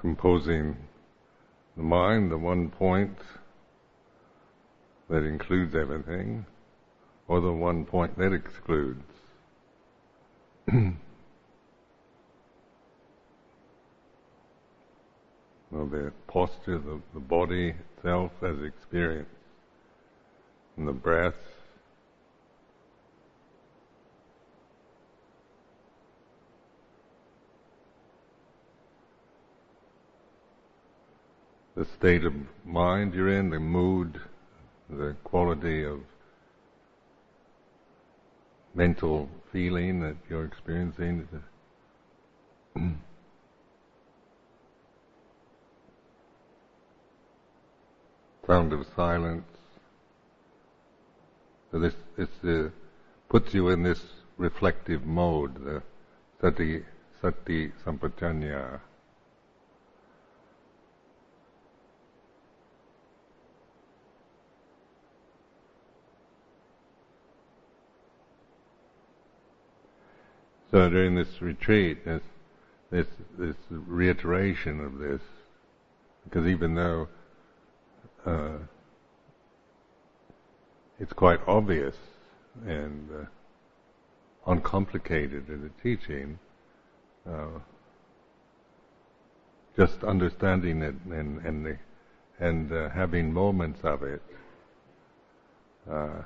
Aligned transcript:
composing 0.00 0.76
the 1.76 1.82
mind, 1.82 2.32
the 2.32 2.38
one 2.38 2.70
point 2.70 3.18
that 5.10 5.24
includes 5.24 5.74
everything, 5.74 6.46
or 7.28 7.40
the 7.40 7.52
one 7.52 7.84
point 7.84 8.16
that 8.16 8.32
excludes. 8.32 9.02
well, 10.72 10.96
the 15.86 16.12
posture, 16.26 16.78
the, 16.78 17.00
the 17.12 17.20
body 17.20 17.74
itself 17.96 18.32
as 18.42 18.56
experience, 18.62 19.28
and 20.76 20.88
the 20.88 20.92
breath, 20.92 21.59
the 31.80 31.86
state 31.98 32.24
of 32.24 32.34
mind 32.66 33.14
you're 33.14 33.30
in, 33.30 33.48
the 33.48 33.58
mood, 33.58 34.20
the 34.90 35.16
quality 35.24 35.82
of 35.82 36.00
mental 38.74 39.30
feeling 39.50 40.00
that 40.00 40.14
you're 40.28 40.44
experiencing. 40.44 41.26
Sound 48.46 48.74
of 48.74 48.86
silence. 48.94 49.46
So 51.70 51.78
this 51.78 51.94
this 52.18 52.28
uh, 52.44 52.68
puts 53.30 53.54
you 53.54 53.70
in 53.70 53.82
this 53.84 54.02
reflective 54.36 55.06
mode, 55.06 55.64
the 55.64 55.82
sati 56.42 56.82
sati. 57.22 57.72
So 70.70 70.88
during 70.88 71.16
this 71.16 71.42
retreat, 71.42 72.04
this, 72.04 72.22
this, 72.90 73.06
this 73.36 73.56
reiteration 73.70 74.80
of 74.80 74.98
this, 74.98 75.20
because 76.24 76.46
even 76.46 76.74
though 76.76 77.08
uh, 78.24 78.58
it's 81.00 81.12
quite 81.12 81.40
obvious 81.48 81.96
and 82.66 83.08
uh, 83.10 83.24
uncomplicated 84.46 85.48
in 85.48 85.62
the 85.62 85.70
teaching, 85.82 86.38
uh, 87.28 87.58
just 89.76 90.04
understanding 90.04 90.82
it 90.82 90.94
and 91.10 91.38
and 91.46 91.64
the, 91.64 91.78
and 92.38 92.72
uh, 92.72 92.90
having 92.90 93.32
moments 93.32 93.80
of 93.82 94.02
it, 94.02 94.22
uh, 95.90 96.22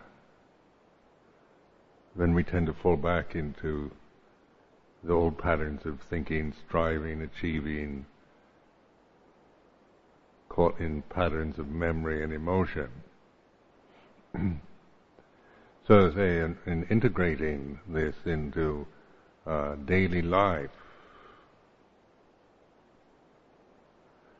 then 2.17 2.35
we 2.35 2.43
tend 2.43 2.67
to 2.67 2.73
fall 2.73 2.97
back 2.97 3.35
into 3.35 3.91
the 5.05 5.13
old 5.13 5.39
patterns 5.39 5.81
of 5.85 5.99
thinking, 6.09 6.55
striving, 6.67 7.23
achieving, 7.23 8.07
caught 10.49 10.79
in 10.81 11.03
patterns 11.03 11.59
of 11.59 11.69
memory 11.69 12.23
and 12.23 12.33
emotion. 12.33 12.89
so, 15.89 16.11
say, 16.15 16.39
in, 16.39 16.57
in, 16.67 16.85
integrating 16.91 17.79
this 17.89 18.15
into 18.25 18.87
uh, 19.47 19.75
daily 19.85 20.23
life 20.23 20.71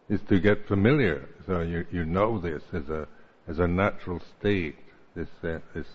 is 0.09 0.21
to 0.29 0.41
get 0.41 0.67
familiar. 0.67 1.29
So 1.47 1.61
you 1.61 1.87
you 1.91 2.05
know 2.05 2.39
this 2.39 2.63
as 2.73 2.89
a 2.89 3.07
as 3.49 3.59
a 3.59 3.67
natural 3.67 4.21
state. 4.39 4.77
This 5.15 5.29
uh, 5.43 5.59
this 5.75 5.87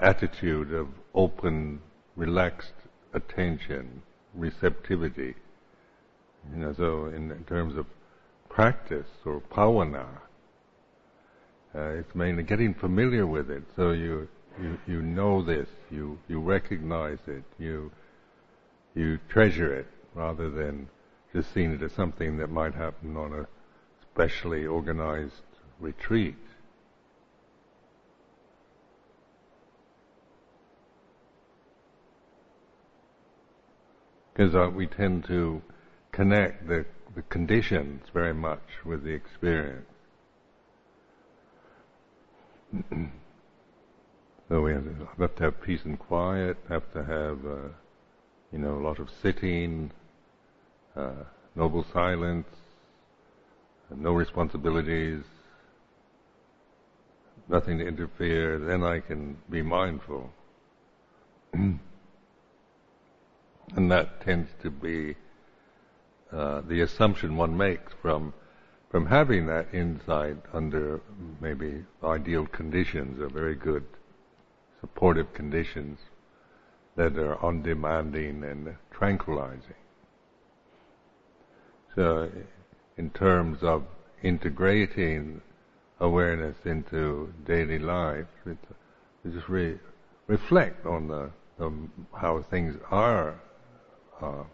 attitude 0.00 0.72
of 0.72 0.88
open, 1.14 1.80
relaxed 2.16 2.81
attention, 3.14 4.02
receptivity. 4.34 5.34
You 6.52 6.58
know, 6.58 6.74
so 6.76 7.06
in, 7.06 7.30
in 7.30 7.44
terms 7.44 7.76
of 7.76 7.86
practice 8.48 9.06
or 9.24 9.40
bhavana, 9.50 10.06
uh, 11.74 11.80
it's 11.80 12.14
mainly 12.14 12.42
getting 12.42 12.74
familiar 12.74 13.26
with 13.26 13.50
it. 13.50 13.62
So 13.76 13.92
you, 13.92 14.28
you 14.60 14.78
you 14.86 15.02
know 15.02 15.42
this, 15.42 15.68
you 15.90 16.18
you 16.28 16.40
recognize 16.40 17.18
it, 17.26 17.44
you 17.58 17.90
you 18.94 19.18
treasure 19.28 19.74
it 19.74 19.86
rather 20.14 20.50
than 20.50 20.88
just 21.32 21.52
seeing 21.54 21.72
it 21.72 21.82
as 21.82 21.92
something 21.92 22.36
that 22.38 22.50
might 22.50 22.74
happen 22.74 23.16
on 23.16 23.32
a 23.32 23.46
specially 24.12 24.66
organized 24.66 25.32
retreat. 25.80 26.36
Because 34.32 34.54
uh, 34.54 34.70
we 34.70 34.86
tend 34.86 35.24
to 35.26 35.62
connect 36.10 36.66
the, 36.68 36.84
the 37.14 37.22
conditions 37.22 38.02
very 38.12 38.34
much 38.34 38.62
with 38.84 39.04
the 39.04 39.10
experience. 39.10 39.86
so 44.48 44.62
we 44.62 44.72
have, 44.72 44.86
have, 45.18 45.34
to 45.36 45.42
have 45.44 45.60
peace 45.60 45.80
and 45.84 45.98
quiet, 45.98 46.56
have 46.68 46.90
to 46.92 47.04
have, 47.04 47.44
uh, 47.44 47.68
you 48.50 48.58
know, 48.58 48.78
a 48.78 48.82
lot 48.82 48.98
of 48.98 49.08
sitting, 49.22 49.90
uh, 50.96 51.24
noble 51.54 51.84
silence, 51.92 52.48
no 53.94 54.12
responsibilities, 54.12 55.22
nothing 57.48 57.78
to 57.78 57.86
interfere, 57.86 58.58
then 58.58 58.82
I 58.82 59.00
can 59.00 59.36
be 59.50 59.60
mindful. 59.60 60.30
And 63.76 63.90
that 63.90 64.20
tends 64.20 64.50
to 64.62 64.70
be 64.70 65.16
uh, 66.30 66.62
the 66.62 66.80
assumption 66.80 67.36
one 67.36 67.56
makes 67.56 67.92
from 68.00 68.34
from 68.92 69.06
having 69.06 69.46
that 69.46 69.66
insight 69.72 70.36
under 70.52 71.00
maybe 71.40 71.82
ideal 72.04 72.44
conditions 72.46 73.18
or 73.18 73.28
very 73.28 73.54
good 73.54 73.84
supportive 74.80 75.32
conditions 75.32 75.98
that 76.96 77.16
are 77.16 77.42
undemanding 77.42 78.44
and 78.44 78.76
tranquilizing. 78.90 79.80
So, 81.94 82.30
in 82.98 83.08
terms 83.10 83.62
of 83.62 83.84
integrating 84.22 85.40
awareness 85.98 86.56
into 86.66 87.32
daily 87.46 87.78
life, 87.78 88.26
it's, 88.44 88.66
just 89.32 89.48
re- 89.48 89.78
reflect 90.26 90.84
on 90.84 91.08
the, 91.08 91.30
the, 91.58 91.72
how 92.14 92.42
things 92.42 92.76
are 92.90 93.40
uh, 94.22 94.44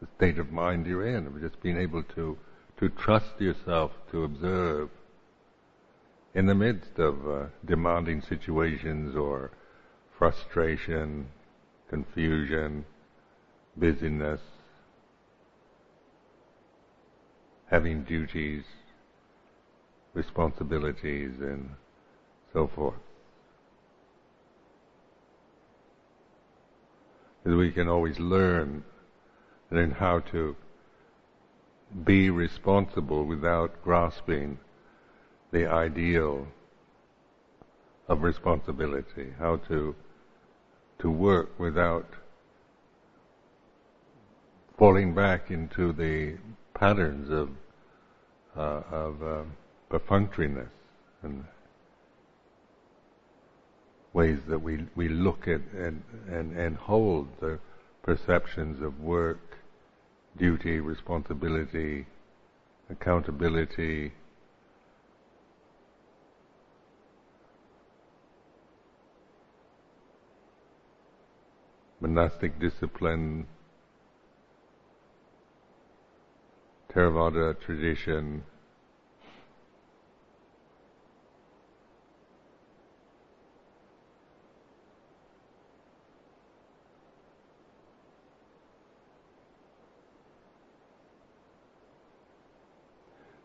the 0.00 0.08
state 0.16 0.38
of 0.38 0.50
mind 0.50 0.86
you're 0.86 1.06
in, 1.06 1.26
of 1.26 1.40
just 1.40 1.60
being 1.62 1.78
able 1.78 2.02
to 2.14 2.36
to 2.78 2.88
trust 2.88 3.38
yourself 3.38 3.92
to 4.10 4.24
observe 4.24 4.88
in 6.34 6.46
the 6.46 6.54
midst 6.54 6.98
of 6.98 7.28
uh, 7.28 7.44
demanding 7.66 8.22
situations 8.22 9.14
or 9.14 9.50
frustration, 10.18 11.26
confusion, 11.90 12.84
busyness, 13.76 14.40
having 17.70 18.02
duties, 18.04 18.64
responsibilities, 20.14 21.32
and 21.40 21.68
so 22.52 22.70
forth. 22.74 22.94
Is 27.44 27.54
we 27.54 27.70
can 27.70 27.88
always 27.88 28.18
learn 28.18 28.84
learn 29.70 29.90
how 29.92 30.20
to 30.20 30.56
be 32.04 32.30
responsible 32.30 33.24
without 33.24 33.82
grasping 33.82 34.58
the 35.52 35.66
ideal 35.66 36.46
of 38.08 38.22
responsibility, 38.22 39.32
how 39.38 39.56
to 39.56 39.94
to 40.98 41.10
work 41.10 41.58
without 41.58 42.06
falling 44.78 45.14
back 45.14 45.50
into 45.50 45.92
the 45.92 46.36
patterns 46.74 47.30
of 47.30 47.50
uh, 48.56 48.82
of 48.90 49.22
uh, 49.22 49.42
perfunctoriness 49.90 50.68
and 51.22 51.44
ways 54.12 54.38
that 54.48 54.60
we, 54.60 54.86
we 54.96 55.08
look 55.08 55.46
at 55.46 55.60
and, 55.76 56.02
and, 56.28 56.56
and 56.56 56.76
hold 56.76 57.28
the 57.40 57.58
perceptions 58.02 58.82
of 58.82 59.00
work, 59.00 59.58
duty, 60.36 60.80
responsibility, 60.80 62.06
accountability, 62.88 64.12
monastic 72.00 72.58
discipline, 72.58 73.46
Theravada 76.92 77.54
tradition. 77.60 78.42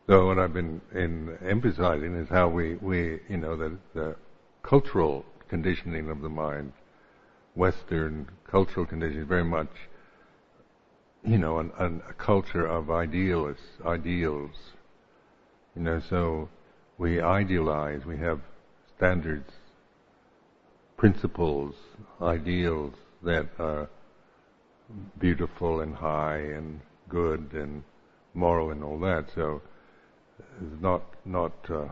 So 0.07 0.27
what 0.27 0.37
I've 0.37 0.53
been 0.53 0.81
in 0.93 1.37
emphasizing 1.43 2.15
is 2.15 2.29
how 2.29 2.47
we, 2.47 2.75
we 2.75 3.19
you 3.27 3.37
know, 3.37 3.57
the, 3.57 3.77
the 3.93 4.15
cultural 4.61 5.25
conditioning 5.49 6.09
of 6.09 6.21
the 6.21 6.29
mind, 6.29 6.73
Western 7.55 8.27
cultural 8.49 8.85
conditioning, 8.85 9.25
very 9.25 9.43
much 9.43 9.69
you 11.25 11.37
know, 11.39 11.57
an, 11.57 11.71
an, 11.79 12.01
a 12.07 12.13
culture 12.13 12.65
of 12.65 12.91
idealists, 12.91 13.63
ideals. 13.85 14.51
You 15.75 15.81
know, 15.81 16.01
so 16.09 16.49
we 16.97 17.19
idealize, 17.19 18.05
we 18.05 18.17
have 18.17 18.41
standards, 18.95 19.51
principles, 20.97 21.73
ideals 22.21 22.93
that 23.23 23.49
are 23.59 23.89
beautiful 25.19 25.81
and 25.81 25.95
high 25.95 26.37
and 26.37 26.79
good 27.09 27.49
and 27.53 27.83
moral 28.35 28.69
and 28.69 28.83
all 28.83 28.99
that. 28.99 29.25
So 29.33 29.61
it's 30.39 30.81
not 30.81 31.03
not 31.25 31.53
uh, 31.69 31.89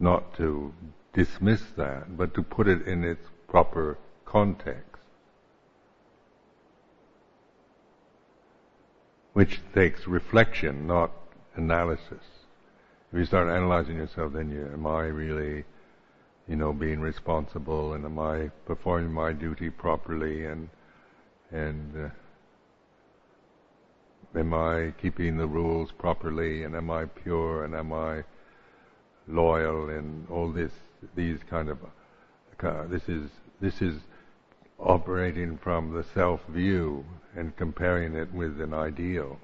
not 0.00 0.36
to 0.36 0.72
dismiss 1.12 1.62
that, 1.76 2.16
but 2.16 2.34
to 2.34 2.42
put 2.42 2.66
it 2.68 2.86
in 2.86 3.04
its 3.04 3.26
proper 3.48 3.98
context. 4.24 4.94
which 9.34 9.60
takes 9.74 10.06
reflection, 10.06 10.86
not 10.86 11.10
analysis. 11.56 12.24
If 13.12 13.18
you 13.18 13.24
start 13.26 13.48
analyzing 13.48 13.96
yourself, 13.96 14.32
then 14.32 14.50
you, 14.50 14.70
am 14.72 14.86
I 14.86 15.02
really, 15.02 15.64
you 16.48 16.56
know, 16.56 16.72
being 16.72 17.00
responsible, 17.00 17.92
and 17.92 18.04
am 18.04 18.18
I 18.18 18.50
performing 18.64 19.12
my 19.12 19.32
duty 19.32 19.70
properly, 19.70 20.46
and 20.46 20.68
and 21.50 22.06
uh, 22.06 22.08
am 24.36 24.54
I 24.54 24.92
keeping 25.00 25.36
the 25.36 25.46
rules 25.46 25.92
properly, 25.92 26.64
and 26.64 26.74
am 26.74 26.90
I 26.90 27.06
pure, 27.06 27.64
and 27.64 27.74
am 27.74 27.92
I 27.92 28.24
loyal, 29.26 29.88
and 29.90 30.28
all 30.28 30.52
this, 30.52 30.72
these 31.14 31.38
kind 31.48 31.68
of, 31.68 31.78
uh, 32.62 32.86
this 32.86 33.08
is 33.08 33.30
this 33.60 33.80
is 33.80 34.00
operating 34.78 35.58
from 35.58 35.92
the 35.92 36.04
self 36.14 36.40
view 36.48 37.04
and 37.36 37.56
comparing 37.56 38.14
it 38.14 38.32
with 38.32 38.60
an 38.60 38.72
ideal. 38.74 39.38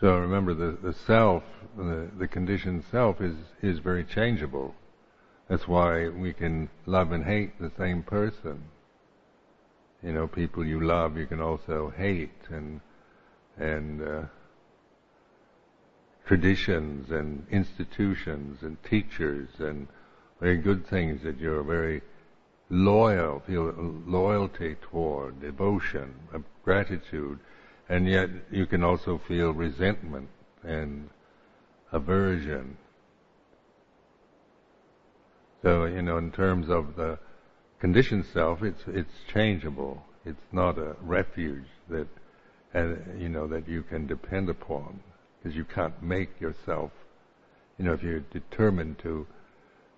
so 0.00 0.18
remember 0.18 0.54
the, 0.54 0.76
the 0.82 0.92
self, 1.06 1.42
the, 1.76 2.10
the 2.18 2.28
conditioned 2.28 2.84
self 2.90 3.20
is, 3.20 3.34
is 3.62 3.78
very 3.78 4.04
changeable. 4.04 4.74
That's 5.52 5.68
why 5.68 6.08
we 6.08 6.32
can 6.32 6.70
love 6.86 7.12
and 7.12 7.26
hate 7.26 7.60
the 7.60 7.70
same 7.76 8.02
person. 8.02 8.70
You 10.02 10.14
know, 10.14 10.26
people 10.26 10.64
you 10.64 10.80
love, 10.80 11.18
you 11.18 11.26
can 11.26 11.42
also 11.42 11.92
hate, 11.94 12.48
and 12.48 12.80
and 13.58 14.00
uh, 14.00 14.22
traditions 16.26 17.10
and 17.10 17.46
institutions 17.50 18.62
and 18.62 18.82
teachers 18.82 19.50
and 19.58 19.88
very 20.40 20.56
good 20.56 20.86
things 20.86 21.22
that 21.22 21.38
you're 21.38 21.62
very 21.62 22.00
loyal, 22.70 23.42
feel 23.46 23.74
loyalty 24.06 24.76
toward, 24.80 25.42
devotion, 25.42 26.14
gratitude, 26.64 27.38
and 27.90 28.08
yet 28.08 28.30
you 28.50 28.64
can 28.64 28.82
also 28.82 29.20
feel 29.28 29.52
resentment 29.52 30.30
and 30.62 31.10
aversion. 31.92 32.78
So, 35.62 35.84
you 35.84 36.02
know, 36.02 36.18
in 36.18 36.32
terms 36.32 36.68
of 36.68 36.96
the 36.96 37.18
conditioned 37.80 38.26
self, 38.32 38.62
it's 38.62 38.82
it's 38.86 39.12
changeable. 39.32 40.02
It's 40.24 40.46
not 40.52 40.78
a 40.78 40.96
refuge 41.02 41.66
that, 41.88 42.08
uh, 42.74 42.94
you 43.18 43.28
know, 43.28 43.46
that 43.48 43.68
you 43.68 43.82
can 43.82 44.06
depend 44.06 44.48
upon 44.48 45.00
because 45.38 45.56
you 45.56 45.64
can't 45.64 46.02
make 46.02 46.40
yourself. 46.40 46.90
You 47.78 47.84
know, 47.84 47.92
if 47.92 48.02
you're 48.02 48.20
determined 48.20 48.98
to 49.00 49.26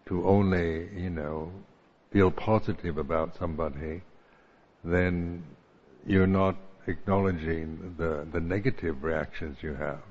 to 0.07 0.27
only, 0.27 0.89
you 0.95 1.11
know, 1.11 1.51
feel 2.13 2.31
positive 2.31 2.99
about 2.99 3.37
somebody, 3.39 4.03
then 4.85 5.43
you're 6.07 6.27
not 6.27 6.57
acknowledging 6.87 7.95
the, 7.99 8.27
the 8.33 8.41
negative 8.41 9.03
reactions 9.03 9.57
you 9.63 9.75
have. 9.75 10.03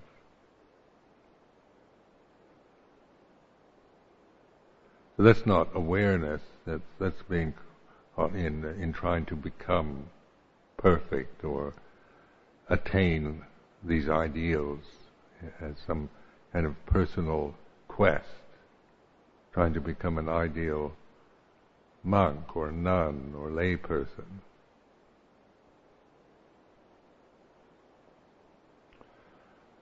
That's 5.23 5.45
not 5.45 5.69
awareness. 5.73 6.41
That's 6.65 6.81
that's 6.99 7.21
being 7.29 7.53
in 8.17 8.65
in 8.79 8.93
trying 8.93 9.25
to 9.25 9.35
become 9.35 10.05
perfect 10.77 11.43
or 11.43 11.73
attain 12.69 13.43
these 13.83 14.09
ideals 14.09 14.79
as 15.61 15.75
some 15.85 16.09
kind 16.51 16.65
of 16.65 16.85
personal 16.85 17.55
quest 17.87 18.27
trying 19.53 19.73
to 19.73 19.81
become 19.81 20.17
an 20.17 20.27
ideal 20.27 20.93
monk 22.03 22.55
or 22.55 22.71
nun 22.71 23.33
or 23.37 23.49
layperson. 23.49 24.39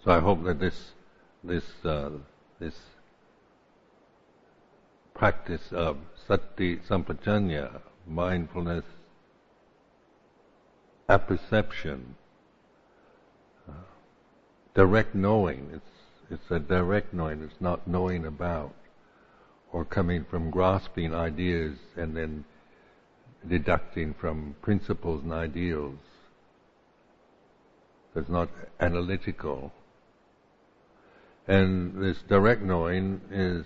So 0.04 0.12
I 0.12 0.20
hope 0.20 0.44
that 0.44 0.60
this 0.60 0.92
this 1.44 1.64
uh, 1.86 2.10
this 2.60 2.76
practice 5.22 5.72
of 5.72 5.98
sati 6.28 6.78
sampajanya, 6.90 7.80
mindfulness, 8.08 8.84
apperception, 11.08 12.16
uh, 13.70 13.74
direct 14.74 15.14
knowing. 15.14 15.70
It's 15.76 15.94
it's 16.32 16.50
a 16.50 16.58
direct 16.58 17.14
knowing. 17.14 17.44
It's 17.44 17.62
not 17.62 17.88
knowing 17.88 18.26
about 18.26 18.74
or 19.72 19.86
coming 19.86 20.26
from 20.28 20.50
grasping 20.50 21.14
ideas 21.14 21.78
and 21.96 22.18
then 22.18 22.44
deducting 23.48 24.16
from 24.20 24.56
principles 24.64 25.22
and 25.22 25.34
ideals. 25.34 26.00
It's 28.16 28.28
not 28.28 28.50
analytical. 28.80 29.72
And 31.48 32.02
this 32.02 32.18
direct 32.28 32.64
knowing 32.64 33.22
is 33.30 33.66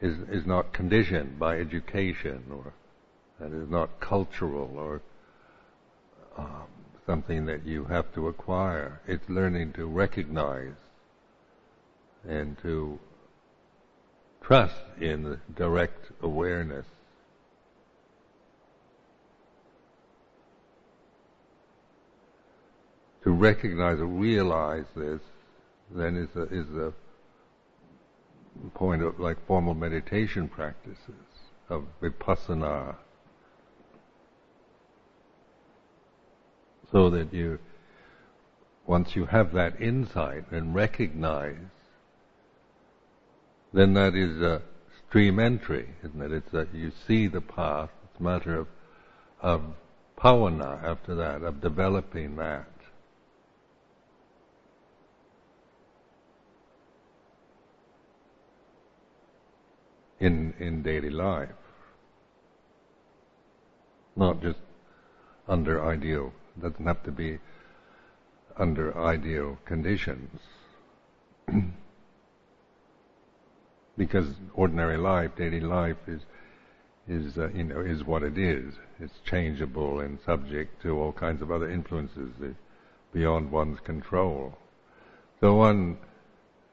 is 0.00 0.16
is 0.30 0.46
not 0.46 0.72
conditioned 0.72 1.38
by 1.38 1.58
education 1.58 2.42
or 2.50 2.72
that 3.38 3.52
is 3.52 3.68
not 3.68 4.00
cultural 4.00 4.70
or 4.76 5.02
um, 6.36 6.66
something 7.06 7.46
that 7.46 7.66
you 7.66 7.84
have 7.84 8.12
to 8.14 8.28
acquire. 8.28 9.00
It's 9.06 9.28
learning 9.28 9.72
to 9.74 9.86
recognize 9.86 10.74
and 12.28 12.56
to 12.62 12.98
trust 14.42 14.74
in 15.00 15.40
direct 15.56 16.12
awareness. 16.22 16.86
To 23.24 23.30
recognize 23.32 23.98
or 23.98 24.06
realize 24.06 24.84
this 24.96 25.20
then 25.90 26.16
is 26.16 26.28
a, 26.36 26.42
is 26.44 26.68
a 26.76 26.92
point 28.74 29.02
of 29.02 29.18
like 29.18 29.44
formal 29.46 29.74
meditation 29.74 30.48
practices 30.48 30.98
of 31.68 31.84
vipassana. 32.02 32.96
So 36.92 37.10
that 37.10 37.32
you, 37.32 37.58
once 38.86 39.14
you 39.14 39.26
have 39.26 39.52
that 39.52 39.80
insight 39.80 40.50
and 40.50 40.74
recognize 40.74 41.56
then 43.72 43.94
that 43.94 44.14
is 44.14 44.40
a 44.42 44.62
stream 45.06 45.38
entry, 45.38 45.88
isn't 46.04 46.20
it? 46.20 46.32
It's 46.32 46.50
that 46.50 46.74
you 46.74 46.90
see 47.06 47.28
the 47.28 47.40
path. 47.40 47.90
It's 48.04 48.20
a 48.20 48.22
matter 48.22 48.56
of 48.56 48.66
of 49.40 49.62
bhavana 50.18 50.82
after 50.84 51.14
that, 51.14 51.42
of 51.42 51.60
developing 51.60 52.36
that. 52.36 52.68
In 60.20 60.54
in 60.58 60.82
daily 60.82 61.10
life. 61.10 61.48
Not 64.14 64.42
just 64.42 64.58
under 65.48 65.84
ideal 65.84 66.32
it 66.56 66.62
doesn't 66.62 66.86
have 66.86 67.02
to 67.04 67.10
be 67.10 67.38
under 68.56 68.96
ideal 68.98 69.58
conditions. 69.64 70.40
because 73.96 74.28
ordinary 74.54 74.96
life, 74.96 75.30
daily 75.36 75.60
life 75.60 75.96
is 76.06 76.22
is 77.08 77.38
uh, 77.38 77.48
you 77.50 77.64
know 77.64 77.80
is 77.80 78.04
what 78.04 78.22
it 78.22 78.38
is. 78.38 78.74
It's 78.98 79.18
changeable 79.24 80.00
and 80.00 80.18
subject 80.24 80.82
to 80.82 80.98
all 80.98 81.12
kinds 81.12 81.42
of 81.42 81.50
other 81.50 81.70
influences 81.70 82.30
beyond 83.12 83.50
one's 83.50 83.80
control. 83.80 84.56
So 85.40 85.54
one 85.54 85.98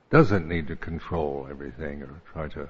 doesn't 0.09 0.47
need 0.47 0.67
to 0.67 0.75
control 0.75 1.47
everything 1.49 2.01
or 2.01 2.21
try 2.31 2.47
to 2.49 2.69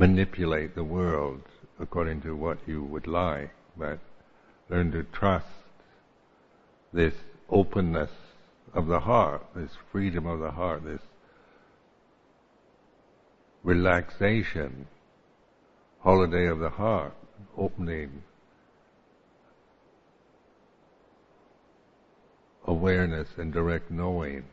manipulate 0.00 0.74
the 0.74 0.82
world 0.82 1.42
according 1.78 2.22
to 2.22 2.34
what 2.34 2.56
you 2.66 2.82
would 2.82 3.06
like, 3.06 3.50
but 3.76 3.98
learn 4.70 4.90
to 4.90 5.02
trust 5.02 5.46
this 6.90 7.12
openness 7.50 8.10
of 8.72 8.86
the 8.86 9.00
heart, 9.00 9.44
this 9.54 9.72
freedom 9.92 10.24
of 10.24 10.40
the 10.40 10.52
heart, 10.52 10.82
this 10.86 11.02
relaxation, 13.62 14.86
holiday 15.98 16.46
of 16.46 16.60
the 16.60 16.70
heart, 16.70 17.12
opening 17.58 18.22
awareness 22.66 23.28
and 23.36 23.52
direct 23.52 23.90
knowing. 23.90 24.44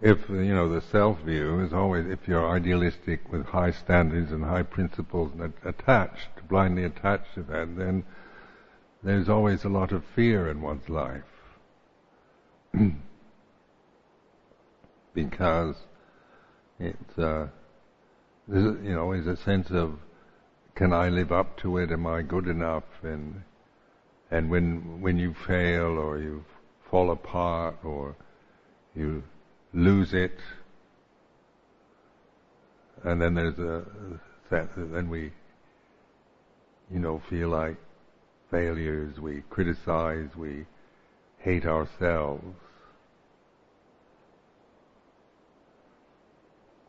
If 0.00 0.28
you 0.28 0.54
know 0.54 0.68
the 0.68 0.80
self 0.80 1.20
view 1.22 1.60
is 1.60 1.72
always 1.72 2.06
if 2.06 2.28
you're 2.28 2.48
idealistic 2.48 3.32
with 3.32 3.46
high 3.46 3.72
standards 3.72 4.30
and 4.30 4.44
high 4.44 4.62
principles 4.62 5.32
and 5.32 5.52
attached, 5.64 6.28
blindly 6.48 6.84
attached 6.84 7.34
to 7.34 7.42
that, 7.44 7.76
then 7.76 8.04
there's 9.02 9.28
always 9.28 9.64
a 9.64 9.68
lot 9.68 9.92
of 9.92 10.04
fear 10.14 10.48
in 10.50 10.60
one's 10.60 10.88
life. 10.88 11.22
because 15.14 15.76
it's 16.78 17.18
uh, 17.18 17.48
there's, 18.46 18.76
you 18.84 18.94
know 18.94 19.12
there's 19.12 19.26
a 19.26 19.36
sense 19.42 19.70
of 19.70 19.98
can 20.76 20.92
I 20.92 21.08
live 21.08 21.32
up 21.32 21.58
to 21.58 21.78
it? 21.78 21.90
Am 21.90 22.06
I 22.06 22.22
good 22.22 22.46
enough? 22.46 22.84
And 23.02 23.42
and 24.30 24.48
when 24.48 25.00
when 25.00 25.18
you 25.18 25.34
fail 25.34 25.98
or 25.98 26.18
you 26.18 26.44
fall 26.88 27.10
apart 27.10 27.78
or 27.82 28.14
you 28.94 29.24
lose 29.72 30.14
it, 30.14 30.38
and 33.04 33.20
then 33.20 33.34
there's 33.34 33.58
a 33.58 33.84
that 34.50 34.92
then 34.92 35.10
we, 35.10 35.32
you 36.90 36.98
know, 36.98 37.20
feel 37.28 37.48
like 37.48 37.76
failures. 38.50 39.20
We 39.20 39.42
criticize. 39.50 40.28
We 40.36 40.66
hate 41.38 41.66
ourselves. 41.66 42.56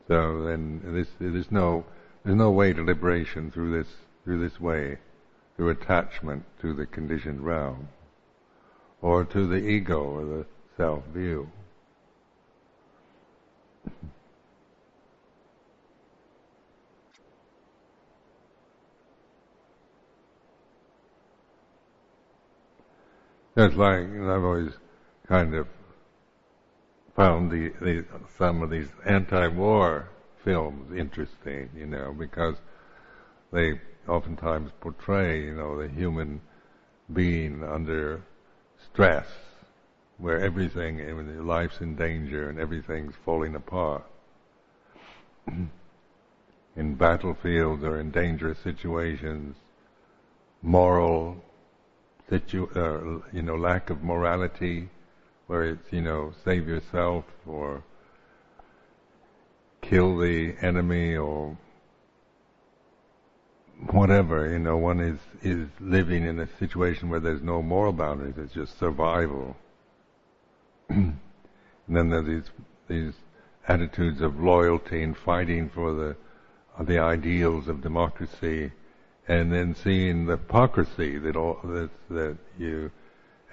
So 0.07 0.43
then, 0.43 0.81
this, 0.85 1.07
there's 1.19 1.51
no 1.51 1.85
there's 2.23 2.37
no 2.37 2.51
way 2.51 2.73
to 2.73 2.83
liberation 2.83 3.51
through 3.51 3.77
this 3.77 3.93
through 4.23 4.47
this 4.47 4.59
way, 4.59 4.97
through 5.55 5.69
attachment 5.69 6.45
to 6.61 6.73
the 6.73 6.85
conditioned 6.85 7.45
realm, 7.45 7.89
or 9.01 9.23
to 9.25 9.47
the 9.47 9.57
ego 9.57 10.01
or 10.01 10.25
the 10.25 10.45
self 10.77 11.03
view. 11.13 11.51
It's 23.55 23.75
like 23.75 24.07
I've 24.07 24.43
always 24.43 24.71
kind 25.27 25.53
of 25.53 25.67
found 27.13 27.51
the, 27.51 27.73
the 27.81 28.05
some 28.37 28.61
of 28.61 28.69
these 28.69 28.87
anti-war 29.05 30.07
films 30.45 30.97
interesting, 30.97 31.69
you 31.75 31.85
know, 31.85 32.15
because 32.17 32.55
they 33.51 33.81
oftentimes 34.07 34.71
portray, 34.79 35.43
you 35.43 35.55
know, 35.55 35.77
the 35.77 35.89
human 35.89 36.39
being 37.11 37.63
under 37.63 38.21
stress 38.81 39.27
where 40.19 40.39
everything, 40.39 41.01
I 41.01 41.41
life's 41.41 41.79
in 41.79 41.95
danger 41.95 42.49
and 42.49 42.59
everything's 42.59 43.15
falling 43.25 43.55
apart. 43.55 44.03
in 46.75 46.95
battlefields 46.95 47.83
or 47.83 47.99
in 47.99 48.11
dangerous 48.11 48.59
situations, 48.59 49.55
moral 50.61 51.41
situ- 52.29 52.69
uh, 52.75 53.27
you 53.33 53.41
know, 53.41 53.55
lack 53.55 53.89
of 53.89 54.03
morality, 54.03 54.89
where 55.47 55.63
it's, 55.63 55.91
you 55.91 56.01
know, 56.01 56.33
save 56.45 56.67
yourself 56.67 57.25
or 57.47 57.83
kill 59.81 60.17
the 60.17 60.53
enemy 60.61 61.15
or 61.15 61.57
whatever, 63.91 64.51
you 64.51 64.59
know, 64.59 64.77
one 64.77 64.99
is, 64.99 65.19
is 65.41 65.67
living 65.79 66.25
in 66.25 66.39
a 66.39 66.47
situation 66.59 67.09
where 67.09 67.19
there's 67.19 67.41
no 67.41 67.61
moral 67.61 67.93
boundaries, 67.93 68.35
it's 68.37 68.53
just 68.53 68.77
survival. 68.77 69.55
And 70.89 71.19
then 71.87 72.09
there's 72.09 72.25
these 72.25 72.49
these 72.87 73.13
attitudes 73.67 74.21
of 74.21 74.39
loyalty 74.39 75.03
and 75.03 75.15
fighting 75.15 75.69
for 75.69 75.93
the 75.93 76.15
uh, 76.77 76.83
the 76.83 76.99
ideals 76.99 77.67
of 77.67 77.81
democracy, 77.81 78.71
and 79.27 79.51
then 79.51 79.75
seeing 79.75 80.25
the 80.25 80.37
hypocrisy 80.37 81.17
that 81.17 81.35
all 81.35 81.59
that 81.63 81.89
that 82.09 82.37
you 82.57 82.91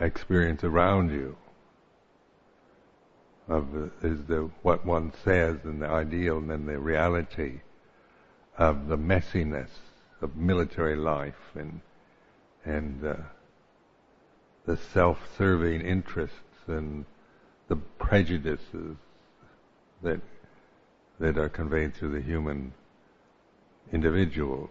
experience 0.00 0.64
around 0.64 1.10
you 1.10 1.36
of 3.48 3.90
is 4.02 4.24
the 4.24 4.50
what 4.62 4.84
one 4.84 5.12
says 5.24 5.58
and 5.64 5.80
the 5.80 5.86
ideal 5.86 6.38
and 6.38 6.50
then 6.50 6.66
the 6.66 6.78
reality 6.78 7.60
of 8.58 8.88
the 8.88 8.96
messiness 8.96 9.68
of 10.20 10.36
military 10.36 10.96
life 10.96 11.52
and 11.54 11.80
and 12.64 13.04
uh, 13.06 13.14
the 14.64 14.76
self-serving 14.76 15.80
interests 15.80 16.36
and 16.66 17.04
the 17.68 17.76
prejudices 17.99 18.96
that 20.02 20.20
that 21.18 21.38
are 21.38 21.49
conveyed 21.49 21.94
through 21.94 22.12
the 22.12 22.20
human 22.20 22.73
individuals. 23.92 24.70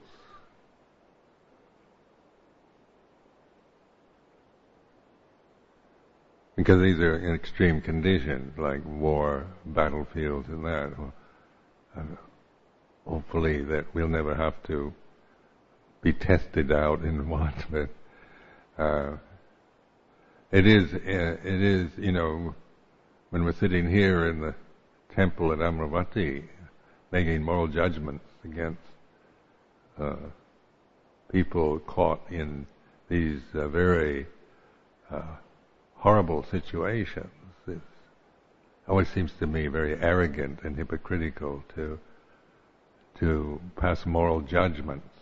Because 6.55 6.81
these 6.81 6.99
are 6.99 7.17
in 7.17 7.35
extreme 7.35 7.81
conditions, 7.81 8.57
like 8.57 8.81
war, 8.85 9.47
battlefields, 9.65 10.47
and 10.47 10.63
that. 10.63 10.93
Hopefully, 13.05 13.63
that 13.63 13.85
we'll 13.93 14.07
never 14.07 14.33
have 14.33 14.55
to 14.67 14.93
be 16.01 16.13
tested 16.13 16.71
out 16.71 17.03
in 17.03 17.27
one, 17.29 17.53
but 17.69 18.81
uh, 18.81 19.17
it 20.51 20.65
is, 20.65 20.93
uh, 20.93 20.97
it 21.43 21.61
is, 21.61 21.89
you 21.97 22.11
know, 22.11 22.55
when 23.29 23.43
we're 23.43 23.53
sitting 23.53 23.89
here 23.89 24.27
in 24.27 24.39
the 24.41 24.55
temple 25.13 25.51
at 25.51 25.59
Amaravati, 25.59 26.43
making 27.11 27.43
moral 27.43 27.67
judgments 27.67 28.25
against 28.43 28.81
uh, 29.99 30.15
people 31.31 31.79
caught 31.79 32.21
in 32.29 32.67
these 33.09 33.41
uh, 33.53 33.67
very 33.67 34.25
uh, 35.11 35.21
horrible 35.95 36.45
situations. 36.51 37.29
It 37.67 37.79
always 38.87 39.09
seems 39.09 39.31
to 39.39 39.47
me 39.47 39.67
very 39.67 39.99
arrogant 39.99 40.59
and 40.63 40.75
hypocritical 40.75 41.63
to 41.75 41.99
to 43.19 43.61
pass 43.77 44.05
moral 44.05 44.41
judgments 44.41 45.14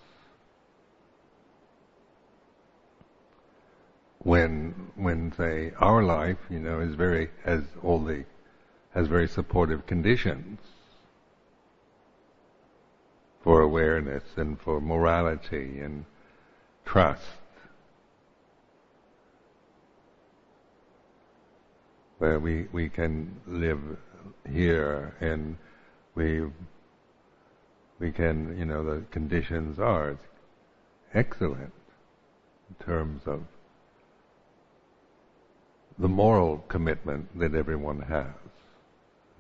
when 4.23 4.91
when 4.95 5.33
say 5.33 5.71
our 5.79 6.03
life, 6.03 6.37
you 6.49 6.59
know, 6.59 6.79
is 6.79 6.95
very 6.95 7.29
has 7.43 7.63
all 7.81 7.99
the 8.03 8.25
has 8.93 9.07
very 9.07 9.27
supportive 9.27 9.85
conditions 9.85 10.59
for 13.43 13.61
awareness 13.61 14.23
and 14.37 14.59
for 14.59 14.79
morality 14.79 15.79
and 15.79 16.05
trust. 16.85 17.21
Where 22.19 22.39
we, 22.39 22.67
we 22.71 22.87
can 22.87 23.41
live 23.45 23.81
here 24.49 25.13
and 25.19 25.57
we 26.15 26.43
we 27.99 28.11
can, 28.11 28.57
you 28.57 28.65
know, 28.65 28.83
the 28.83 29.01
conditions 29.11 29.79
are 29.79 30.17
excellent 31.13 31.73
in 32.69 32.85
terms 32.85 33.23
of 33.25 33.43
the 35.97 36.07
moral 36.07 36.57
commitment 36.67 37.37
that 37.39 37.53
everyone 37.53 38.01
has. 38.01 38.27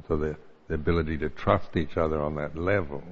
So 0.07 0.17
the 0.17 0.35
the 0.67 0.75
ability 0.75 1.17
to 1.17 1.29
trust 1.29 1.75
each 1.75 1.97
other 1.97 2.21
on 2.21 2.35
that 2.35 2.57
level. 2.57 3.03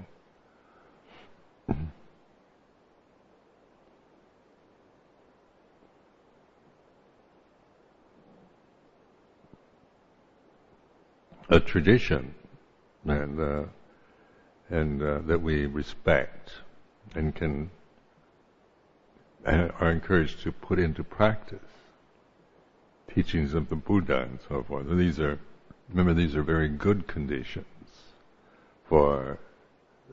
a 11.50 11.60
tradition 11.60 12.34
and 13.06 13.40
uh, 13.40 13.64
and 14.70 15.04
uh, 15.04 15.20
that 15.26 15.42
we 15.42 15.66
respect 15.66 16.52
and 17.14 17.36
can 17.36 17.70
uh, 19.46 19.68
are 19.80 19.92
encouraged 19.92 20.42
to 20.42 20.52
put 20.52 20.80
into 20.80 21.04
practice 21.04 21.60
teachings 23.14 23.54
of 23.54 23.70
the 23.70 23.76
Buddha 23.76 24.22
and 24.22 24.40
so 24.48 24.64
forth. 24.64 24.88
And 24.88 25.00
these 25.00 25.20
are 25.20 25.40
remember 25.90 26.14
these 26.14 26.36
are 26.36 26.44
very 26.44 26.70
good 26.70 27.08
conditions 27.08 27.66
for 28.88 29.40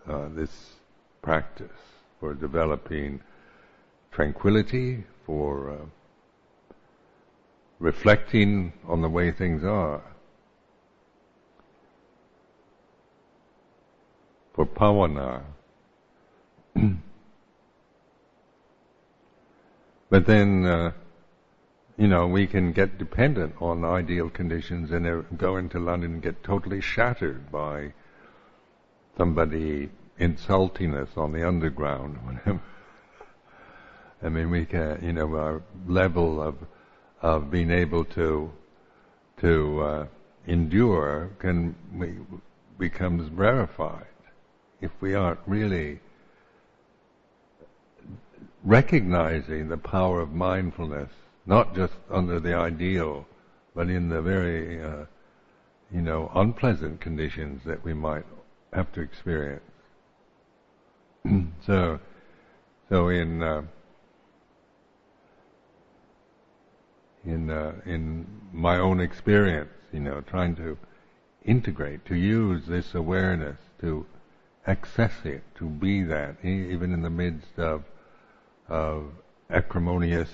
uh, 0.08 0.28
this 0.30 0.74
practice 1.22 1.70
for 2.20 2.34
developing 2.34 3.20
tranquility 4.10 5.04
for 5.24 5.70
uh, 5.70 5.76
reflecting 7.78 8.72
on 8.86 9.02
the 9.02 9.08
way 9.08 9.30
things 9.30 9.62
are 9.62 10.02
for 14.58 14.66
bhavana. 14.66 15.42
but 20.10 20.26
then, 20.26 20.66
uh, 20.66 20.90
you 21.98 22.06
know, 22.06 22.28
we 22.28 22.46
can 22.46 22.72
get 22.72 22.96
dependent 22.96 23.54
on 23.60 23.84
ideal 23.84 24.30
conditions 24.30 24.92
and 24.92 25.26
go 25.36 25.56
into 25.56 25.80
London 25.80 26.14
and 26.14 26.22
get 26.22 26.44
totally 26.44 26.80
shattered 26.80 27.50
by 27.50 27.92
somebody 29.16 29.90
insulting 30.18 30.94
us 30.94 31.08
on 31.16 31.32
the 31.32 31.46
underground. 31.46 32.18
I 34.22 34.28
mean, 34.28 34.50
we 34.50 34.64
can, 34.64 35.00
you 35.02 35.12
know, 35.12 35.34
our 35.36 35.62
level 35.86 36.40
of 36.40 36.56
of 37.20 37.50
being 37.50 37.70
able 37.70 38.04
to 38.04 38.52
to 39.40 39.80
uh, 39.80 40.06
endure 40.46 41.30
can 41.40 41.74
we, 41.92 42.14
becomes 42.78 43.28
rarefied 43.30 44.06
if 44.80 44.90
we 45.00 45.14
aren't 45.14 45.40
really 45.46 45.98
recognizing 48.64 49.68
the 49.68 49.76
power 49.76 50.20
of 50.20 50.32
mindfulness, 50.32 51.10
not 51.48 51.74
just 51.74 51.94
under 52.10 52.38
the 52.38 52.54
ideal, 52.54 53.26
but 53.74 53.88
in 53.88 54.10
the 54.10 54.20
very, 54.20 54.82
uh, 54.82 55.06
you 55.90 56.02
know, 56.02 56.30
unpleasant 56.34 57.00
conditions 57.00 57.62
that 57.64 57.82
we 57.82 57.94
might 57.94 58.24
have 58.72 58.92
to 58.92 59.00
experience. 59.00 59.64
so, 61.66 61.98
so 62.90 63.08
in 63.08 63.42
uh, 63.42 63.62
in 67.24 67.50
uh, 67.50 67.72
in 67.86 68.26
my 68.52 68.78
own 68.78 69.00
experience, 69.00 69.70
you 69.90 70.00
know, 70.00 70.20
trying 70.20 70.54
to 70.56 70.76
integrate, 71.46 72.04
to 72.04 72.14
use 72.14 72.66
this 72.66 72.94
awareness 72.94 73.56
to 73.80 74.04
access 74.66 75.12
it, 75.24 75.42
to 75.56 75.64
be 75.64 76.02
that, 76.02 76.36
even 76.44 76.92
in 76.92 77.00
the 77.00 77.10
midst 77.10 77.58
of, 77.58 77.84
of 78.68 79.10
acrimonious 79.48 80.28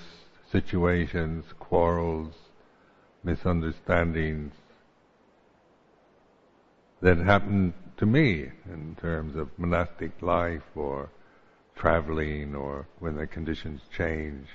situations, 0.51 1.45
quarrels, 1.59 2.33
misunderstandings 3.23 4.53
that 7.01 7.17
happen 7.17 7.73
to 7.97 8.05
me 8.05 8.49
in 8.71 8.95
terms 8.99 9.35
of 9.35 9.49
monastic 9.57 10.21
life 10.21 10.63
or 10.75 11.09
traveling 11.75 12.55
or 12.55 12.87
when 12.99 13.15
the 13.15 13.27
conditions 13.27 13.81
change, 13.95 14.47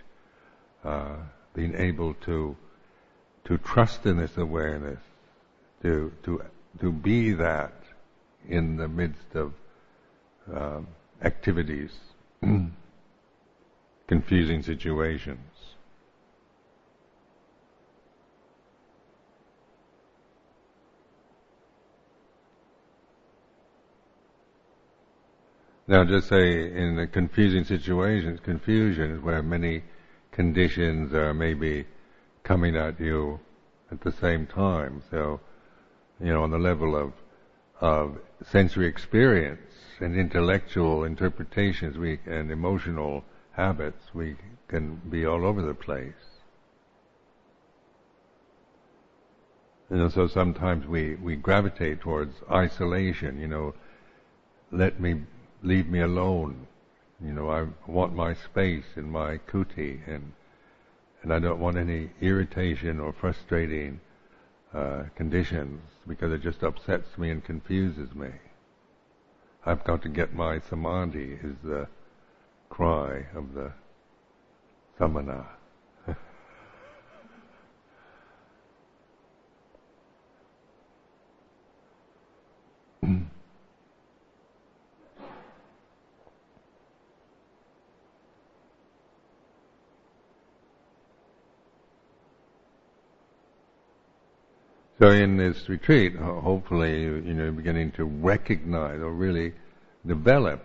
uh, 0.84 1.16
being 1.54 1.74
able 1.74 2.14
to 2.14 2.56
to 3.44 3.56
trust 3.58 4.04
in 4.06 4.16
this 4.18 4.36
awareness, 4.36 5.00
to 5.82 6.12
to 6.22 6.42
to 6.80 6.92
be 6.92 7.32
that 7.32 7.74
in 8.48 8.76
the 8.76 8.88
midst 8.88 9.34
of 9.34 9.52
uh, 10.52 10.80
activities, 11.22 11.90
confusing 14.06 14.62
situations. 14.62 15.40
Now, 25.90 26.04
just 26.04 26.28
say 26.28 26.72
in 26.72 26.94
the 26.94 27.08
confusing 27.08 27.64
situations, 27.64 28.38
confusion 28.38 29.10
is 29.10 29.20
where 29.20 29.42
many 29.42 29.82
conditions 30.30 31.12
are 31.12 31.34
maybe 31.34 31.84
coming 32.44 32.76
at 32.76 33.00
you 33.00 33.40
at 33.90 34.00
the 34.00 34.12
same 34.12 34.46
time. 34.46 35.02
So, 35.10 35.40
you 36.20 36.32
know, 36.32 36.44
on 36.44 36.52
the 36.52 36.60
level 36.60 36.94
of 36.94 37.12
of 37.80 38.18
sensory 38.44 38.86
experience, 38.86 39.60
and 39.98 40.14
intellectual 40.14 41.02
interpretations 41.02 41.98
we, 41.98 42.20
and 42.24 42.52
emotional 42.52 43.24
habits, 43.50 44.14
we 44.14 44.36
can 44.68 44.94
be 45.10 45.26
all 45.26 45.44
over 45.44 45.60
the 45.60 45.74
place. 45.74 46.12
And 49.88 50.12
so 50.12 50.28
sometimes 50.28 50.86
we, 50.86 51.16
we 51.16 51.34
gravitate 51.34 52.00
towards 52.00 52.36
isolation, 52.48 53.40
you 53.40 53.48
know, 53.48 53.74
let 54.70 55.00
me, 55.00 55.22
leave 55.62 55.88
me 55.88 56.00
alone. 56.00 56.66
You 57.22 57.32
know, 57.32 57.50
I 57.50 57.66
want 57.86 58.14
my 58.14 58.34
space 58.34 58.84
in 58.96 59.10
my 59.10 59.38
kuti 59.38 60.00
and, 60.06 60.32
and 61.22 61.32
I 61.32 61.38
don't 61.38 61.60
want 61.60 61.76
any 61.76 62.10
irritation 62.20 62.98
or 62.98 63.12
frustrating 63.12 64.00
uh, 64.72 65.04
conditions 65.16 65.82
because 66.06 66.32
it 66.32 66.42
just 66.42 66.62
upsets 66.62 67.18
me 67.18 67.30
and 67.30 67.44
confuses 67.44 68.14
me. 68.14 68.30
I've 69.66 69.84
got 69.84 70.02
to 70.02 70.08
get 70.08 70.34
my 70.34 70.60
samadhi 70.60 71.38
is 71.42 71.56
the 71.62 71.86
cry 72.70 73.26
of 73.34 73.52
the 73.54 73.72
samana. 74.96 75.46
So 95.00 95.08
in 95.08 95.38
this 95.38 95.66
retreat, 95.66 96.14
hopefully, 96.16 97.00
you 97.00 97.32
know, 97.32 97.50
beginning 97.52 97.92
to 97.92 98.04
recognize 98.04 99.00
or 99.00 99.10
really 99.10 99.54
develop, 100.06 100.62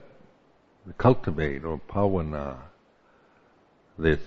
cultivate 0.97 1.63
or 1.63 1.79
bhavana 1.87 2.57
this 3.97 4.19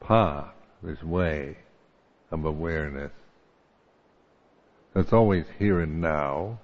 path, 0.00 0.52
this 0.82 1.00
way 1.00 1.58
of 2.32 2.44
awareness. 2.44 3.12
It's 4.96 5.12
always 5.12 5.44
here 5.60 5.78
and 5.78 6.00
now. 6.00 6.58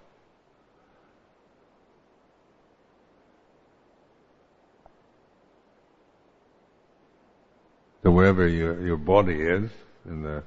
So 8.03 8.11
wherever 8.11 8.49
your 8.49 8.85
your 8.85 8.97
body 8.97 9.41
is 9.41 9.71
in 10.05 10.23
the 10.25 10.43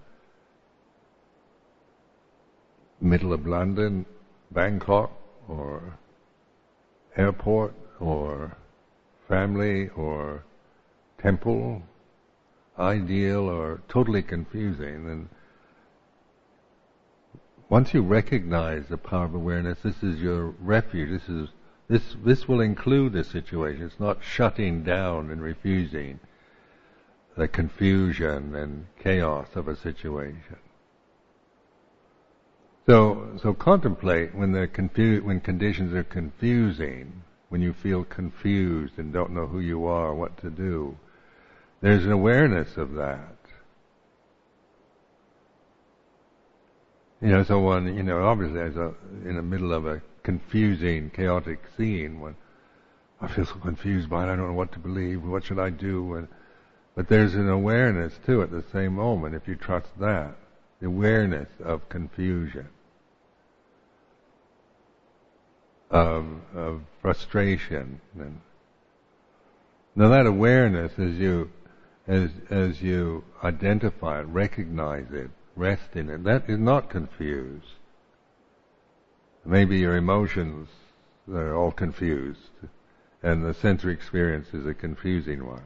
middle 3.02 3.34
of 3.34 3.46
London, 3.46 4.06
Bangkok, 4.52 5.12
or 5.48 5.98
airport, 7.16 7.74
or 8.00 8.58
family, 9.28 9.90
or 9.90 10.44
temple, 11.22 11.82
ideal, 12.78 13.50
or 13.50 13.82
totally 13.88 14.22
confusing. 14.22 15.10
And 15.10 15.30
once 17.70 17.94
you 17.94 18.02
recognize 18.02 18.88
the 18.88 18.98
power 18.98 19.26
of 19.26 19.34
awareness, 19.34 19.80
this 19.84 20.04
is 20.04 20.22
your 20.22 20.54
refuge. 20.60 21.10
This 21.10 21.30
is 21.30 21.50
this 21.88 22.16
this 22.24 22.48
will 22.48 22.62
include 22.62 23.14
the 23.14 23.24
situation. 23.24 23.86
It's 23.86 24.00
not 24.00 24.24
shutting 24.24 24.84
down 24.84 25.30
and 25.30 25.42
refusing 25.42 26.20
the 27.38 27.48
confusion 27.48 28.56
and 28.56 28.88
chaos 29.00 29.48
of 29.56 29.68
a 29.68 29.76
situation. 29.76 30.58
So, 32.86 33.38
so 33.42 33.54
contemplate 33.54 34.36
when 34.36 34.52
the 34.52 34.68
confu- 34.68 35.22
when 35.24 35.42
conditions 35.42 35.94
are 35.94 36.04
confusing, 36.04 37.24
when 37.50 37.62
you 37.62 37.74
feel 37.74 38.04
confused 38.04 38.94
and 38.98 39.12
don't 39.12 39.32
know 39.32 39.48
who 39.48 39.60
you 39.60 39.86
are, 39.86 40.14
what 40.14 40.38
to 40.38 40.50
do. 40.50 40.98
There's 41.82 42.06
an 42.06 42.12
awareness 42.12 42.78
of 42.78 42.94
that. 42.94 43.36
You 47.22 47.30
know, 47.30 47.44
so 47.44 47.60
one, 47.60 47.96
you 47.96 48.04
know, 48.04 48.24
obviously 48.24 48.60
as 48.60 48.76
a, 48.76 48.94
in 49.24 49.36
the 49.36 49.42
middle 49.42 49.74
of 49.74 49.88
a 49.88 50.02
confusing, 50.22 51.10
chaotic 51.10 51.60
scene, 51.78 52.20
when 52.20 52.36
I 53.20 53.28
feel 53.28 53.46
so 53.46 53.56
confused 53.56 54.10
by 54.10 54.24
it, 54.24 54.34
I 54.34 54.36
don't 54.36 54.48
know 54.48 54.54
what 54.54 54.74
to 54.74 54.80
believe, 54.80 55.24
what 55.24 55.46
should 55.46 55.60
I 55.60 55.70
do, 55.70 56.16
and, 56.16 56.28
but 56.96 57.08
there's 57.08 57.34
an 57.34 57.50
awareness 57.50 58.14
too 58.26 58.42
at 58.44 58.52
the 58.52 58.64
same 58.72 58.96
moment, 58.96 59.34
if 59.34 59.48
you 59.48 59.56
trust 59.56 59.88
that, 60.00 60.36
the 60.80 60.88
awareness 60.88 61.50
of 61.64 61.88
confusion, 61.90 62.68
of, 65.90 66.26
of 66.56 66.82
frustration, 67.02 68.02
and 68.20 68.42
now 69.96 70.10
that 70.10 70.26
awareness, 70.26 70.92
as 71.00 71.16
you, 71.16 71.50
as, 72.06 72.30
as 72.50 72.82
you 72.82 73.24
identify 73.44 74.20
it, 74.20 74.24
recognize 74.24 75.06
it, 75.12 75.30
rest 75.56 75.96
in 75.96 76.10
it. 76.10 76.24
That 76.26 76.50
is 76.50 76.60
not 76.60 76.90
confused. 76.90 77.66
Maybe 79.46 79.78
your 79.78 79.96
emotions 79.96 80.68
are 81.32 81.56
all 81.56 81.72
confused, 81.72 82.52
and 83.24 83.46
the 83.46 83.54
sensory 83.54 83.94
experience 83.94 84.54
is 84.54 84.66
a 84.66 84.74
confusing 84.74 85.46
one. 85.46 85.64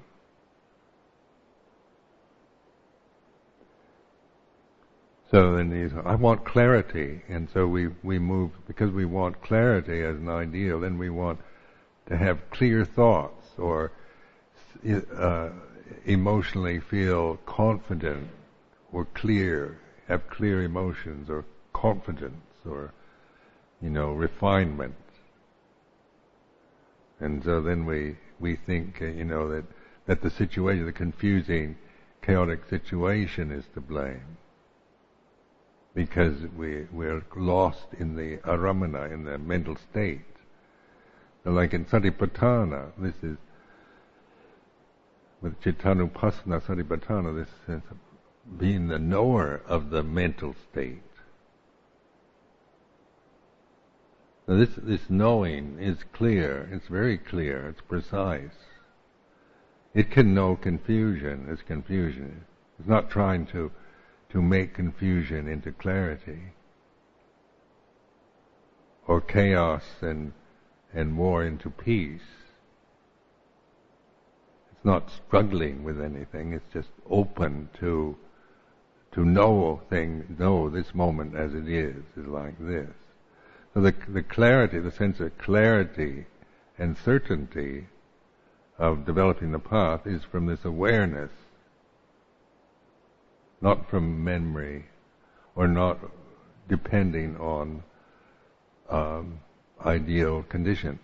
So 5.32 5.56
then 5.56 5.70
these, 5.70 5.92
I 6.06 6.16
want 6.16 6.44
clarity, 6.44 7.22
and 7.30 7.48
so 7.54 7.68
we, 7.68 7.90
we 8.02 8.18
move, 8.18 8.52
because 8.66 8.90
we 8.92 9.06
want 9.06 9.44
clarity 9.44 10.02
as 10.02 10.16
an 10.16 10.28
ideal, 10.28 10.80
then 10.80 10.98
we 10.98 11.12
want 11.12 11.40
to 12.08 12.18
have 12.18 12.50
clear 12.50 12.84
thoughts, 12.84 13.46
or 13.58 13.92
uh, 15.16 15.50
emotionally 16.06 16.80
feel 16.80 17.38
confident 17.46 18.28
or 18.92 19.06
clear, 19.06 19.80
have 20.08 20.28
clear 20.30 20.64
emotions 20.64 21.30
or 21.30 21.46
confidence 21.74 22.56
or, 22.68 22.92
you 23.82 23.90
know, 23.90 24.14
refinement. 24.14 24.96
And 27.20 27.44
so 27.44 27.62
then 27.62 27.86
we, 27.86 28.16
we 28.40 28.56
think, 28.56 29.00
uh, 29.02 29.06
you 29.06 29.26
know, 29.26 29.48
that, 29.52 29.66
that 30.08 30.22
the 30.24 30.32
situation, 30.32 30.88
the 30.88 30.92
confusing, 30.92 31.78
chaotic 32.24 32.68
situation 32.70 33.52
is 33.52 33.66
to 33.76 33.82
blame. 33.82 34.38
Because 35.96 36.36
we, 36.56 36.86
we're 36.92 37.24
lost 37.36 37.88
in 37.98 38.16
the 38.16 38.38
aramana, 38.38 39.12
in 39.12 39.24
the 39.24 39.38
mental 39.38 39.76
state. 39.92 40.22
like 41.46 41.74
in 41.74 41.86
Satipatthana, 41.86 42.92
this 42.98 43.16
is 43.24 43.38
with 45.42 45.60
Cittanupassana 45.62 46.62
Satipatthana, 46.62 47.36
this 47.36 47.50
sense 47.66 47.86
of 47.90 47.98
being 48.60 48.88
the 48.88 49.00
knower 49.00 49.62
of 49.68 49.90
the 49.90 50.04
mental 50.04 50.56
state. 50.72 51.02
Now 54.48 54.58
this, 54.58 54.70
this 54.78 55.10
knowing 55.10 55.78
is 55.80 55.98
clear, 56.12 56.68
it's 56.72 56.88
very 56.88 57.18
clear, 57.18 57.70
it's 57.70 57.82
precise. 57.82 58.56
It 59.94 60.12
can 60.12 60.34
know 60.34 60.56
confusion 60.56 61.48
as 61.52 61.62
confusion. 61.62 62.46
It's 62.80 62.88
not 62.88 63.10
trying 63.10 63.46
to, 63.48 63.72
to 64.30 64.42
make 64.42 64.74
confusion 64.74 65.48
into 65.48 65.72
clarity. 65.72 66.54
Or 69.08 69.22
chaos 69.22 69.84
and, 70.02 70.34
and 70.94 71.18
war 71.18 71.44
into 71.44 71.70
peace. 71.70 72.22
It's 74.72 74.86
not 74.86 75.10
struggling 75.10 75.84
with 75.84 76.00
anything, 76.00 76.54
it's 76.54 76.74
just 76.74 76.90
open 77.10 77.70
to 77.80 78.18
to 79.12 79.26
know 79.26 79.82
thing, 79.90 80.36
know 80.38 80.70
this 80.70 80.94
moment 80.94 81.36
as 81.36 81.54
it 81.54 81.68
is, 81.68 82.04
is 82.16 82.28
like 82.28 82.58
this. 82.60 82.90
So 83.74 83.82
the, 83.82 83.94
the 84.08 84.24
clarity, 84.24 84.80
the 84.80 84.92
sense 84.92 85.20
of 85.20 85.38
clarity 85.38 86.26
and 86.78 86.98
certainty 86.98 87.88
of 88.78 89.06
developing 89.06 89.52
the 89.52 89.60
path 89.60 90.06
is 90.06 90.24
from 90.24 90.46
this 90.46 90.64
awareness, 90.64 91.32
not 93.62 93.90
from 93.90 94.24
memory, 94.24 94.86
or 95.56 95.68
not 95.68 96.00
depending 96.68 97.36
on 97.38 97.84
um, 98.90 99.40
ideal 99.86 100.44
conditions. 100.44 101.00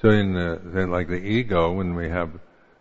So 0.00 0.08
in 0.08 0.32
the, 0.32 0.86
like 0.86 1.08
the 1.08 1.16
ego, 1.16 1.72
when 1.72 1.94
we 1.94 2.08
have, 2.08 2.30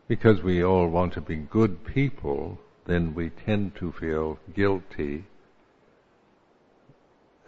because 0.07 0.41
we 0.41 0.63
all 0.63 0.87
want 0.87 1.13
to 1.13 1.21
be 1.21 1.35
good 1.35 1.83
people, 1.83 2.59
then 2.85 3.13
we 3.13 3.29
tend 3.29 3.75
to 3.75 3.91
feel 3.91 4.39
guilty 4.55 5.25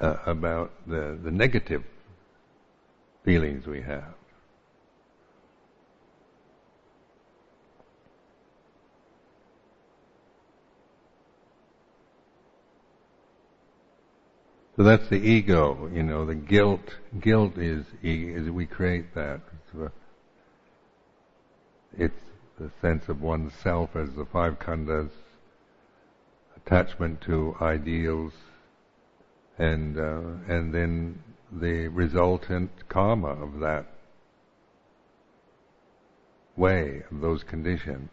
uh, 0.01 0.17
about 0.25 0.71
the, 0.87 1.17
the 1.23 1.31
negative 1.31 1.83
feelings 3.23 3.67
we 3.67 3.81
have. 3.81 4.15
So 14.75 14.83
that's 14.83 15.07
the 15.09 15.17
ego, 15.17 15.91
you 15.93 16.01
know, 16.01 16.25
the 16.25 16.33
guilt, 16.33 16.95
guilt 17.19 17.57
is, 17.57 17.85
is 18.01 18.49
we 18.49 18.65
create 18.65 19.13
that. 19.13 19.41
It's, 19.53 19.93
it's 21.95 22.21
the 22.57 22.71
sense 22.81 23.07
of 23.07 23.21
oneself 23.21 23.95
as 23.95 24.09
the 24.15 24.25
five 24.25 24.57
khandhas, 24.57 25.11
attachment 26.55 27.21
to 27.21 27.55
ideals, 27.61 28.33
and, 29.57 29.97
uh, 29.97 30.53
and 30.53 30.73
then 30.73 31.21
the 31.51 31.87
resultant 31.89 32.71
karma 32.89 33.29
of 33.29 33.59
that 33.59 33.85
way, 36.55 37.03
of 37.11 37.21
those 37.21 37.43
conditions. 37.43 38.09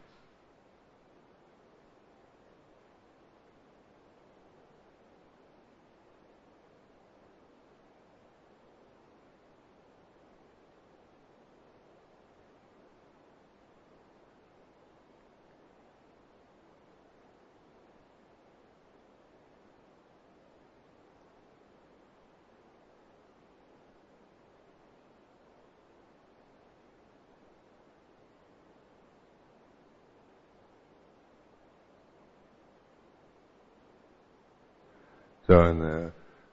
So 35.48 35.74
the, 35.74 36.06
uh, 36.06 36.10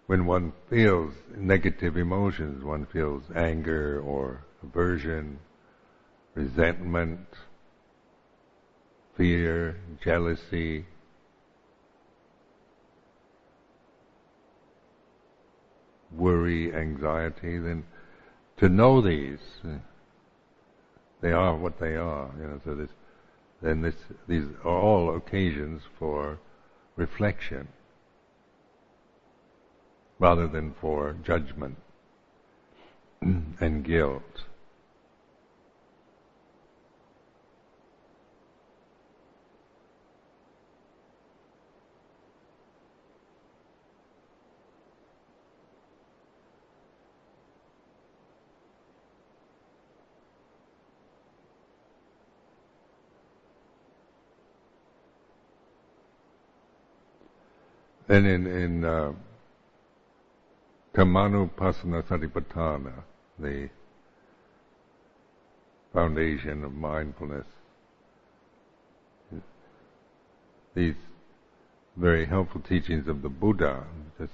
when 0.07 0.25
one 0.25 0.53
feels 0.69 1.13
negative 1.35 1.97
emotions, 1.97 2.63
one 2.63 2.85
feels 2.85 3.23
anger 3.35 3.99
or 3.99 4.45
aversion, 4.63 5.39
resentment, 6.33 7.27
fear, 9.17 9.77
jealousy, 10.01 10.85
worry, 16.15 16.73
anxiety, 16.73 17.57
then 17.59 17.83
to 18.57 18.69
know 18.69 19.01
these, 19.01 19.39
they 21.19 21.33
are 21.33 21.55
what 21.57 21.79
they 21.79 21.97
are. 21.97 22.31
You 22.39 22.47
know, 22.47 22.61
so 22.63 22.75
this, 22.75 22.91
then 23.61 23.81
this, 23.81 23.95
these 24.27 24.45
are 24.63 24.79
all 24.79 25.17
occasions 25.17 25.81
for 25.99 26.39
reflection 26.95 27.67
rather 30.19 30.47
than 30.47 30.73
for 30.79 31.15
judgment 31.23 31.77
and 33.21 33.83
guilt. 33.83 34.23
Then 58.07 58.25
in, 58.25 58.45
in 58.45 58.85
uh, 58.85 59.13
Dhammanupassana 60.95 62.03
Satipatthana, 62.03 62.93
the 63.37 63.69
foundation 65.91 66.63
of 66.63 66.71
mindfulness. 66.71 67.45
These 70.73 70.95
very 71.97 72.25
helpful 72.25 72.61
teachings 72.61 73.09
of 73.09 73.21
the 73.21 73.29
Buddha, 73.29 73.83
just 74.17 74.31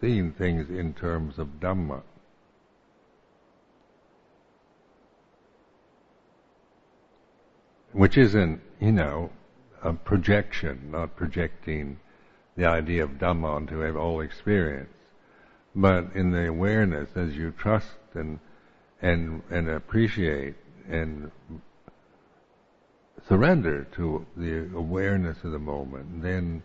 seeing 0.00 0.30
things 0.30 0.70
in 0.70 0.94
terms 0.94 1.40
of 1.40 1.58
Dhamma. 1.60 2.02
Which 7.90 8.16
isn't, 8.16 8.60
you 8.80 8.92
know, 8.92 9.30
a 9.82 9.92
projection, 9.92 10.92
not 10.92 11.16
projecting 11.16 11.98
the 12.56 12.66
idea 12.66 13.02
of 13.02 13.18
Dhamma 13.18 13.56
onto 13.56 13.84
all 13.98 14.20
experience, 14.20 14.90
but 15.74 16.14
in 16.14 16.30
the 16.30 16.48
awareness 16.48 17.08
as 17.14 17.36
you 17.36 17.52
trust 17.52 17.96
and 18.14 18.38
and 19.02 19.42
and 19.50 19.68
appreciate 19.68 20.54
and 20.88 21.30
surrender 23.28 23.84
to 23.94 24.26
the 24.36 24.68
awareness 24.74 25.38
of 25.44 25.52
the 25.52 25.58
moment, 25.58 26.22
then 26.22 26.62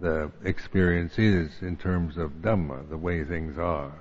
the 0.00 0.30
experience 0.44 1.18
is 1.18 1.50
in 1.60 1.76
terms 1.76 2.16
of 2.16 2.42
Dhamma, 2.42 2.88
the 2.88 2.96
way 2.96 3.24
things 3.24 3.58
are, 3.58 3.92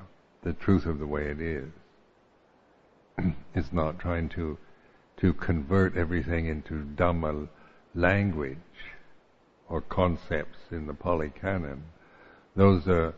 the 0.43 0.53
truth 0.53 0.85
of 0.85 0.99
the 0.99 1.05
way 1.05 1.25
it 1.25 1.41
is. 1.41 1.69
it's 3.55 3.73
not 3.73 3.99
trying 3.99 4.29
to 4.29 4.57
to 5.17 5.33
convert 5.33 5.95
everything 5.95 6.47
into 6.47 6.83
Dhamma 6.95 7.47
language 7.93 8.57
or 9.69 9.81
concepts 9.81 10.57
in 10.71 10.87
the 10.87 10.93
Pali 10.93 11.29
Canon. 11.29 11.83
Those 12.55 12.87
are 12.87 13.13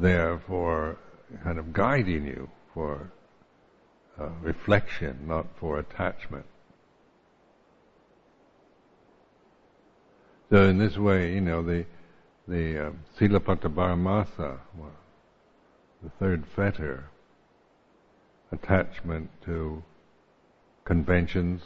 there 0.00 0.40
for 0.46 0.98
kind 1.44 1.58
of 1.58 1.72
guiding 1.72 2.26
you 2.26 2.48
for 2.74 3.10
uh, 4.18 4.28
reflection, 4.40 5.26
not 5.26 5.46
for 5.58 5.78
attachment. 5.78 6.46
So 10.50 10.68
in 10.68 10.78
this 10.78 10.96
way, 10.96 11.34
you 11.34 11.40
know, 11.40 11.62
the 11.62 11.84
the 12.48 12.86
uh, 12.86 12.90
Silabbata 13.16 13.72
Paramasa, 13.72 14.58
the 16.02 16.10
third 16.18 16.44
fetter, 16.56 17.04
attachment 18.50 19.30
to 19.44 19.84
conventions, 20.84 21.62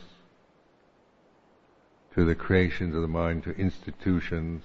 to 2.15 2.27
the 2.27 2.35
creations 2.35 2.95
of 2.95 3.01
the 3.01 3.09
mind, 3.09 3.45
to 3.45 3.53
institutions, 3.53 4.63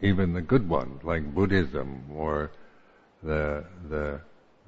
even 0.00 0.32
the 0.32 0.42
good 0.42 0.68
ones 0.68 1.02
like 1.04 1.34
Buddhism 1.34 2.04
or 2.12 2.50
the 3.22 3.64
the 3.88 4.20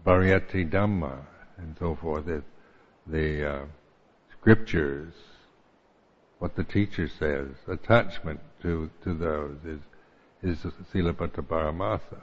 Pariyatti 0.05 0.71
Dhamma 0.71 1.19
and 1.59 1.77
so 1.79 1.97
forth, 2.01 2.27
the, 2.27 2.43
the 3.07 3.51
uh, 3.51 3.65
scriptures, 4.41 5.13
what 6.39 6.57
the 6.57 6.65
teacher 6.65 7.09
says, 7.19 7.49
attachment 7.67 8.41
to, 8.63 8.91
to 9.03 9.15
those 9.15 9.57
is 9.65 9.81
is 10.41 10.59
Silabbata 10.95 11.43
Paramasa. 11.43 12.21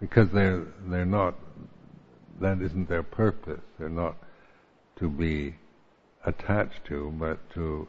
Because 0.00 0.28
they're 0.30 0.66
they're 0.86 1.04
not 1.04 1.34
that 2.40 2.60
isn't 2.60 2.88
their 2.88 3.02
purpose. 3.02 3.62
They're 3.78 3.88
not 3.88 4.16
to 4.96 5.08
be 5.08 5.54
attached 6.24 6.84
to, 6.86 7.12
but 7.18 7.38
to 7.54 7.88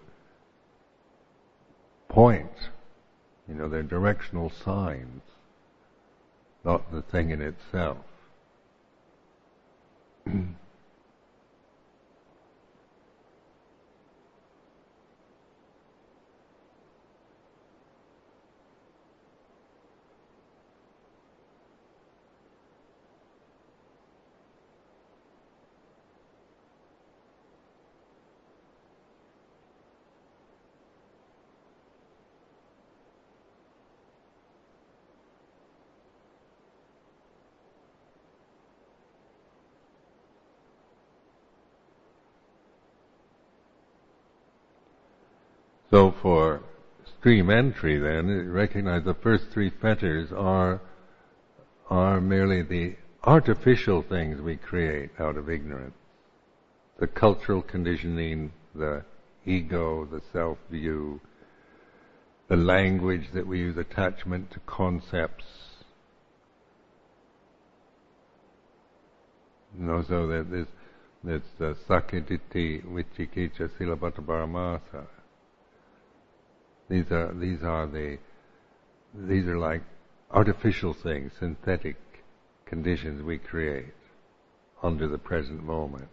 point. 2.07 2.69
You 3.49 3.55
know, 3.55 3.67
they're 3.67 3.81
directional 3.81 4.51
signs, 4.51 5.23
not 6.63 6.91
the 6.91 7.01
thing 7.01 7.31
in 7.31 7.41
itself. 7.41 8.05
So 45.91 46.13
for 46.21 46.61
stream 47.19 47.49
entry 47.49 47.97
then, 47.97 48.51
recognize 48.51 49.03
the 49.05 49.15
first 49.15 49.45
three 49.51 49.71
fetters 49.81 50.31
are, 50.31 50.81
are 51.89 52.21
merely 52.21 52.61
the 52.61 52.95
artificial 53.23 54.03
things 54.03 54.39
we 54.39 54.55
create 54.55 55.09
out 55.19 55.35
of 55.35 55.49
ignorance. 55.49 55.95
The 56.99 57.07
cultural 57.07 57.61
conditioning, 57.61 58.51
the 58.75 59.03
ego, 59.45 60.05
the 60.05 60.21
self-view, 60.31 61.19
the 62.49 62.55
language 62.55 63.31
that 63.33 63.47
we 63.47 63.59
use, 63.59 63.77
attachment 63.77 64.51
to 64.51 64.59
concepts. 64.61 65.45
You 69.77 69.85
know, 69.85 70.03
so 70.07 70.27
that 70.27 70.51
this, 70.51 70.67
this 71.23 71.43
uh, 71.59 71.73
sakkayaditthi, 71.87 72.85
vicikiccha, 72.85 73.69
silabbata 73.77 74.21
paramasa, 74.23 75.07
these 76.89 77.11
are 77.11 77.33
these 77.33 77.63
are 77.63 77.87
the 77.87 78.17
these 79.13 79.45
are 79.47 79.57
like 79.57 79.83
artificial 80.31 80.93
things, 80.93 81.31
synthetic 81.39 81.97
conditions 82.65 83.23
we 83.23 83.37
create 83.37 83.93
under 84.83 85.07
the 85.07 85.17
present 85.17 85.63
moment. 85.63 86.07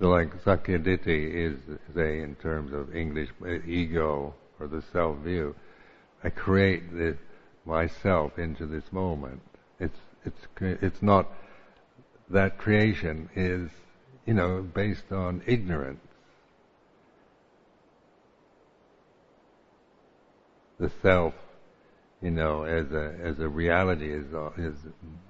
So 0.00 0.08
like 0.10 0.32
Sakkayaditthi 0.44 1.34
is, 1.34 1.58
say, 1.94 2.20
in 2.20 2.36
terms 2.36 2.72
of 2.72 2.94
English, 2.94 3.30
uh, 3.42 3.58
ego 3.66 4.34
or 4.60 4.68
the 4.68 4.82
self-view. 4.92 5.54
I 6.22 6.30
create 6.30 6.92
the, 6.92 7.16
myself 7.64 8.38
into 8.38 8.66
this 8.66 8.84
moment. 8.92 9.40
It's, 9.80 9.98
it's, 10.24 10.46
it's 10.60 11.02
not, 11.02 11.28
that 12.30 12.58
creation 12.58 13.28
is, 13.34 13.70
you 14.24 14.34
know, 14.34 14.62
based 14.62 15.10
on 15.10 15.42
ignorance. 15.46 16.00
The 20.78 20.90
self, 21.02 21.34
you 22.22 22.30
know, 22.30 22.64
as 22.64 22.90
a 22.92 23.14
as 23.22 23.38
a 23.38 23.48
reality, 23.48 24.12
as 24.12 24.32
a, 24.32 24.52
as 24.58 24.74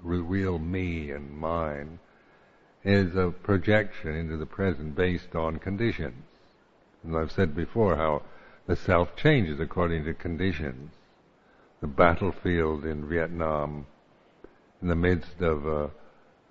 real 0.03 0.59
me 0.59 1.11
and 1.11 1.31
mine, 1.37 1.99
is 2.85 3.17
a 3.17 3.31
projection 3.43 4.15
into 4.15 4.37
the 4.37 4.47
present 4.47 4.95
based 4.95 5.35
on 5.35 5.59
conditions. 5.59 6.25
And 7.03 7.17
I've 7.17 7.33
said 7.33 7.55
before 7.55 7.97
how 7.97 8.23
the 8.67 8.77
self 8.77 9.17
changes 9.17 9.61
according 9.61 10.05
to 10.05 10.15
conditions. 10.15 10.93
The 11.81 11.87
battlefield 11.87 12.85
in 12.85 13.09
Vietnam, 13.09 13.87
in 14.83 14.89
the 14.89 14.97
midst 14.97 15.41
of 15.41 15.67
uh, 15.67 15.89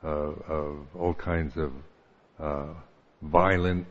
uh, 0.03 0.07
of 0.07 0.87
all 0.95 1.13
kinds 1.13 1.57
of 1.57 1.73
uh, 2.39 2.73
violence, 3.21 3.89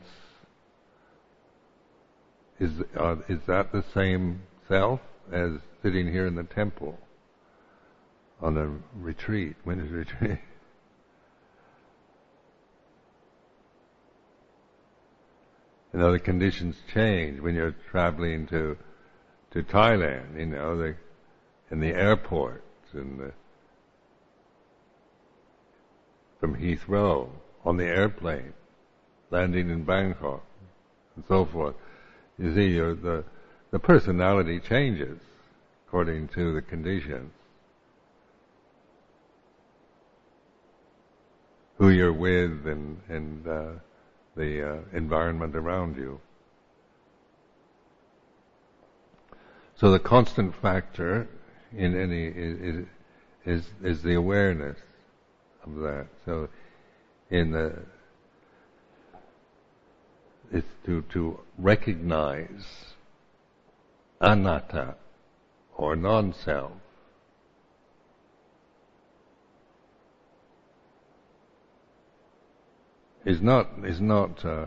is 2.58 2.72
uh, 2.98 3.16
is 3.28 3.40
that 3.46 3.70
the 3.70 3.84
same 3.92 4.42
self 4.68 5.00
as 5.32 5.52
sitting 5.82 6.10
here 6.10 6.26
in 6.26 6.34
the 6.34 6.44
temple 6.44 6.98
on 8.40 8.56
a 8.56 8.70
retreat, 9.00 9.56
winter's 9.64 9.90
retreat. 9.90 10.38
you 15.92 15.98
know, 15.98 16.12
the 16.12 16.18
conditions 16.18 16.76
change 16.92 17.40
when 17.40 17.54
you're 17.54 17.74
traveling 17.90 18.46
to 18.48 18.76
to 19.52 19.62
Thailand. 19.62 20.38
You 20.38 20.46
know, 20.46 20.76
the 20.76 20.96
in 21.70 21.80
the 21.80 21.94
airports 21.94 22.62
and 22.92 23.18
the 23.18 23.32
from 26.40 26.56
Heathrow 26.56 27.30
on 27.64 27.76
the 27.78 27.86
airplane, 27.86 28.52
landing 29.30 29.70
in 29.70 29.84
Bangkok, 29.84 30.44
and 31.16 31.24
so 31.26 31.46
forth. 31.46 31.74
You 32.38 32.54
see, 32.54 32.68
you're 32.68 32.94
the 32.94 33.24
the 33.70 33.78
personality 33.78 34.60
changes 34.60 35.18
according 35.86 36.28
to 36.28 36.54
the 36.54 36.62
conditions. 36.62 37.32
Who 41.78 41.90
you're 41.90 42.12
with 42.12 42.66
and, 42.66 43.00
and 43.08 43.46
uh, 43.46 43.66
the 44.36 44.68
uh, 44.68 44.76
environment 44.92 45.54
around 45.54 45.96
you. 45.96 46.20
So 49.76 49.90
the 49.90 49.98
constant 49.98 50.54
factor 50.54 51.28
in 51.76 52.00
any 52.00 52.26
is, 52.28 52.86
is 53.44 53.64
is 53.82 54.02
the 54.02 54.14
awareness 54.14 54.78
of 55.64 55.76
that. 55.76 56.06
So 56.24 56.48
in 57.30 57.50
the 57.50 57.74
it's 60.50 60.66
to 60.86 61.02
to 61.12 61.40
recognize 61.58 62.64
anatta 64.20 64.96
or 65.76 65.96
non-self. 65.96 66.72
Is 73.24 73.42
not 73.42 73.68
is 73.84 74.00
not 74.00 74.44
uh, 74.44 74.66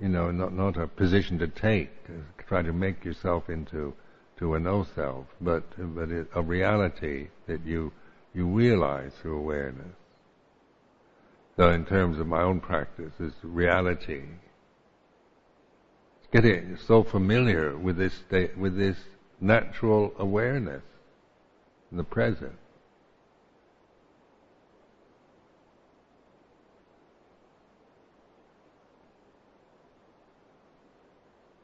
you 0.00 0.08
know 0.08 0.30
not 0.30 0.54
not 0.54 0.78
a 0.78 0.86
position 0.86 1.38
to 1.38 1.46
take 1.46 2.06
To 2.06 2.24
try 2.46 2.62
to 2.62 2.72
make 2.72 3.04
yourself 3.04 3.50
into 3.50 3.94
to 4.38 4.54
a 4.54 4.60
no 4.60 4.86
self 4.94 5.26
but 5.40 5.64
but 5.94 6.10
it, 6.10 6.28
a 6.34 6.42
reality 6.42 7.28
that 7.46 7.64
you 7.66 7.92
you 8.34 8.46
realize 8.46 9.12
through 9.20 9.38
awareness. 9.38 9.94
So 11.56 11.70
in 11.70 11.84
terms 11.84 12.18
of 12.18 12.26
my 12.26 12.42
own 12.42 12.60
practice 12.60 13.12
is 13.20 13.32
reality. 13.42 14.22
it's 14.22 14.51
getting 16.32 16.76
so 16.86 17.02
familiar 17.02 17.76
with 17.76 17.96
this 17.96 18.14
state 18.14 18.56
with 18.56 18.76
this 18.76 18.96
natural 19.40 20.12
awareness 20.18 20.82
in 21.90 21.96
the 21.96 22.04
present 22.04 22.56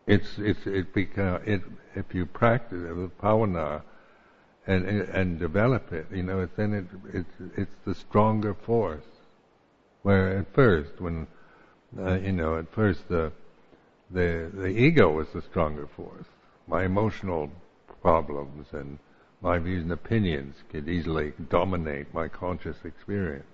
it's 0.06 0.38
it's 0.38 0.66
it 0.66 0.92
become 0.92 1.40
it 1.44 1.62
if 1.94 2.14
you 2.14 2.26
practice 2.26 2.82
it 2.82 2.94
with 2.94 3.16
bhavana 3.18 3.82
and 4.68 4.84
and 4.86 5.38
develop 5.38 5.92
it, 5.92 6.06
you 6.12 6.22
know, 6.22 6.46
then 6.56 6.74
it 6.74 6.84
it's 7.12 7.52
it's 7.56 7.76
the 7.86 7.94
stronger 7.94 8.54
force. 8.54 9.08
Where 10.02 10.38
at 10.38 10.54
first, 10.54 11.00
when 11.00 11.26
uh, 11.98 12.18
you 12.18 12.32
know, 12.32 12.58
at 12.58 12.70
first 12.72 13.08
the 13.08 13.32
the 14.10 14.50
the 14.52 14.68
ego 14.68 15.18
is 15.20 15.28
the 15.32 15.42
stronger 15.42 15.86
force. 15.86 16.26
My 16.66 16.84
emotional 16.84 17.50
problems 18.02 18.68
and 18.72 18.98
my 19.40 19.58
views 19.58 19.82
and 19.82 19.92
opinions 19.92 20.56
could 20.70 20.88
easily 20.88 21.32
dominate 21.48 22.12
my 22.12 22.28
conscious 22.28 22.76
experience. 22.84 23.46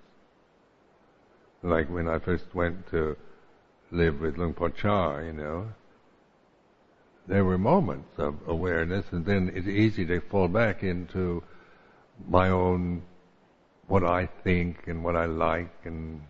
Like 1.62 1.88
when 1.90 2.08
I 2.08 2.18
first 2.18 2.54
went 2.54 2.90
to 2.90 3.16
live 3.90 4.20
with 4.20 4.36
Luang 4.38 4.54
Por 4.54 4.70
Chah, 4.70 5.18
you 5.18 5.32
know, 5.32 5.68
there 7.26 7.44
were 7.44 7.58
moments 7.58 8.18
of 8.18 8.36
awareness, 8.46 9.06
and 9.12 9.24
then 9.24 9.50
it's 9.54 9.66
easy 9.66 10.04
to 10.06 10.20
fall 10.20 10.48
back 10.48 10.82
into 10.82 11.42
my 12.28 12.48
own 12.48 13.02
what 13.86 14.04
I 14.04 14.26
think 14.42 14.86
and 14.86 15.04
what 15.04 15.16
I 15.16 15.26
like 15.26 15.74
and 15.84 16.22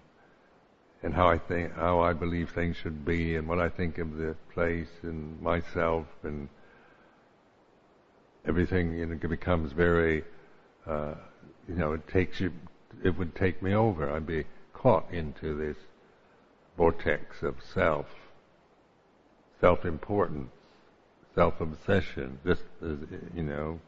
and 1.04 1.14
how 1.14 1.28
I 1.28 1.38
think 1.38 1.74
how 1.74 2.00
I 2.00 2.12
believe 2.12 2.50
things 2.50 2.76
should 2.76 3.04
be 3.04 3.36
and 3.36 3.46
what 3.46 3.60
I 3.60 3.68
think 3.68 3.98
of 3.98 4.16
the 4.16 4.34
place 4.52 4.88
and 5.02 5.40
myself 5.40 6.06
and 6.22 6.48
everything 8.46 8.96
you 8.98 9.06
know 9.06 9.28
becomes 9.28 9.72
very 9.72 10.24
uh, 10.86 11.14
you 11.68 11.74
know 11.76 11.92
it 11.92 12.08
takes 12.08 12.40
you 12.40 12.52
it 13.04 13.16
would 13.18 13.34
take 13.36 13.62
me 13.62 13.74
over 13.74 14.10
I'd 14.10 14.26
be 14.26 14.44
caught 14.72 15.12
into 15.12 15.56
this 15.56 15.76
vortex 16.76 17.42
of 17.42 17.56
self 17.74 18.06
self 19.60 19.84
importance 19.84 20.50
self-obsession, 21.34 22.38
just 22.46 22.62
as, 22.82 22.98
you 23.34 23.42
know, 23.42 23.80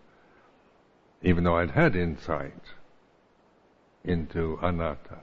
even 1.23 1.45
though 1.45 1.57
I'd 1.57 1.71
had 1.71 1.97
insight 1.97 2.63
into 4.05 4.59
anatta. 4.63 5.21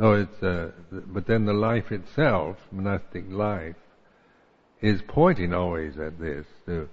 So 0.00 0.12
it's, 0.14 0.42
uh, 0.42 0.70
but 0.90 1.26
then 1.26 1.44
the 1.44 1.52
life 1.52 1.92
itself, 1.92 2.56
monastic 2.72 3.24
life, 3.28 3.76
is 4.80 5.02
pointing 5.06 5.52
always 5.52 5.98
at 5.98 6.18
this. 6.18 6.46
The, 6.64 6.88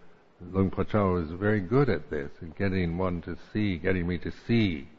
Luang 0.52 0.70
Por 0.70 0.84
Chah 0.84 1.14
was 1.14 1.32
very 1.32 1.62
good 1.62 1.90
at 1.90 2.10
this, 2.10 2.30
in 2.42 2.54
getting 2.58 2.98
one 2.98 3.22
to 3.22 3.38
see, 3.54 3.78
getting 3.78 4.06
me 4.08 4.18
to 4.18 4.32
see 4.46 4.90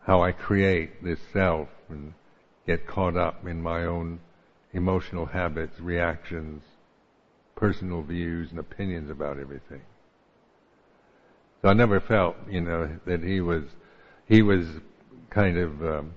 how 0.00 0.20
I 0.20 0.32
create 0.32 1.04
this 1.04 1.20
self 1.32 1.68
and 1.88 2.12
get 2.66 2.88
caught 2.88 3.16
up 3.16 3.46
in 3.46 3.62
my 3.62 3.84
own 3.84 4.18
emotional 4.72 5.26
habits, 5.26 5.78
reactions, 5.78 6.64
personal 7.54 8.02
views 8.02 8.50
and 8.50 8.58
opinions 8.58 9.10
about 9.10 9.38
everything. 9.38 9.82
So 11.62 11.68
I 11.68 11.72
never 11.72 12.00
felt, 12.00 12.34
you 12.50 12.62
know, 12.62 12.98
that 13.06 13.22
he 13.22 13.40
was, 13.40 13.62
he 14.26 14.42
was 14.42 14.66
kind 15.30 15.56
of 15.56 15.82
um, 15.82 16.14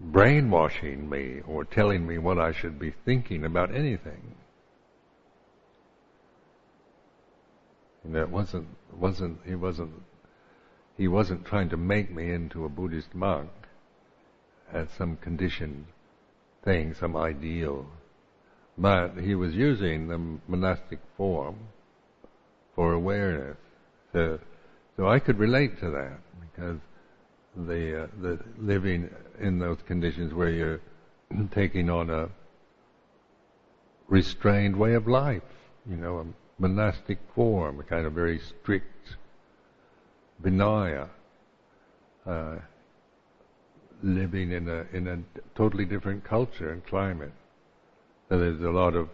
brainwashing 0.00 1.08
me 1.08 1.40
or 1.46 1.64
telling 1.64 2.06
me 2.06 2.18
what 2.18 2.38
I 2.38 2.52
should 2.52 2.78
be 2.78 2.94
thinking 3.04 3.44
about 3.44 3.74
anything. 3.74 4.34
And 8.04 8.14
that 8.14 8.30
wasn't, 8.30 8.68
wasn't, 8.92 9.40
he 9.44 9.54
wasn't, 9.54 10.02
he 10.96 11.08
wasn't 11.08 11.44
trying 11.44 11.68
to 11.70 11.76
make 11.76 12.10
me 12.10 12.32
into 12.32 12.64
a 12.64 12.68
Buddhist 12.68 13.14
monk 13.14 13.50
as 14.72 14.88
some 14.96 15.16
conditioned 15.16 15.86
thing, 16.64 16.94
some 16.94 17.16
ideal 17.16 17.86
but 18.78 19.18
he 19.18 19.34
was 19.34 19.54
using 19.54 20.06
the 20.06 20.18
monastic 20.46 21.00
form 21.16 21.56
for 22.74 22.92
awareness. 22.92 23.56
So, 24.12 24.38
so 24.96 25.08
I 25.08 25.18
could 25.18 25.38
relate 25.38 25.80
to 25.80 25.90
that 25.90 26.20
because 26.40 26.78
the 27.56 28.04
uh, 28.04 28.06
the 28.20 28.38
living 28.58 29.10
in 29.40 29.58
those 29.58 29.78
conditions 29.86 30.32
where 30.34 30.50
you're 30.50 30.80
taking 31.52 31.90
on 31.90 32.10
a 32.10 32.28
restrained 34.08 34.76
way 34.76 34.94
of 34.94 35.06
life, 35.06 35.42
you 35.88 35.96
know, 35.96 36.18
a 36.18 36.24
monastic 36.60 37.18
form, 37.34 37.80
a 37.80 37.82
kind 37.82 38.06
of 38.06 38.12
very 38.12 38.38
strict 38.38 39.16
Vinaya, 40.42 41.08
uh, 42.26 42.56
living 44.02 44.52
in 44.52 44.68
a 44.68 44.86
in 44.96 45.08
a 45.08 45.18
totally 45.56 45.84
different 45.84 46.24
culture 46.24 46.70
and 46.70 46.84
climate. 46.86 47.32
So 48.28 48.38
there's 48.38 48.60
a 48.60 48.70
lot 48.70 48.94
of, 48.94 49.08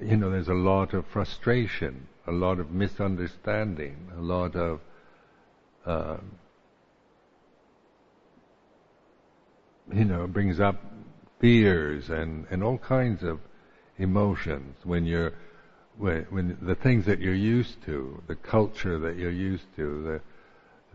you 0.00 0.16
know, 0.16 0.30
there's 0.30 0.48
a 0.48 0.54
lot 0.54 0.94
of 0.94 1.04
frustration, 1.06 2.06
a 2.26 2.32
lot 2.32 2.60
of 2.60 2.70
misunderstanding, 2.70 4.10
a 4.16 4.20
lot 4.20 4.54
of 4.54 4.80
uh, 5.84 6.16
you 9.92 10.04
know, 10.04 10.26
brings 10.26 10.60
up 10.60 10.80
fears 11.40 12.10
and, 12.10 12.46
and 12.50 12.62
all 12.62 12.78
kinds 12.78 13.22
of 13.22 13.40
emotions 13.98 14.76
when 14.84 15.04
you're 15.04 15.32
when, 15.96 16.26
when 16.30 16.58
the 16.60 16.74
things 16.74 17.06
that 17.06 17.20
you're 17.20 17.34
used 17.34 17.82
to, 17.84 18.20
the 18.26 18.34
culture 18.34 18.98
that 18.98 19.16
you're 19.16 19.30
used 19.30 19.66
to, 19.76 20.02
the 20.02 20.20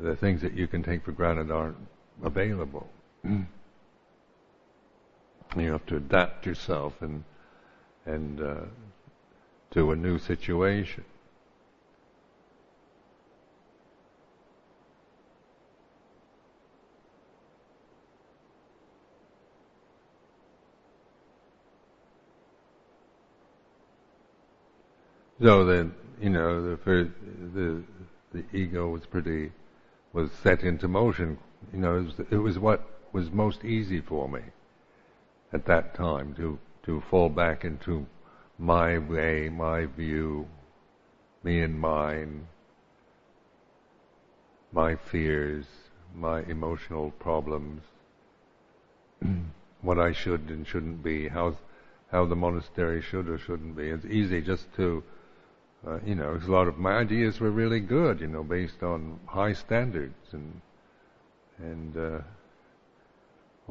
the 0.03 0.15
things 0.15 0.41
that 0.41 0.53
you 0.53 0.67
can 0.67 0.81
take 0.81 1.03
for 1.03 1.11
granted 1.11 1.51
aren't 1.51 1.77
available. 2.23 2.89
You 5.57 5.71
have 5.71 5.85
to 5.87 5.97
adapt 5.97 6.45
yourself 6.45 7.01
and 7.01 7.23
and 8.05 8.41
uh, 8.41 8.61
to 9.71 9.91
a 9.91 9.95
new 9.95 10.19
situation. 10.19 11.03
So 25.41 25.63
then, 25.63 25.93
you 26.21 26.29
know, 26.29 26.69
the 26.69 26.77
first, 26.77 27.11
the 27.53 27.83
the 28.33 28.43
ego 28.53 28.89
was 28.89 29.05
pretty 29.05 29.51
was 30.13 30.31
set 30.43 30.63
into 30.63 30.87
motion. 30.87 31.37
You 31.73 31.79
know, 31.79 31.97
it 31.97 32.03
was, 32.03 32.19
it 32.31 32.37
was 32.37 32.59
what 32.59 32.87
was 33.13 33.31
most 33.31 33.63
easy 33.63 34.01
for 34.01 34.27
me 34.27 34.41
at 35.53 35.65
that 35.65 35.95
time 35.95 36.33
to 36.35 36.59
to 36.83 37.01
fall 37.09 37.29
back 37.29 37.63
into 37.63 38.05
my 38.57 38.97
way, 38.97 39.49
my 39.49 39.85
view, 39.85 40.47
me 41.43 41.61
and 41.61 41.79
mine, 41.79 42.47
my 44.73 44.95
fears, 44.95 45.65
my 46.13 46.41
emotional 46.43 47.11
problems, 47.11 47.81
what 49.81 49.97
I 49.97 50.11
should 50.11 50.49
and 50.49 50.67
shouldn't 50.67 51.01
be, 51.01 51.29
how 51.29 51.55
how 52.11 52.25
the 52.25 52.35
monastery 52.35 53.01
should 53.01 53.29
or 53.29 53.37
shouldn't 53.37 53.77
be. 53.77 53.89
It's 53.89 54.05
easy 54.05 54.41
just 54.41 54.73
to, 54.75 55.03
uh, 55.87 55.99
you 56.05 56.15
know, 56.15 56.39
a 56.45 56.51
lot 56.51 56.67
of 56.67 56.77
my 56.77 56.93
ideas 56.97 57.39
were 57.39 57.51
really 57.51 57.79
good, 57.79 58.19
you 58.21 58.27
know, 58.27 58.43
based 58.43 58.83
on 58.83 59.19
high 59.25 59.53
standards 59.53 60.33
and 60.33 60.61
and 61.57 61.97
uh, 61.97 62.19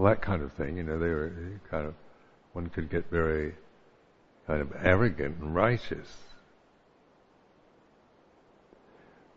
that 0.03 0.21
kind 0.23 0.43
of 0.43 0.53
thing. 0.53 0.77
You 0.77 0.83
know, 0.83 0.99
they 0.99 1.09
were 1.09 1.61
kind 1.71 1.87
of 1.87 1.95
one 2.53 2.69
could 2.69 2.91
get 2.91 3.11
very 3.11 3.55
kind 4.47 4.61
of 4.61 4.73
arrogant 4.83 5.39
and 5.41 5.55
righteous 5.55 6.09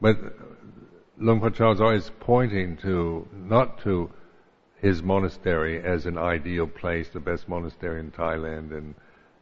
but 0.02 0.18
Luang 1.18 1.40
Por 1.40 1.52
Chah 1.52 1.72
is 1.72 1.80
always 1.80 2.12
pointing 2.20 2.76
to, 2.78 3.28
not 3.32 3.80
to 3.84 4.10
his 4.82 5.04
monastery 5.04 5.82
as 5.82 6.08
an 6.08 6.18
ideal 6.18 6.66
place, 6.66 7.10
the 7.10 7.20
best 7.20 7.48
monastery 7.48 8.00
in 8.00 8.12
Thailand, 8.12 8.76
and 8.76 8.96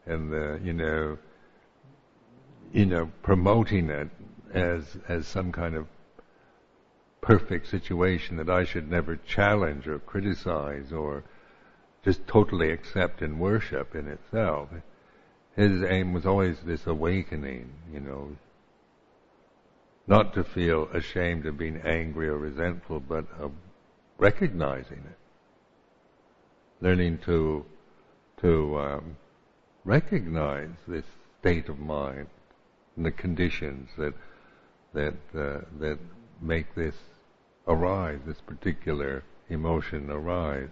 and 0.06 0.32
the, 0.32 0.60
you 0.62 0.74
know, 0.74 1.18
you 2.72 2.86
know, 2.86 3.12
promoting 3.24 3.90
it 3.90 4.10
as 4.54 4.98
as 5.08 5.28
some 5.28 5.52
kind 5.52 5.76
of 5.76 5.88
perfect 7.22 7.68
situation 7.68 8.38
that 8.38 8.50
I 8.50 8.64
should 8.64 8.90
never 8.90 9.16
challenge 9.18 9.88
or 9.88 10.00
criticize 10.00 10.92
or 10.92 11.24
just 12.04 12.26
totally 12.28 12.72
accept 12.72 13.22
and 13.22 13.40
worship 13.40 13.94
in 13.94 14.08
itself. 14.08 14.70
His 15.56 15.84
aim 15.84 16.14
was 16.14 16.26
always 16.26 16.60
this 16.62 16.88
awakening, 16.88 17.70
you 17.92 18.00
know, 18.00 18.38
not 20.08 20.34
to 20.34 20.44
feel 20.44 20.88
ashamed 20.94 21.46
of 21.46 21.58
being 21.58 21.82
angry 21.84 22.30
or 22.30 22.38
resentful, 22.38 23.00
but 23.00 23.26
of 23.38 23.52
recognizing 24.18 25.04
it, 25.06 25.18
learning 26.82 27.20
to 27.26 27.66
to 28.42 28.80
um, 28.80 29.18
recognize 29.84 30.70
this 30.88 31.06
state 31.42 31.68
of 31.68 31.78
mind 31.78 32.28
the 33.04 33.12
conditions 33.12 33.90
that 33.98 34.14
that 34.94 35.16
uh, 35.36 35.62
that 35.80 36.00
make 36.42 36.74
this 36.76 36.96
arise, 37.68 38.20
this 38.26 38.42
particular 38.46 39.24
emotion 39.50 40.10
arise. 40.10 40.70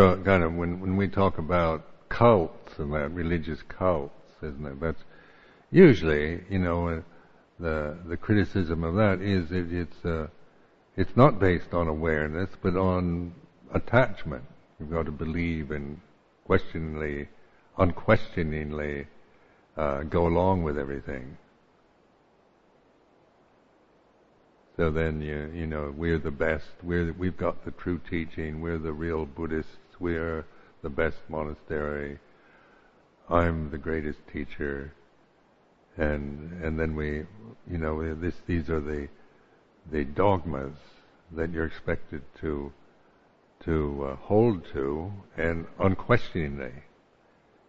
So 0.00 0.16
kind 0.24 0.42
of 0.42 0.54
when 0.54 0.80
when 0.80 0.96
we 0.96 1.08
talk 1.08 1.36
about 1.36 1.84
cults 2.08 2.78
and 2.78 2.90
that 2.94 3.10
religious 3.10 3.60
cults, 3.68 4.32
isn't 4.42 4.64
it? 4.64 4.80
That's 4.80 5.04
usually, 5.70 6.40
you 6.48 6.58
know, 6.58 6.88
uh, 6.88 7.00
the 7.58 7.98
the 8.08 8.16
criticism 8.16 8.82
of 8.82 8.94
that 8.94 9.20
is 9.20 9.48
it's 9.50 10.02
uh, 10.06 10.28
it's 10.96 11.14
not 11.16 11.38
based 11.38 11.74
on 11.74 11.86
awareness, 11.86 12.48
but 12.62 12.76
on 12.76 13.34
attachment. 13.74 14.44
You've 14.78 14.90
got 14.90 15.04
to 15.04 15.12
believe 15.12 15.70
and 15.70 16.00
questioningly, 16.46 17.28
unquestioningly 17.76 19.06
uh, 19.76 20.04
go 20.04 20.26
along 20.26 20.62
with 20.62 20.78
everything. 20.78 21.36
So 24.78 24.90
then 24.90 25.20
you 25.20 25.52
you 25.54 25.66
know 25.66 25.92
we're 25.94 26.18
the 26.18 26.30
best. 26.30 26.70
We're 26.82 27.12
we've 27.12 27.36
got 27.36 27.66
the 27.66 27.72
true 27.72 28.00
teaching. 28.08 28.62
We're 28.62 28.78
the 28.78 28.94
real 28.94 29.26
Buddhists. 29.26 29.76
We're 30.00 30.44
the 30.82 30.88
best 30.88 31.18
monastery. 31.28 32.18
I'm 33.28 33.70
the 33.70 33.78
greatest 33.78 34.18
teacher. 34.32 34.92
And 35.96 36.64
and 36.64 36.78
then 36.78 36.96
we, 36.96 37.26
you 37.70 37.78
know, 37.78 38.14
this 38.14 38.34
these 38.46 38.68
are 38.70 38.80
the 38.80 39.08
the 39.92 40.04
dogmas 40.04 40.74
that 41.32 41.50
you're 41.52 41.66
expected 41.66 42.22
to 42.40 42.72
to 43.64 44.08
uh, 44.10 44.16
hold 44.16 44.64
to, 44.72 45.12
and 45.36 45.66
unquestioningly, 45.78 46.72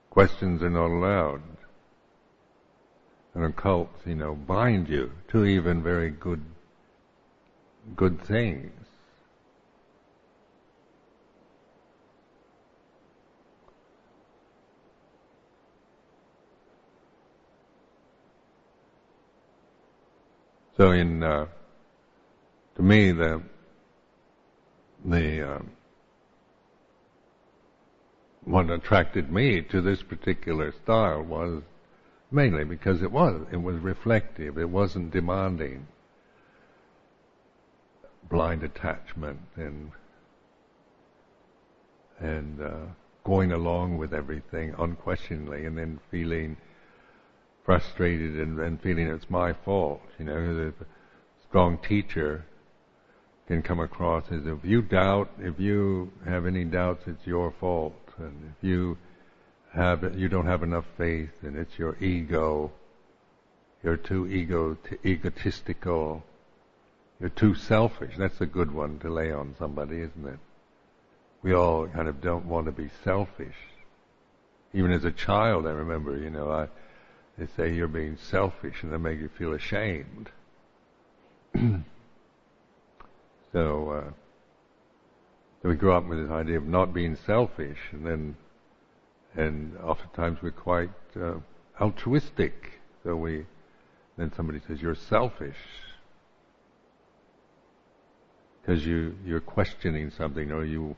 questions 0.09 0.63
are 0.63 0.69
not 0.69 0.87
allowed. 0.87 1.41
And 3.33 3.53
occults, 3.53 4.05
you 4.05 4.15
know, 4.15 4.35
bind 4.35 4.89
you 4.89 5.11
to 5.29 5.45
even 5.45 5.83
very 5.83 6.09
good 6.09 6.43
good 7.95 8.21
things. 8.25 8.80
So 20.81 20.89
in 20.89 21.21
uh, 21.21 21.45
to 22.75 22.81
me 22.81 23.11
the 23.11 23.43
the 25.05 25.47
uh, 25.47 25.59
what 28.45 28.71
attracted 28.71 29.31
me 29.31 29.61
to 29.61 29.79
this 29.79 30.01
particular 30.01 30.71
style 30.71 31.21
was 31.21 31.61
mainly 32.31 32.63
because 32.63 33.03
it 33.03 33.11
was 33.11 33.45
it 33.51 33.61
was 33.61 33.75
reflective. 33.77 34.57
It 34.57 34.71
wasn't 34.71 35.11
demanding 35.11 35.85
blind 38.27 38.63
attachment 38.63 39.41
and 39.57 39.91
and 42.17 42.59
uh, 42.59 42.85
going 43.23 43.51
along 43.51 43.99
with 43.99 44.15
everything 44.15 44.73
unquestioningly, 44.79 45.63
and 45.63 45.77
then 45.77 45.99
feeling 46.09 46.57
frustrated 47.65 48.39
and, 48.39 48.59
and 48.59 48.81
feeling 48.81 49.07
it's 49.07 49.29
my 49.29 49.53
fault. 49.53 50.01
You 50.17 50.25
know, 50.25 50.55
the 50.55 50.73
strong 51.47 51.77
teacher 51.77 52.45
can 53.47 53.61
come 53.61 53.79
across 53.79 54.25
as 54.31 54.45
if 54.45 54.59
you 54.63 54.81
doubt, 54.81 55.29
if 55.39 55.59
you 55.59 56.11
have 56.25 56.45
any 56.45 56.63
doubts, 56.63 57.03
it's 57.07 57.25
your 57.25 57.53
fault, 57.59 57.95
and 58.17 58.53
if 58.57 58.67
you 58.67 58.97
have 59.73 60.17
you 60.17 60.27
don't 60.27 60.47
have 60.47 60.63
enough 60.63 60.85
faith, 60.97 61.31
and 61.41 61.55
it's 61.55 61.77
your 61.77 61.97
ego. 62.03 62.71
You're 63.83 63.97
too 63.97 64.27
ego 64.27 64.77
egotistical 65.03 66.23
you're 67.21 67.29
too 67.29 67.53
selfish. 67.53 68.15
That's 68.17 68.41
a 68.41 68.47
good 68.47 68.73
one 68.73 68.97
to 68.99 69.09
lay 69.09 69.31
on 69.31 69.55
somebody, 69.59 69.97
isn't 69.97 70.25
it? 70.25 70.39
We 71.43 71.53
all 71.53 71.87
kind 71.87 72.07
of 72.07 72.19
don't 72.19 72.47
want 72.47 72.65
to 72.65 72.71
be 72.71 72.89
selfish. 73.03 73.55
Even 74.73 74.91
as 74.91 75.05
a 75.05 75.11
child, 75.11 75.67
I 75.67 75.69
remember, 75.69 76.17
you 76.17 76.31
know, 76.31 76.49
I, 76.49 76.67
they 77.37 77.47
say 77.57 77.73
you're 77.73 77.87
being 77.87 78.17
selfish 78.17 78.83
and 78.83 78.91
they 78.91 78.97
make 78.97 79.19
you 79.19 79.29
feel 79.37 79.53
ashamed. 79.53 80.29
so, 83.51 83.89
uh, 83.89 84.11
so 85.61 85.69
we 85.69 85.75
grow 85.75 85.97
up 85.97 86.07
with 86.07 86.21
this 86.21 86.31
idea 86.31 86.57
of 86.57 86.65
not 86.65 86.93
being 86.93 87.15
selfish 87.15 87.77
and 87.91 88.05
then, 88.05 88.37
and 89.35 89.77
oftentimes 89.77 90.39
we're 90.41 90.51
quite 90.51 90.89
uh, 91.15 91.35
altruistic. 91.79 92.81
So 93.03 93.15
we, 93.15 93.45
then 94.17 94.31
somebody 94.35 94.61
says, 94.67 94.81
you're 94.81 94.95
selfish 94.95 95.55
because 98.61 98.85
you 98.85 99.15
you're 99.25 99.41
questioning 99.41 100.11
something 100.11 100.51
or 100.51 100.63
you 100.63 100.95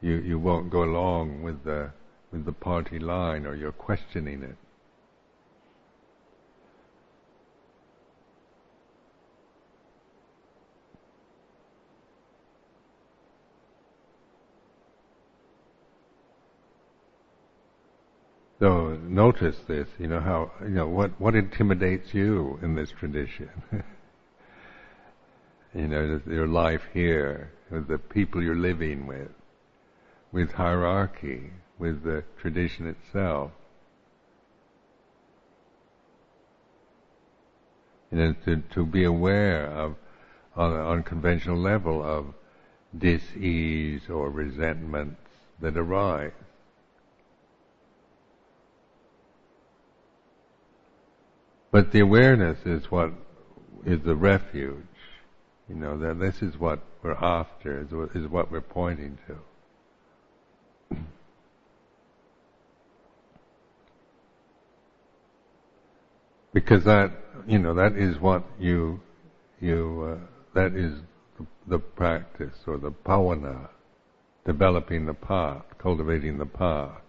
you 0.00 0.16
you 0.16 0.38
won't 0.38 0.70
go 0.70 0.84
along 0.84 1.42
with 1.42 1.64
the 1.64 1.90
with 2.30 2.44
the 2.44 2.52
party 2.52 2.98
line 2.98 3.46
or 3.46 3.54
you're 3.54 3.72
questioning 3.72 4.42
it. 4.42 4.56
So 18.60 18.96
notice 19.08 19.56
this, 19.66 19.88
you 19.98 20.06
know 20.06 20.20
how 20.20 20.52
you 20.62 20.68
know 20.68 20.88
what 20.88 21.20
what 21.20 21.34
intimidates 21.34 22.14
you 22.14 22.58
in 22.62 22.74
this 22.74 22.90
tradition. 22.90 23.50
you 25.74 25.88
know, 25.88 26.20
your 26.26 26.46
life 26.46 26.82
here, 26.92 27.50
with 27.70 27.88
the 27.88 27.98
people 27.98 28.42
you're 28.42 28.54
living 28.54 29.06
with, 29.06 29.30
with 30.30 30.52
hierarchy, 30.52 31.50
with 31.78 32.04
the 32.04 32.22
tradition 32.40 32.86
itself. 32.86 33.50
You 38.12 38.18
know, 38.18 38.34
to, 38.44 38.62
to 38.74 38.86
be 38.86 39.02
aware 39.02 39.66
of, 39.66 39.96
on 40.54 40.72
an 40.72 40.86
unconventional 40.86 41.58
level, 41.58 42.04
of 42.04 42.34
dis-ease 42.96 44.08
or 44.08 44.30
resentments 44.30 45.20
that 45.60 45.76
arise. 45.76 46.30
But 51.74 51.90
the 51.90 51.98
awareness 51.98 52.60
is 52.64 52.88
what 52.88 53.10
is 53.84 54.00
the 54.04 54.14
refuge. 54.14 54.86
You 55.68 55.74
know, 55.74 55.98
that 55.98 56.20
this 56.20 56.40
is 56.40 56.56
what 56.56 56.78
we're 57.02 57.14
after, 57.14 57.80
is 57.80 57.90
what, 57.90 58.10
is 58.14 58.28
what 58.28 58.52
we're 58.52 58.60
pointing 58.60 59.18
to. 59.26 59.36
because 66.52 66.84
that, 66.84 67.10
you 67.48 67.58
know, 67.58 67.74
that 67.74 67.96
is 67.96 68.20
what 68.20 68.44
you, 68.60 69.00
you, 69.60 70.16
uh, 70.16 70.26
that 70.54 70.76
is 70.76 71.00
the, 71.40 71.46
the 71.66 71.80
practice 71.80 72.54
or 72.68 72.78
the 72.78 72.92
bhavana 72.92 73.68
developing 74.46 75.06
the 75.06 75.14
path, 75.14 75.64
cultivating 75.78 76.38
the 76.38 76.46
path. 76.46 77.02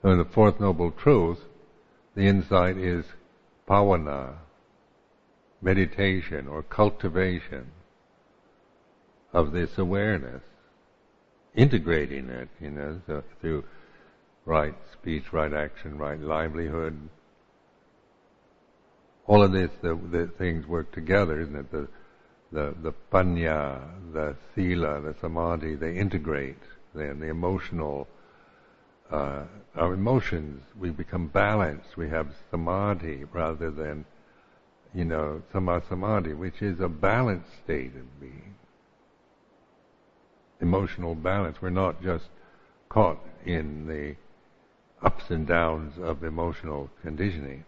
So 0.00 0.08
in 0.08 0.16
the 0.16 0.24
Fourth 0.24 0.58
Noble 0.58 0.90
Truth, 0.90 1.40
the 2.14 2.22
insight 2.22 2.76
is 2.76 3.04
bhavana, 3.68 4.34
meditation 5.60 6.46
or 6.46 6.62
cultivation 6.62 7.66
of 9.32 9.52
this 9.52 9.78
awareness, 9.78 10.42
integrating 11.54 12.28
it, 12.28 12.48
you 12.60 12.70
know, 12.70 13.00
so 13.06 13.22
through 13.40 13.64
right 14.44 14.74
speech, 14.92 15.32
right 15.32 15.52
action, 15.52 15.98
right 15.98 16.20
livelihood. 16.20 16.96
All 19.26 19.42
of 19.42 19.52
this, 19.52 19.70
the, 19.82 19.98
the 20.10 20.30
things 20.38 20.66
work 20.66 20.92
together, 20.92 21.40
isn't 21.40 21.56
it? 21.56 21.72
The, 21.72 21.88
the, 22.52 22.74
the 22.82 22.92
panya, 23.10 23.80
the 24.12 24.36
sila, 24.54 25.00
the 25.00 25.14
samadhi, 25.20 25.74
they 25.74 25.96
integrate. 25.96 26.58
Then 26.94 27.18
the 27.18 27.26
emotional, 27.26 28.06
uh, 29.10 29.44
our 29.76 29.94
emotions, 29.94 30.62
we 30.78 30.90
become 30.90 31.28
balanced. 31.28 31.96
We 31.96 32.08
have 32.10 32.28
samadhi 32.50 33.24
rather 33.32 33.70
than, 33.70 34.04
you 34.94 35.04
know, 35.04 35.42
samadhi, 35.52 36.34
which 36.34 36.62
is 36.62 36.80
a 36.80 36.88
balanced 36.88 37.50
state 37.64 37.94
of 37.96 38.20
being. 38.20 38.54
Emotional 40.60 41.14
balance. 41.14 41.60
We're 41.60 41.70
not 41.70 42.02
just 42.02 42.28
caught 42.88 43.20
in 43.44 43.86
the 43.86 44.16
ups 45.04 45.24
and 45.28 45.46
downs 45.46 45.94
of 46.00 46.24
emotional 46.24 46.90
conditioning. 47.02 47.64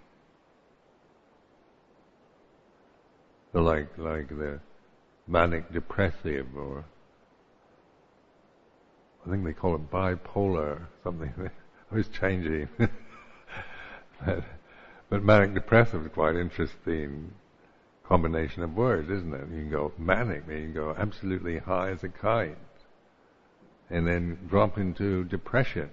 So 3.53 3.61
like 3.61 3.97
like 3.99 4.29
the 4.29 4.61
manic 5.27 5.73
depressive 5.73 6.47
or 6.57 6.85
I 9.27 9.31
think 9.31 9.45
they 9.45 9.53
call 9.53 9.75
it 9.75 9.91
bipolar 9.91 10.87
something. 11.03 11.33
Always 11.91 12.09
changing. 12.09 12.69
but, 14.25 14.45
but 15.09 15.23
manic 15.23 15.55
depressive 15.55 16.05
is 16.05 16.13
quite 16.13 16.37
interesting 16.37 17.33
combination 18.07 18.63
of 18.63 18.75
words, 18.75 19.11
isn't 19.11 19.35
it? 19.35 19.49
You 19.51 19.63
can 19.63 19.71
go 19.71 19.93
manic, 19.99 20.45
you 20.49 20.55
can 20.55 20.75
go 20.75 20.95
absolutely 20.97 21.59
high 21.59 21.91
as 21.91 22.05
a 22.05 22.09
kite, 22.09 22.57
and 23.91 24.07
then 24.07 24.39
drop 24.49 24.79
into 24.79 25.25
depression. 25.25 25.91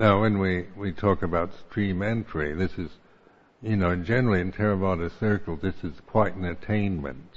Now, 0.00 0.22
when 0.22 0.38
we, 0.38 0.64
we 0.78 0.92
talk 0.92 1.22
about 1.22 1.50
stream 1.68 2.00
entry, 2.00 2.54
this 2.54 2.72
is, 2.78 2.88
you 3.60 3.76
know, 3.76 3.94
generally 3.96 4.40
in 4.40 4.50
Theravada 4.50 5.10
circles, 5.20 5.60
this 5.60 5.74
is 5.82 5.92
quite 6.06 6.34
an 6.34 6.46
attainment. 6.46 7.28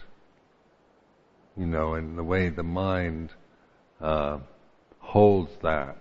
You 1.58 1.66
know, 1.66 1.96
in 1.96 2.16
the 2.16 2.24
way 2.24 2.48
the 2.48 2.64
mind 2.64 3.32
uh, 4.00 4.40
holds 5.00 5.52
that, 5.62 5.98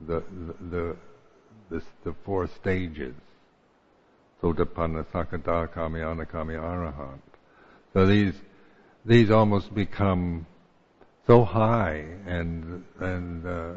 the 0.00 0.22
the 0.70 0.96
the, 1.68 1.82
the 2.04 2.14
four 2.24 2.48
stages, 2.60 3.16
Sotapanna, 4.40 5.04
Sakadagami, 5.06 6.00
Anagami, 6.00 6.56
Arahant. 6.60 7.18
So 7.92 8.06
these 8.06 8.34
these 9.04 9.32
almost 9.32 9.74
become 9.74 10.46
so 11.26 11.44
high 11.44 12.04
and 12.24 12.84
and 13.00 13.46
uh, 13.46 13.72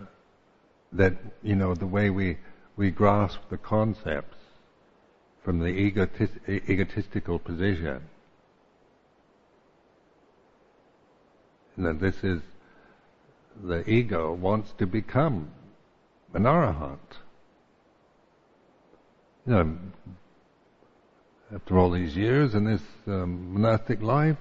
that 0.94 1.16
you 1.41 1.56
know 1.56 1.74
the 1.74 1.88
way 1.88 2.10
we 2.10 2.38
we 2.76 2.91
grasp 2.91 3.39
the 3.50 3.58
concepts 3.58 4.38
from 5.44 5.60
the 5.60 5.68
egotist, 5.68 6.34
egotistical 6.48 7.38
position, 7.38 8.02
and 11.76 11.86
that 11.86 12.00
this 12.00 12.24
is 12.24 12.41
the 13.64 13.88
ego 13.89 14.34
wants 14.34 14.72
to 14.78 14.86
become 14.86 15.52
an 16.34 16.44
arahant. 16.44 16.98
You 19.46 19.54
know, 19.54 19.78
after 21.54 21.78
all 21.78 21.91
these 21.91 22.16
years 22.16 22.56
in 22.56 22.64
this 22.64 22.82
um, 23.06 23.54
monastic 23.54 24.02
life, 24.02 24.38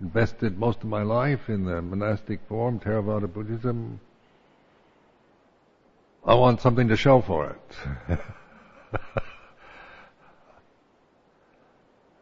invested 0.00 0.58
most 0.58 0.78
of 0.78 0.86
my 0.86 1.02
life 1.02 1.48
in 1.48 1.64
the 1.64 1.80
monastic 1.80 2.40
form, 2.48 2.80
Theravada 2.80 3.32
Buddhism, 3.32 4.00
I 6.24 6.34
want 6.34 6.60
something 6.60 6.88
to 6.88 6.96
show 6.96 7.20
for 7.20 7.50
it. 7.50 8.18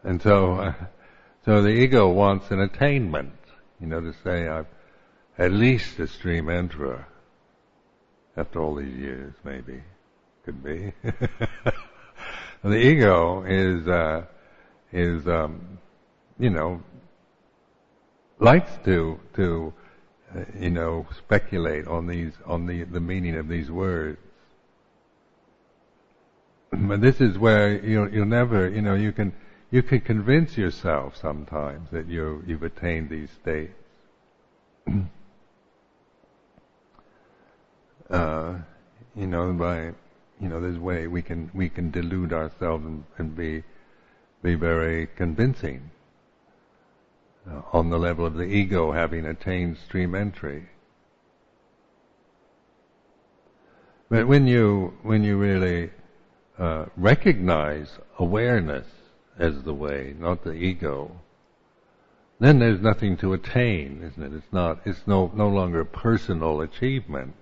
and 0.05 0.23
so, 0.23 0.55
uh, 0.55 0.75
so 1.45 1.61
the 1.61 1.69
ego 1.69 2.09
wants 2.09 2.51
an 2.51 2.61
attainment, 2.61 3.35
you 3.79 3.87
know, 3.87 4.01
to 4.01 4.15
say 4.25 4.49
I'm 4.49 4.67
at 5.37 5.53
least 5.53 5.99
a 5.99 6.07
stream 6.07 6.47
enterer 6.47 7.05
after 8.37 8.61
all 8.61 8.75
these 8.75 8.97
years, 8.97 9.35
maybe, 9.45 9.83
could 10.47 10.65
be. 10.65 10.93
the 12.63 12.77
ego 12.77 13.43
is, 13.43 13.87
uh, 13.87 14.25
is, 14.93 15.29
um, 15.29 15.79
you 16.39 16.49
know, 16.49 16.83
likes 18.39 18.73
to, 18.87 19.21
to 19.35 19.75
uh, 20.35 20.45
you 20.59 20.71
know, 20.71 21.07
speculate 21.19 21.89
on 21.89 22.07
these, 22.07 22.33
on 22.47 22.67
the, 22.67 22.85
the 22.85 23.01
meaning 23.01 23.37
of 23.37 23.49
these 23.49 23.71
words. 23.71 24.19
But 26.73 27.01
this 27.01 27.21
is 27.21 27.37
where 27.37 27.85
you'll, 27.85 28.09
you'll 28.13 28.27
never, 28.27 28.69
you 28.69 28.81
know, 28.81 28.95
you 28.95 29.11
can, 29.11 29.33
you 29.73 29.83
can 29.83 30.01
convince 30.01 30.57
yourself 30.57 31.17
sometimes 31.17 31.91
that 31.91 32.07
you 32.07 32.45
you've 32.47 32.63
attained 32.63 33.11
these 33.11 33.31
states. 33.43 33.75
uh, 38.11 38.55
you 39.17 39.27
know, 39.27 39.53
by, 39.53 39.87
you 40.41 40.49
know, 40.49 40.61
this 40.61 40.79
way 40.79 41.09
we 41.09 41.23
can, 41.23 41.51
we 41.53 41.69
can 41.69 41.91
delude 41.91 42.33
ourselves 42.33 42.87
and, 42.87 43.03
and 43.19 43.37
be, 43.37 43.65
be 44.45 44.55
very 44.55 45.09
convincing 45.17 45.91
uh, 47.49 47.63
on 47.73 47.91
the 47.91 47.99
level 47.99 48.27
of 48.27 48.35
the 48.35 48.45
ego 48.45 48.93
having 48.93 49.27
attained 49.27 49.79
stream 49.79 50.15
entry. 50.15 50.69
But 54.09 54.27
when 54.27 54.47
you 54.47 54.95
when 55.03 55.23
you 55.23 55.37
really 55.39 55.91
uh, 56.59 56.87
recognize 56.97 57.99
awareness 58.19 58.87
as 59.39 59.63
the 59.63 59.73
way, 59.73 60.15
not 60.19 60.43
the 60.43 60.53
ego, 60.53 61.21
then 62.41 62.59
there's 62.59 62.81
nothing 62.81 63.17
to 63.19 63.33
attain, 63.33 64.03
isn't 64.03 64.23
it? 64.23 64.37
It's 64.37 64.53
not. 64.53 64.81
It's 64.85 65.07
no 65.07 65.31
no 65.35 65.49
longer 65.49 65.85
personal 65.85 66.61
achievement. 66.61 67.35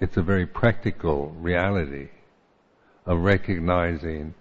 It's 0.00 0.16
a 0.16 0.22
very 0.22 0.46
practical 0.46 1.30
reality 1.30 2.08
of 3.04 3.20
recognizing 3.20 4.34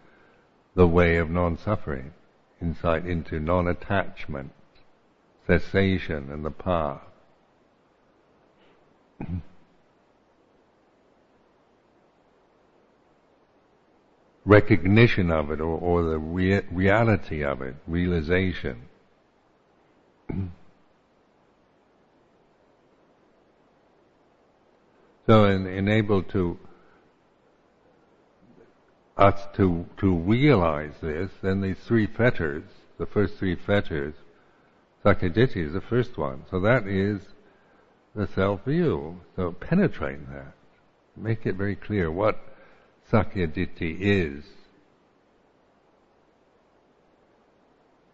the 0.75 0.87
way 0.87 1.17
of 1.17 1.29
non-suffering 1.29 2.13
insight 2.61 3.05
into 3.05 3.39
non-attachment, 3.39 4.51
cessation 5.47 6.31
and 6.31 6.43
the 6.45 6.51
path. 6.51 7.01
Recognition 14.45 15.31
of 15.31 15.49
it 15.51 15.59
or, 15.59 15.77
or 15.79 16.03
the 16.03 16.19
rea- 16.19 16.65
reality 16.71 17.43
of 17.43 17.61
it, 17.61 17.75
realization. 17.87 18.83
so 25.25 25.45
in, 25.45 25.65
enabled 25.65 26.29
to 26.29 26.59
us 29.17 29.41
to, 29.55 29.85
to 29.97 30.13
realize 30.13 30.93
this, 31.01 31.31
then 31.41 31.61
these 31.61 31.79
three 31.85 32.07
fetters, 32.07 32.63
the 32.97 33.05
first 33.05 33.35
three 33.35 33.55
fetters, 33.55 34.13
Sakkayaditthi 35.03 35.57
is 35.67 35.73
the 35.73 35.81
first 35.81 36.17
one. 36.17 36.43
So 36.49 36.59
that 36.61 36.87
is 36.87 37.21
the 38.15 38.27
self-view. 38.27 39.19
So 39.35 39.51
penetrate 39.51 40.27
that. 40.31 40.53
Make 41.15 41.45
it 41.45 41.55
very 41.55 41.75
clear 41.75 42.11
what 42.11 42.39
Sakkayaditthi 43.11 43.97
is. 43.99 44.43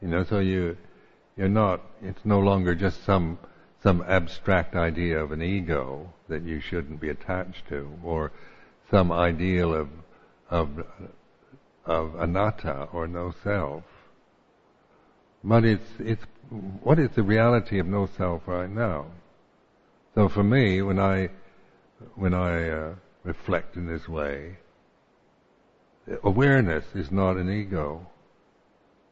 You 0.01 0.07
know, 0.07 0.23
so 0.23 0.39
you, 0.39 0.77
you're 1.37 1.47
not, 1.47 1.81
it's 2.01 2.25
no 2.25 2.39
longer 2.39 2.75
just 2.75 3.03
some, 3.05 3.39
some 3.81 4.03
abstract 4.07 4.75
idea 4.75 5.23
of 5.23 5.31
an 5.31 5.41
ego 5.41 6.11
that 6.27 6.43
you 6.43 6.59
shouldn't 6.59 6.99
be 6.99 7.09
attached 7.09 7.67
to, 7.69 7.89
or 8.03 8.31
some 8.89 9.11
ideal 9.11 9.73
of, 9.73 9.87
of, 10.51 10.85
of 11.85 12.15
anatta 12.15 12.89
or 12.91 13.07
no 13.07 13.33
self. 13.43 13.83
But 15.43 15.65
it's, 15.65 15.89
it's, 15.97 16.23
what 16.83 16.99
is 16.99 17.09
the 17.15 17.23
reality 17.23 17.79
of 17.79 17.87
no 17.87 18.07
self 18.17 18.43
right 18.45 18.69
now? 18.69 19.07
So 20.13 20.29
for 20.29 20.43
me, 20.43 20.81
when 20.81 20.99
I, 20.99 21.29
when 22.15 22.33
I 22.33 22.69
uh, 22.69 22.95
reflect 23.23 23.77
in 23.77 23.87
this 23.87 24.07
way, 24.07 24.57
awareness 26.23 26.83
is 26.93 27.11
not 27.11 27.37
an 27.37 27.49
ego. 27.49 28.05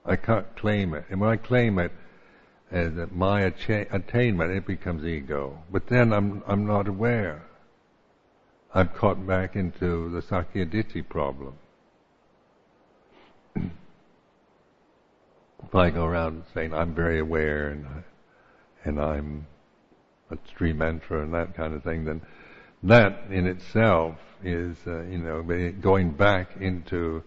I 0.06 0.18
can't 0.18 0.56
claim 0.56 0.94
it. 0.94 1.06
And 1.10 1.22
when 1.22 1.30
I 1.30 1.38
claim 1.38 1.80
it 1.80 1.94
as 2.70 2.92
my 3.12 3.42
attainment, 3.42 4.52
it 4.52 4.68
becomes 4.68 5.06
ego. 5.06 5.64
But 5.72 5.88
then 5.88 6.12
I'm, 6.12 6.44
I'm 6.46 6.68
not 6.68 6.88
aware. 6.88 7.44
I'm 8.74 8.90
caught 8.90 9.26
back 9.26 9.56
into 9.56 10.10
the 10.10 10.22
Sakkayaditthi 10.22 11.08
problem. 11.10 11.56
if 13.56 15.76
I 15.76 15.90
go 15.90 16.06
around 16.06 16.44
saying 16.54 16.74
I'm 16.74 16.94
very 16.94 17.20
aware 17.20 17.70
and 17.70 17.86
and 18.86 19.00
I'm 19.00 19.48
a 20.32 20.38
stream 20.48 20.80
enterer 20.80 21.24
and 21.24 21.34
that 21.34 21.56
kind 21.56 21.74
of 21.74 21.84
thing, 21.84 22.06
then 22.06 22.22
that 22.84 23.26
in 23.30 23.46
itself 23.46 24.16
is, 24.44 24.78
uh, 24.88 25.02
you 25.02 25.18
know, 25.18 25.44
going 25.82 26.12
back 26.12 26.56
into 26.60 27.24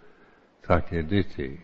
Sakkayaditthi. 0.67 1.59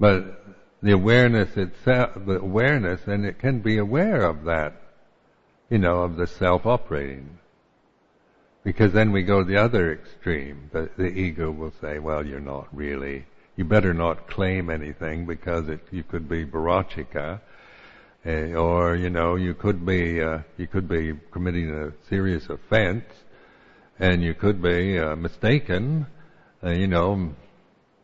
But 0.00 0.42
the 0.82 0.92
awareness 0.92 1.56
itself, 1.56 2.12
the 2.26 2.40
awareness, 2.40 3.02
and 3.06 3.24
it 3.24 3.38
can 3.38 3.60
be 3.60 3.78
aware 3.78 4.24
of 4.24 4.44
that, 4.44 4.81
you 5.72 5.78
know, 5.78 6.02
of 6.02 6.16
the 6.16 6.26
self 6.26 6.66
operating. 6.66 7.38
Because 8.62 8.92
then 8.92 9.10
we 9.10 9.22
go 9.22 9.42
to 9.42 9.48
the 9.48 9.56
other 9.56 9.90
extreme. 9.90 10.68
The, 10.70 10.90
the 10.98 11.06
ego 11.06 11.50
will 11.50 11.72
say, 11.80 11.98
well, 11.98 12.26
you're 12.26 12.40
not 12.40 12.68
really, 12.76 13.24
you 13.56 13.64
better 13.64 13.94
not 13.94 14.28
claim 14.28 14.68
anything 14.68 15.24
because 15.24 15.70
it, 15.70 15.80
you 15.90 16.02
could 16.02 16.28
be 16.28 16.44
Parajika, 16.44 17.40
uh, 18.26 18.30
or 18.30 18.96
you 18.96 19.08
know 19.08 19.36
you 19.36 19.54
could 19.54 19.86
be 19.86 20.20
uh, 20.20 20.40
you 20.58 20.66
could 20.66 20.88
be 20.88 21.14
committing 21.30 21.70
a 21.70 21.92
serious 22.06 22.50
offense, 22.50 23.06
and 23.98 24.22
you 24.22 24.34
could 24.34 24.60
be 24.60 24.98
uh, 24.98 25.16
mistaken. 25.16 26.06
Uh, 26.62 26.68
you 26.68 26.86
know, 26.86 27.32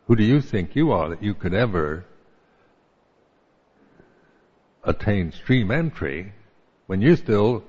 who 0.07 0.17
do 0.17 0.25
you 0.25 0.41
think 0.41 0.75
you 0.75 0.91
are 0.91 1.11
that 1.11 1.23
you 1.23 1.35
could 1.35 1.53
ever 1.53 2.07
attain 4.85 5.31
stream 5.33 5.71
entry 5.71 6.33
when 6.89 7.03
you're 7.03 7.17
still 7.17 7.63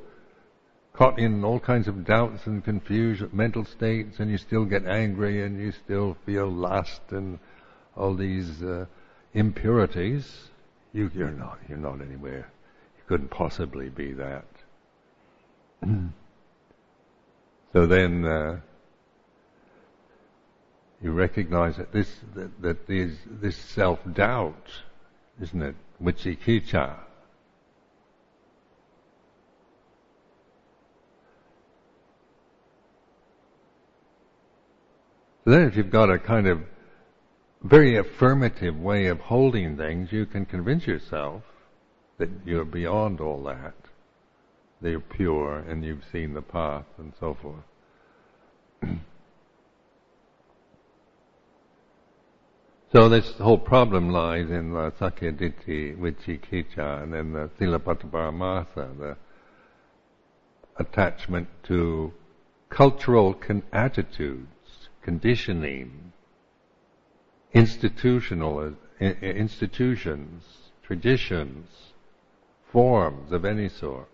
caught 0.93 1.19
in 1.19 1.43
all 1.43 1.59
kinds 1.59 1.89
of 1.89 2.05
doubts 2.05 2.47
and 2.47 2.63
confusion, 2.63 3.29
mental 3.33 3.65
states, 3.65 4.19
and 4.19 4.31
you 4.31 4.37
still 4.37 4.63
get 4.63 4.85
angry 4.85 5.43
and 5.43 5.59
you 5.59 5.73
still 5.73 6.15
feel 6.25 6.47
lust 6.49 7.01
and 7.09 7.37
all 7.97 8.15
these 8.15 8.63
uh, 8.63 8.85
impurities? 9.33 10.49
You, 10.93 11.11
you're 11.13 11.31
not. 11.31 11.59
You're 11.67 11.77
not 11.77 11.99
anywhere. 12.01 12.49
You 12.97 13.03
couldn't 13.07 13.29
possibly 13.29 13.89
be 13.89 14.13
that. 14.13 14.45
so 17.73 17.85
then 17.85 18.25
uh, 18.25 18.61
you 21.01 21.11
recognize 21.11 21.75
that 21.75 21.91
this 21.91 22.09
that, 22.35 22.61
that 22.61 22.87
this, 22.87 23.17
this 23.25 23.57
self 23.57 23.99
doubt, 24.13 24.69
isn't 25.41 25.61
it, 25.61 25.75
vicikiccha. 26.01 26.95
Then, 35.49 35.63
if 35.63 35.75
you've 35.75 35.89
got 35.89 36.11
a 36.11 36.19
kind 36.19 36.45
of 36.45 36.61
very 37.63 37.97
affirmative 37.97 38.79
way 38.79 39.07
of 39.07 39.19
holding 39.19 39.77
things, 39.77 40.11
you 40.11 40.27
can 40.27 40.45
convince 40.45 40.85
yourself 40.85 41.41
that 42.19 42.29
you're 42.45 42.65
beyond 42.65 43.19
all 43.19 43.41
that. 43.45 43.73
That 44.79 44.91
you're 44.91 44.99
pure 44.99 45.57
and 45.57 45.83
you've 45.83 46.03
seen 46.11 46.35
the 46.35 46.43
path 46.43 46.85
and 46.99 47.13
so 47.19 47.35
forth. 47.41 47.63
so 52.93 53.09
this 53.09 53.31
whole 53.39 53.57
problem 53.57 54.11
lies 54.11 54.51
in 54.51 54.73
the 54.73 54.91
Sakkayaditthi, 54.99 55.97
Vicikiccha, 55.97 57.01
and 57.01 57.11
then 57.11 57.33
the 57.33 57.49
Silabbataparamasa, 57.59 58.99
the 58.99 59.17
attachment 60.77 61.47
to 61.63 62.13
cultural 62.69 63.33
con- 63.33 63.63
attitudes, 63.73 64.58
conditioning, 65.03 66.11
institutional 67.53 68.75
eh, 68.99 69.13
institutions, 69.21 70.43
traditions, 70.83 71.67
forms 72.71 73.31
of 73.31 73.45
any 73.45 73.69
sort. 73.69 74.09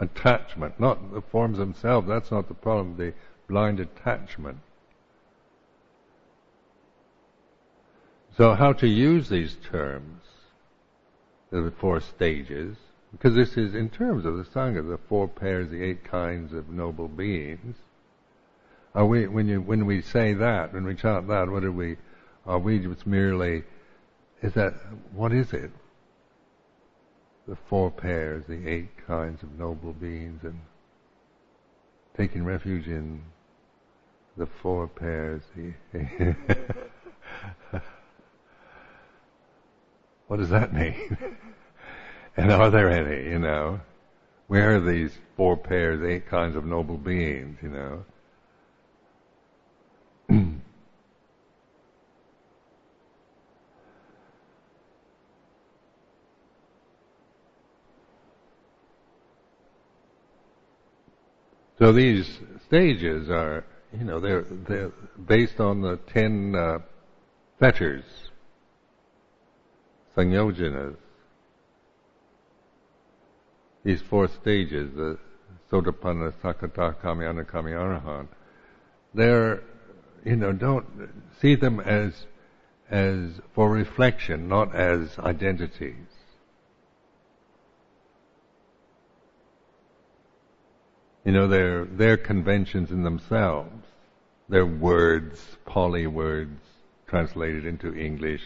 Attachment, 0.00 0.78
not 0.78 1.12
the 1.12 1.20
forms 1.20 1.58
themselves, 1.58 2.06
that's 2.06 2.30
not 2.30 2.48
the 2.48 2.54
problem, 2.54 2.96
the 2.96 3.12
blind 3.48 3.80
attachment. 3.80 4.58
So 8.36 8.54
how 8.54 8.72
to 8.74 8.86
use 8.86 9.28
these 9.28 9.56
terms, 9.68 10.22
the 11.50 11.72
four 11.80 12.00
stages, 12.00 12.76
because 13.10 13.34
this 13.34 13.56
is 13.56 13.74
in 13.74 13.90
terms 13.90 14.24
of 14.24 14.36
the 14.36 14.44
Sangha, 14.44 14.88
the 14.88 15.00
four 15.08 15.26
pairs, 15.26 15.70
the 15.70 15.82
eight 15.82 16.04
kinds 16.04 16.52
of 16.52 16.68
noble 16.68 17.08
beings. 17.08 17.76
Are 18.98 19.06
we, 19.06 19.28
when 19.28 19.46
you, 19.46 19.60
when 19.60 19.86
we 19.86 20.02
say 20.02 20.34
that, 20.34 20.74
when 20.74 20.82
we 20.82 20.96
chant 20.96 21.28
that, 21.28 21.48
what 21.48 21.62
are 21.62 21.70
we, 21.70 21.98
are 22.44 22.58
we 22.58 22.80
just 22.80 23.06
merely, 23.06 23.62
is 24.42 24.54
that, 24.54 24.74
what 25.12 25.32
is 25.32 25.52
it? 25.52 25.70
The 27.46 27.56
four 27.68 27.92
pairs, 27.92 28.42
the 28.48 28.66
eight 28.66 28.88
kinds 29.06 29.44
of 29.44 29.56
noble 29.56 29.92
beings, 29.92 30.42
and 30.42 30.58
taking 32.16 32.44
refuge 32.44 32.88
in 32.88 33.22
the 34.36 34.48
four 34.60 34.88
pairs. 34.88 35.44
what 40.26 40.38
does 40.38 40.48
that 40.48 40.74
mean? 40.74 41.16
and 42.36 42.50
are 42.50 42.68
there 42.68 42.90
any, 42.90 43.30
you 43.30 43.38
know? 43.38 43.78
Where 44.48 44.74
are 44.74 44.80
these 44.80 45.16
four 45.36 45.56
pairs, 45.56 46.02
eight 46.02 46.28
kinds 46.28 46.56
of 46.56 46.64
noble 46.64 46.96
beings, 46.96 47.58
you 47.62 47.68
know? 47.68 48.04
So 61.78 61.92
these 61.92 62.28
stages 62.66 63.30
are, 63.30 63.64
you 63.96 64.04
know, 64.04 64.18
they're, 64.18 64.44
they're 64.68 64.92
based 65.26 65.60
on 65.60 65.80
the 65.80 65.96
ten 66.12 66.54
uh, 66.54 66.80
fetters, 67.60 68.04
sanyojanas. 70.16 70.96
These 73.84 74.02
four 74.10 74.26
stages, 74.28 74.92
the 74.96 75.18
Sotapanna, 75.70 76.32
Sakadagami, 76.42 77.24
Anagami, 77.24 77.72
Arahant, 77.72 78.28
they're, 79.14 79.62
you 80.24 80.36
know, 80.36 80.52
don't 80.52 80.86
see 81.40 81.54
them 81.54 81.80
as, 81.80 82.26
as 82.90 83.40
for 83.54 83.70
reflection, 83.70 84.48
not 84.48 84.74
as 84.74 85.18
identities. 85.18 85.94
You 91.24 91.32
know, 91.32 91.46
they're, 91.46 91.84
they're 91.84 92.16
conventions 92.16 92.90
in 92.90 93.02
themselves. 93.02 93.84
They're 94.48 94.64
words, 94.64 95.58
Pali 95.66 96.06
words, 96.06 96.58
translated 97.06 97.66
into 97.66 97.94
English, 97.94 98.44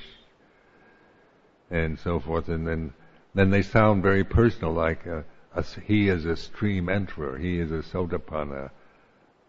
and 1.71 1.99
so 1.99 2.19
forth. 2.19 2.49
And 2.49 2.67
then, 2.67 2.93
then 3.35 3.51
they 3.51 3.63
sound 3.63 4.03
very 4.03 4.25
personal, 4.25 4.73
like 4.73 5.07
uh, 5.07 5.23
a, 5.55 5.61
a, 5.61 5.65
he 5.87 6.09
is 6.09 6.25
a 6.25 6.37
stream 6.37 6.87
enterer, 6.87 7.41
he 7.41 7.59
is 7.59 7.71
a 7.71 7.83
sotapanna, 7.83 8.71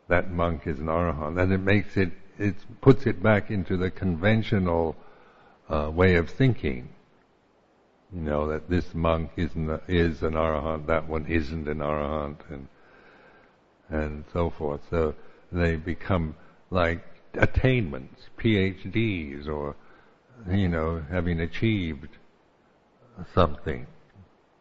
that 0.08 0.32
monk 0.32 0.68
is 0.68 0.80
an 0.80 0.88
arahant. 0.88 1.42
And 1.42 1.52
it 1.52 1.60
makes 1.60 1.98
it, 1.98 2.12
it 2.38 2.56
puts 2.82 3.06
it 3.06 3.22
back 3.22 3.50
into 3.50 3.78
the 3.78 3.92
conventional 3.92 4.96
uh, 5.70 5.90
way 5.94 6.16
of 6.16 6.30
thinking. 6.30 6.90
You 8.14 8.22
know 8.22 8.48
that 8.48 8.70
this 8.70 8.94
monk 8.94 9.32
isn't 9.38 9.70
a, 9.70 9.82
is 9.88 10.22
an 10.22 10.34
arahant, 10.34 10.86
that 10.88 11.08
one 11.08 11.26
isn't 11.26 11.68
an 11.68 11.80
arahant, 11.80 12.38
and 12.50 12.68
and 13.90 14.24
so 14.32 14.50
forth. 14.52 14.82
So 14.90 15.16
they 15.52 15.76
become 15.78 16.36
like 16.70 17.04
attainments, 17.34 18.30
PhDs, 18.38 19.48
or 19.48 19.76
you 20.50 20.68
know, 20.68 21.04
having 21.10 21.40
achieved 21.40 22.10
something 23.34 23.88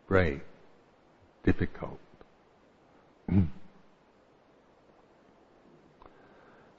great, 0.07 0.43
difficult. 1.45 1.99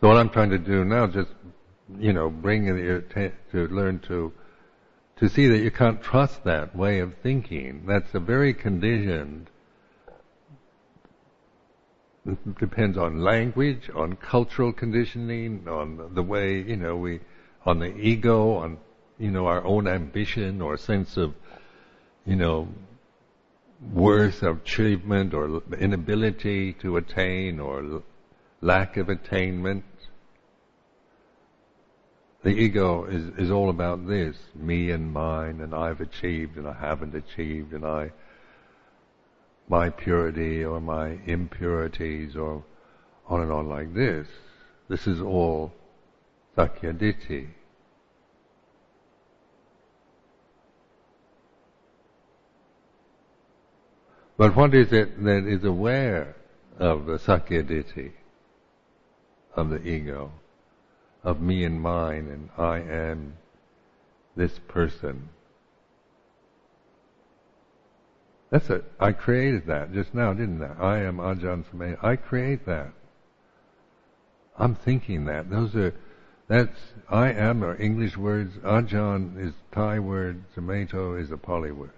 so 0.03 0.09
what 0.09 0.17
I'm 0.17 0.29
trying 0.29 0.49
to 0.49 0.57
do 0.57 0.83
now, 0.83 1.07
just 1.07 1.29
you 1.97 2.11
know, 2.11 2.29
bring 2.29 2.65
your 2.65 2.99
to 2.99 3.37
learn 3.53 3.99
to 3.99 4.33
to 5.15 5.29
see 5.29 5.47
that 5.47 5.59
you 5.59 5.71
can't 5.71 6.03
trust 6.03 6.43
that 6.43 6.75
way 6.75 6.99
of 6.99 7.13
thinking. 7.23 7.85
That's 7.87 8.13
a 8.13 8.19
very 8.19 8.53
conditioned. 8.53 9.49
It 12.25 12.59
depends 12.59 12.97
on 12.97 13.21
language, 13.21 13.89
on 13.95 14.17
cultural 14.17 14.73
conditioning, 14.73 15.69
on 15.69 16.13
the 16.13 16.21
way 16.21 16.57
you 16.57 16.75
know 16.75 16.97
we, 16.97 17.21
on 17.65 17.79
the 17.79 17.95
ego, 17.95 18.55
on 18.55 18.79
you 19.17 19.31
know 19.31 19.47
our 19.47 19.63
own 19.63 19.87
ambition 19.87 20.61
or 20.61 20.75
sense 20.75 21.15
of, 21.15 21.33
you 22.25 22.35
know, 22.35 22.67
worth 23.93 24.43
of 24.43 24.63
achievement 24.63 25.33
or 25.33 25.63
inability 25.79 26.73
to 26.73 26.97
attain 26.97 27.61
or 27.61 28.03
lack 28.59 28.97
of 28.97 29.07
attainment 29.07 29.85
the 32.43 32.49
ego 32.49 33.05
is, 33.05 33.23
is 33.37 33.51
all 33.51 33.69
about 33.69 34.05
this, 34.05 34.35
me 34.53 34.91
and 34.91 35.13
mine, 35.13 35.61
and 35.61 35.73
I've 35.73 36.01
achieved 36.01 36.57
and 36.57 36.67
I 36.67 36.73
haven't 36.73 37.15
achieved, 37.15 37.73
and 37.73 37.85
I, 37.85 38.11
my 39.69 39.89
purity 39.89 40.63
or 40.63 40.81
my 40.81 41.19
impurities, 41.25 42.35
or 42.35 42.63
on 43.27 43.41
and 43.41 43.51
on 43.51 43.69
like 43.69 43.93
this. 43.93 44.27
This 44.89 45.07
is 45.07 45.21
all 45.21 45.73
Sakkayaditthi. 46.57 47.47
But 54.35 54.53
what 54.57 54.73
is 54.73 54.91
it 54.91 55.23
that 55.23 55.45
is 55.47 55.63
aware 55.63 56.35
of 56.77 57.05
the 57.05 57.17
Sakkayaditthi, 57.17 58.11
of 59.55 59.69
the 59.69 59.81
ego? 59.87 60.33
Of 61.24 61.41
me 61.41 61.63
and 61.63 61.82
mine 61.82 62.28
and 62.30 62.49
I 62.57 62.80
am 62.80 63.34
this 64.36 64.59
person. 64.67 65.30
That's 68.49 68.69
it. 68.69 68.84
I 68.99 69.13
created 69.13 69.65
that 69.67 69.93
just 69.93 70.13
now, 70.13 70.34
didn't 70.34 70.61
I? 70.61 70.76
I 70.80 70.97
am 70.99 71.17
Ajahn 71.17 71.63
Sumedho. 71.65 72.03
I 72.03 72.15
create 72.15 72.65
that. 72.65 72.93
I'm 74.57 74.76
thinking 74.76 75.26
that. 75.26 75.49
Those 75.49 75.76
are, 75.76 75.95
that's, 76.47 76.78
I 77.09 77.32
am 77.32 77.63
are 77.63 77.76
English 77.82 78.15
words. 78.15 78.55
Ajahn 78.57 79.43
is 79.43 79.53
Thai 79.71 79.99
word. 79.99 80.43
Sumedho 80.55 81.19
is 81.19 81.32
a 81.32 81.38
Pali 81.38 81.71
word. 81.71 81.93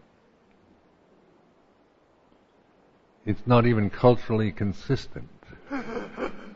It's 3.26 3.46
not 3.46 3.66
even 3.66 3.90
culturally 3.90 4.52
consistent. 4.52 5.30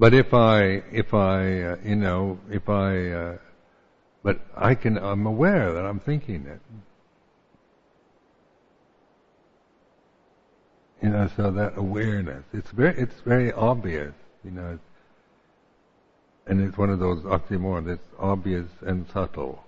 But 0.00 0.14
if 0.14 0.32
I, 0.32 0.82
if 0.90 1.12
I, 1.12 1.60
uh, 1.60 1.76
you 1.84 1.94
know, 1.94 2.40
if 2.50 2.70
I, 2.70 3.10
uh, 3.10 3.36
but 4.22 4.40
I 4.56 4.74
can, 4.74 4.96
I'm 4.96 5.26
aware 5.26 5.74
that 5.74 5.84
I'm 5.84 6.00
thinking 6.00 6.46
it. 6.46 6.60
You 11.02 11.10
know, 11.10 11.28
so 11.36 11.50
that 11.50 11.76
awareness, 11.76 12.44
it's 12.54 12.70
very, 12.70 12.98
it's 12.98 13.20
very 13.26 13.52
obvious, 13.52 14.14
you 14.42 14.52
know, 14.52 14.78
and 16.46 16.66
it's 16.66 16.78
one 16.78 16.88
of 16.88 16.98
those 16.98 17.22
oxymorons, 17.24 17.92
it's 17.92 18.14
obvious 18.18 18.68
and 18.80 19.06
subtle. 19.12 19.62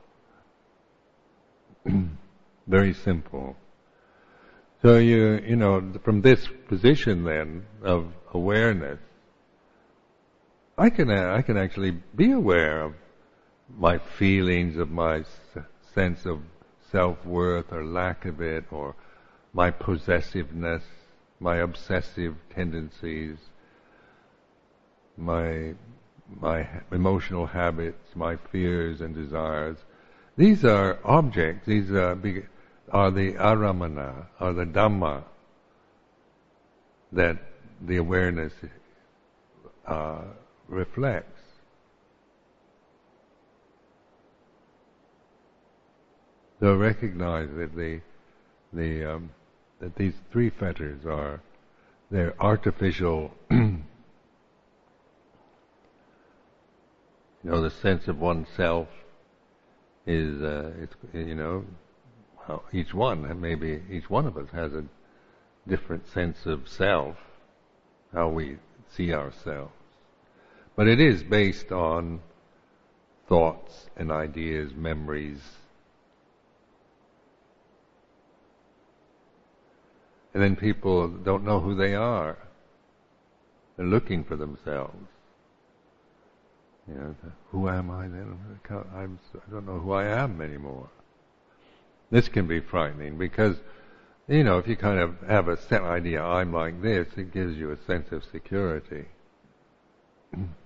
very 2.67 2.95
simple. 2.95 3.55
So 4.81 4.97
you, 4.97 5.43
you 5.47 5.57
know, 5.57 5.93
from 6.03 6.23
this 6.23 6.49
position 6.69 7.25
then 7.25 7.67
of 7.83 8.15
awareness, 8.33 8.99
I 10.79 10.91
can 10.91 11.11
uh, 11.11 11.35
I 11.37 11.43
can 11.43 11.57
actually 11.57 11.91
be 12.15 12.33
aware 12.33 12.83
of 12.83 12.95
my 13.69 13.99
feelings, 13.99 14.77
of 14.77 14.91
my 14.91 15.25
sense 15.95 16.25
of 16.25 16.41
self 16.91 17.25
worth 17.25 17.73
or 17.73 17.85
lack 17.85 18.25
of 18.25 18.41
it, 18.41 18.65
or 18.71 18.95
my 19.53 19.71
possessiveness, 19.71 20.83
my 21.41 21.57
obsessive 21.57 22.37
tendencies, 22.55 23.37
my 25.17 25.75
my 26.41 26.67
emotional 26.91 27.47
habits, 27.47 28.17
my 28.17 28.37
fears 28.51 29.01
and 29.01 29.15
desires. 29.15 29.77
These 30.37 30.65
are 30.65 30.99
objects. 31.05 31.67
These 31.67 31.91
are, 31.91 32.19
are 32.91 33.11
the 33.11 33.35
aramana, 33.35 34.27
are 34.41 34.55
the 34.55 34.65
dhamma 34.65 35.25
that 37.13 37.37
the 37.83 37.97
awareness 37.97 38.55
uh, 39.87 40.23
reflects. 40.73 41.41
So 46.61 46.75
recognize 46.77 47.49
that 47.57 47.77
the 47.77 48.01
the 48.73 49.15
um, 49.15 49.31
that 49.81 49.97
these 49.97 50.15
three 50.31 50.51
fetters 50.51 51.05
are 51.05 51.41
they're 52.11 52.35
artificial. 52.41 53.33
you 53.51 53.83
know, 57.43 57.63
the 57.63 57.71
sense 57.71 58.09
of 58.09 58.19
oneself 58.19 58.89
is 60.07 60.41
uh, 60.43 60.73
it's 60.81 60.95
you 61.13 61.35
know 61.35 61.65
each 62.73 62.93
one 62.93 63.41
maybe 63.41 63.83
each 63.91 64.11
one 64.11 64.27
of 64.27 64.37
us 64.37 64.49
has 64.53 64.73
a 64.73 64.85
different 65.69 66.09
sense 66.09 66.47
of 66.47 66.69
self, 66.69 67.17
how 68.13 68.29
we 68.29 68.57
see 68.89 69.13
ourselves. 69.13 69.73
But 70.75 70.89
it 70.89 71.01
is 71.01 71.23
based 71.23 71.71
on 71.71 72.21
thoughts 73.29 73.89
and 73.97 74.11
ideas, 74.11 74.73
memories. 74.75 75.41
And 80.33 80.43
then 80.43 80.57
people 80.57 81.09
don't 81.09 81.45
know 81.45 81.61
who 81.61 81.75
they 81.75 81.95
are. 81.95 82.39
They're 83.77 83.87
looking 83.87 84.25
for 84.25 84.37
themselves. 84.37 85.09
You 86.89 86.95
know, 86.95 87.15
who 87.51 87.69
am 87.69 87.91
I 87.91 88.09
then? 88.09 88.39
I'm, 88.95 89.19
I 89.35 89.51
don't 89.51 89.67
know 89.67 89.79
who 89.79 89.93
I 89.93 90.07
am 90.07 90.41
anymore. 90.41 90.89
This 92.11 92.29
can 92.29 92.47
be 92.47 92.61
frightening 92.61 93.19
because, 93.19 93.57
you 94.27 94.43
know, 94.43 94.59
if 94.59 94.67
you 94.67 94.77
kind 94.77 94.99
of 94.99 95.21
have 95.29 95.49
a 95.49 95.57
set 95.57 95.83
idea, 95.83 96.23
I'm 96.23 96.53
like 96.53 96.83
this, 96.83 97.09
it 97.17 97.33
gives 97.33 97.57
you 97.57 97.71
a 97.73 97.79
sense 97.87 98.11
of 98.11 98.25
security. 98.25 99.07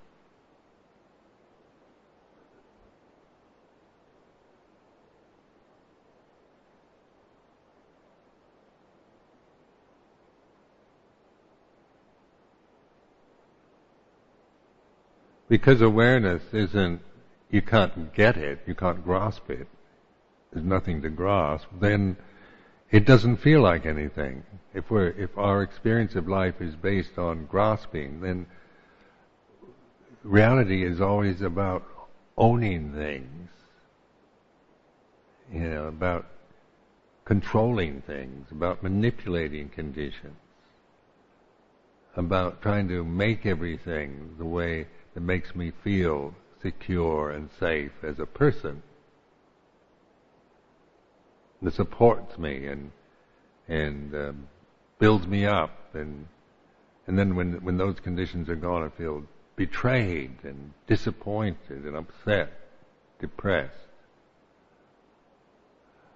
Because 15.49 15.80
awareness 15.80 16.42
isn't, 16.53 17.01
you 17.51 17.62
can't 17.62 18.12
get 18.14 18.36
it, 18.36 18.61
you 18.66 18.74
can't 18.74 19.05
grasp 19.05 19.49
it, 19.51 19.68
there's 20.53 20.66
nothing 20.66 21.03
to 21.03 21.09
grasp, 21.11 21.66
then 21.80 22.16
it 22.90 23.05
doesn't 23.05 23.36
feel 23.38 23.61
like 23.61 23.86
anything. 23.86 24.42
If 24.74 24.90
we're, 24.90 25.11
if 25.11 25.36
our 25.36 25.62
experience 25.62 26.14
of 26.14 26.28
life 26.28 26.61
is 26.61 26.74
based 26.74 27.18
on 27.18 27.47
grasping, 27.47 28.20
then 28.20 28.47
reality 30.22 30.84
is 30.84 31.01
always 31.01 31.40
about 31.42 31.84
owning 32.36 32.92
things. 32.92 33.51
You 35.53 35.61
know, 35.61 35.84
about 35.86 36.26
controlling 37.24 38.03
things, 38.03 38.49
about 38.51 38.82
manipulating 38.82 39.68
conditions, 39.68 40.36
about 42.16 42.62
trying 42.62 42.88
to 42.88 43.05
make 43.05 43.47
everything 43.47 44.34
the 44.38 44.44
way 44.44 44.86
that 45.16 45.22
makes 45.22 45.56
me 45.56 45.72
feel 45.82 46.34
secure 46.62 47.30
and 47.30 47.48
safe 47.58 47.92
as 48.04 48.20
a 48.20 48.26
person. 48.26 48.82
That 51.62 51.72
supports 51.72 52.38
me 52.38 52.66
and 52.66 52.92
and 53.66 54.14
um, 54.14 54.48
builds 54.98 55.26
me 55.26 55.46
up 55.46 55.94
and 55.94 56.26
And 57.06 57.18
then 57.18 57.36
when, 57.36 57.64
when 57.64 57.78
those 57.78 58.00
conditions 58.00 58.48
are 58.48 58.56
gone, 58.56 58.82
I 58.82 58.98
feel 58.98 59.24
betrayed 59.56 60.36
and 60.44 60.72
disappointed 60.86 61.84
and 61.84 61.96
upset, 61.96 62.52
depressed. 63.20 63.72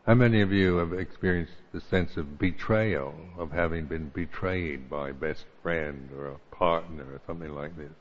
How 0.06 0.14
many 0.14 0.40
of 0.40 0.52
you 0.52 0.76
have 0.78 0.92
experienced 0.92 1.54
the 1.72 1.80
sense 1.80 2.16
of 2.16 2.38
betrayal, 2.38 3.14
of 3.38 3.52
having 3.52 3.86
been 3.86 4.10
betrayed 4.10 4.90
by 4.90 5.10
a 5.10 5.14
best 5.14 5.46
friend 5.62 6.10
or 6.16 6.26
a 6.28 6.56
partner 6.56 7.04
or 7.04 7.20
something 7.26 7.54
like 7.54 7.76
this? 7.76 7.92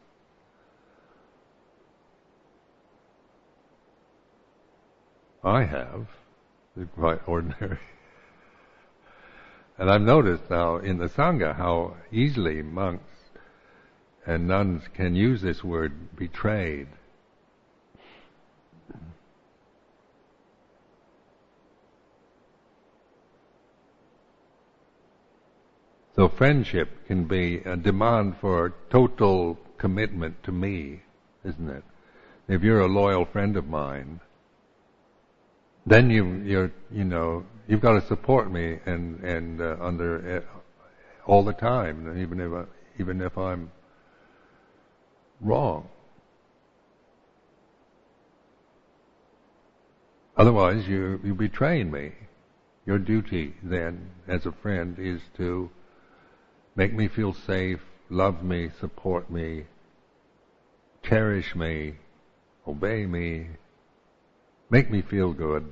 I 5.43 5.63
have. 5.63 6.07
It's 6.75 6.91
quite 6.95 7.19
ordinary. 7.27 7.79
And 9.77 9.89
I've 9.89 10.01
noticed 10.01 10.49
now 10.49 10.77
in 10.77 10.97
the 10.97 11.07
Sangha 11.07 11.55
how 11.55 11.95
easily 12.11 12.61
monks 12.61 13.03
and 14.25 14.47
nuns 14.47 14.83
can 14.93 15.15
use 15.15 15.41
this 15.41 15.63
word 15.63 16.15
betrayed. 16.17 16.87
So 26.15 26.27
friendship 26.27 27.07
can 27.07 27.23
be 27.23 27.59
a 27.59 27.77
demand 27.77 28.35
for 28.41 28.73
total 28.89 29.57
commitment 29.77 30.43
to 30.43 30.51
me, 30.51 31.03
isn't 31.45 31.69
it? 31.69 31.83
If 32.49 32.61
you're 32.61 32.81
a 32.81 32.87
loyal 32.87 33.23
friend 33.23 33.55
of 33.55 33.69
mine, 33.69 34.19
then 35.85 36.09
you 36.09 36.25
you're 36.45 36.71
you 36.91 37.03
know 37.03 37.45
you've 37.67 37.81
got 37.81 37.93
to 37.93 38.07
support 38.07 38.51
me 38.51 38.79
and 38.85 39.23
and 39.23 39.61
uh, 39.61 39.75
under 39.79 40.37
uh, 40.37 40.59
all 41.29 41.43
the 41.43 41.53
time, 41.53 42.19
even 42.19 42.39
if 42.39 42.51
I, 42.51 42.63
even 42.99 43.21
if 43.21 43.37
I'm 43.37 43.71
wrong. 45.41 45.87
Otherwise, 50.35 50.87
you 50.87 51.19
you 51.23 51.35
betraying 51.35 51.91
me. 51.91 52.13
Your 52.85 52.97
duty 52.97 53.53
then, 53.61 54.09
as 54.27 54.47
a 54.47 54.51
friend, 54.51 54.97
is 54.97 55.21
to 55.37 55.69
make 56.75 56.93
me 56.93 57.07
feel 57.07 57.33
safe, 57.33 57.81
love 58.09 58.41
me, 58.41 58.71
support 58.79 59.29
me, 59.29 59.65
cherish 61.03 61.55
me, 61.55 61.95
obey 62.67 63.05
me, 63.05 63.47
make 64.69 64.89
me 64.89 65.01
feel 65.01 65.33
good, 65.33 65.71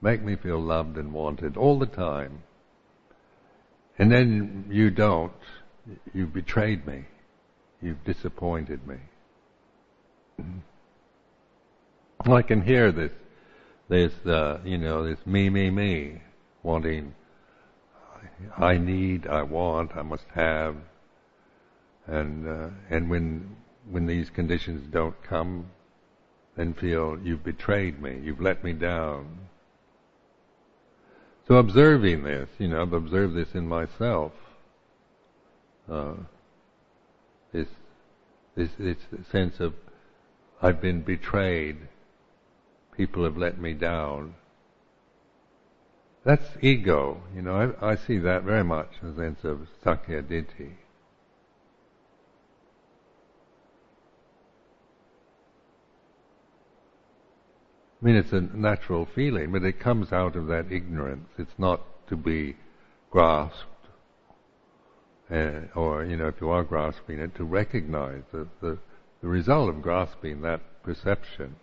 make 0.00 0.22
me 0.22 0.36
feel 0.36 0.60
loved 0.60 0.96
and 0.96 1.12
wanted 1.12 1.56
all 1.56 1.78
the 1.78 1.86
time. 1.86 2.42
And 3.98 4.12
then 4.12 4.66
you 4.70 4.90
don't, 4.90 5.32
you've 6.12 6.32
betrayed 6.32 6.86
me, 6.86 7.04
you've 7.80 8.04
disappointed 8.04 8.80
me. 8.86 8.96
I 12.26 12.42
can 12.42 12.62
hear 12.62 12.92
this, 12.92 13.12
this, 13.88 14.12
uh, 14.26 14.58
you 14.64 14.78
know, 14.78 15.06
this 15.06 15.24
me, 15.26 15.48
me, 15.48 15.70
me, 15.70 16.20
wanting, 16.62 17.14
I 18.58 18.76
need, 18.76 19.26
I 19.26 19.42
want, 19.42 19.96
I 19.96 20.02
must 20.02 20.26
have, 20.34 20.76
and 22.06 22.46
uh, 22.46 22.68
and 22.90 23.10
when 23.10 23.56
when 23.90 24.06
these 24.06 24.30
conditions 24.30 24.86
don't 24.92 25.20
come, 25.22 25.70
then 26.56 26.72
feel 26.72 27.18
you've 27.22 27.44
betrayed 27.44 28.00
me, 28.00 28.18
you've 28.22 28.40
let 28.40 28.64
me 28.64 28.72
down. 28.72 29.38
So 31.46 31.56
observing 31.56 32.24
this, 32.24 32.48
you 32.58 32.68
know, 32.68 32.82
I've 32.82 32.92
observed 32.92 33.34
this 33.34 33.54
in 33.54 33.68
myself. 33.68 34.32
Uh, 35.90 36.14
this, 37.52 37.68
this, 38.56 38.70
this 38.78 38.96
sense 39.30 39.60
of 39.60 39.74
I've 40.60 40.80
been 40.80 41.02
betrayed, 41.02 41.76
people 42.96 43.24
have 43.24 43.36
let 43.36 43.60
me 43.60 43.74
down. 43.74 44.34
That's 46.24 46.48
ego, 46.60 47.22
you 47.34 47.42
know, 47.42 47.76
I, 47.80 47.90
I 47.92 47.94
see 47.96 48.18
that 48.18 48.42
very 48.42 48.64
much 48.64 48.88
in 49.00 49.14
the 49.14 49.22
sense 49.22 49.44
of 49.44 49.68
Sakkaya 49.84 50.22
Ditthi. 50.24 50.72
I 58.00 58.04
mean, 58.04 58.16
it's 58.16 58.32
a 58.32 58.40
natural 58.40 59.06
feeling, 59.14 59.52
but 59.52 59.62
it 59.62 59.80
comes 59.80 60.12
out 60.12 60.36
of 60.36 60.46
that 60.48 60.70
ignorance. 60.70 61.28
It's 61.38 61.58
not 61.58 61.80
to 62.08 62.16
be 62.16 62.56
grasped, 63.10 63.64
uh, 65.30 65.60
or, 65.74 66.04
you 66.04 66.16
know, 66.16 66.28
if 66.28 66.40
you 66.40 66.50
are 66.50 66.62
grasping 66.62 67.18
it, 67.18 67.34
to 67.36 67.44
recognize 67.44 68.22
the, 68.32 68.46
the, 68.60 68.78
the 69.22 69.28
result 69.28 69.70
of 69.70 69.80
grasping 69.80 70.42
that 70.42 70.60
perception. 70.82 71.56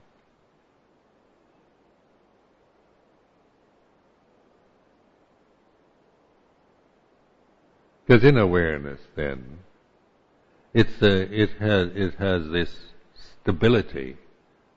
Because 8.06 8.24
in 8.24 8.38
awareness, 8.38 9.00
then, 9.16 9.60
it's 10.74 11.02
uh, 11.02 11.28
it 11.32 11.52
has 11.60 11.90
it 11.96 12.16
has 12.16 12.50
this 12.50 12.76
stability, 13.14 14.18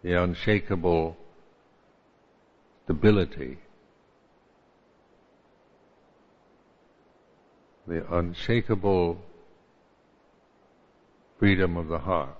the 0.02 0.12
unshakable 0.12 1.16
stability, 2.86 3.58
the 7.88 8.06
unshakable 8.16 9.18
freedom 11.40 11.76
of 11.76 11.88
the 11.88 11.98
heart. 11.98 12.36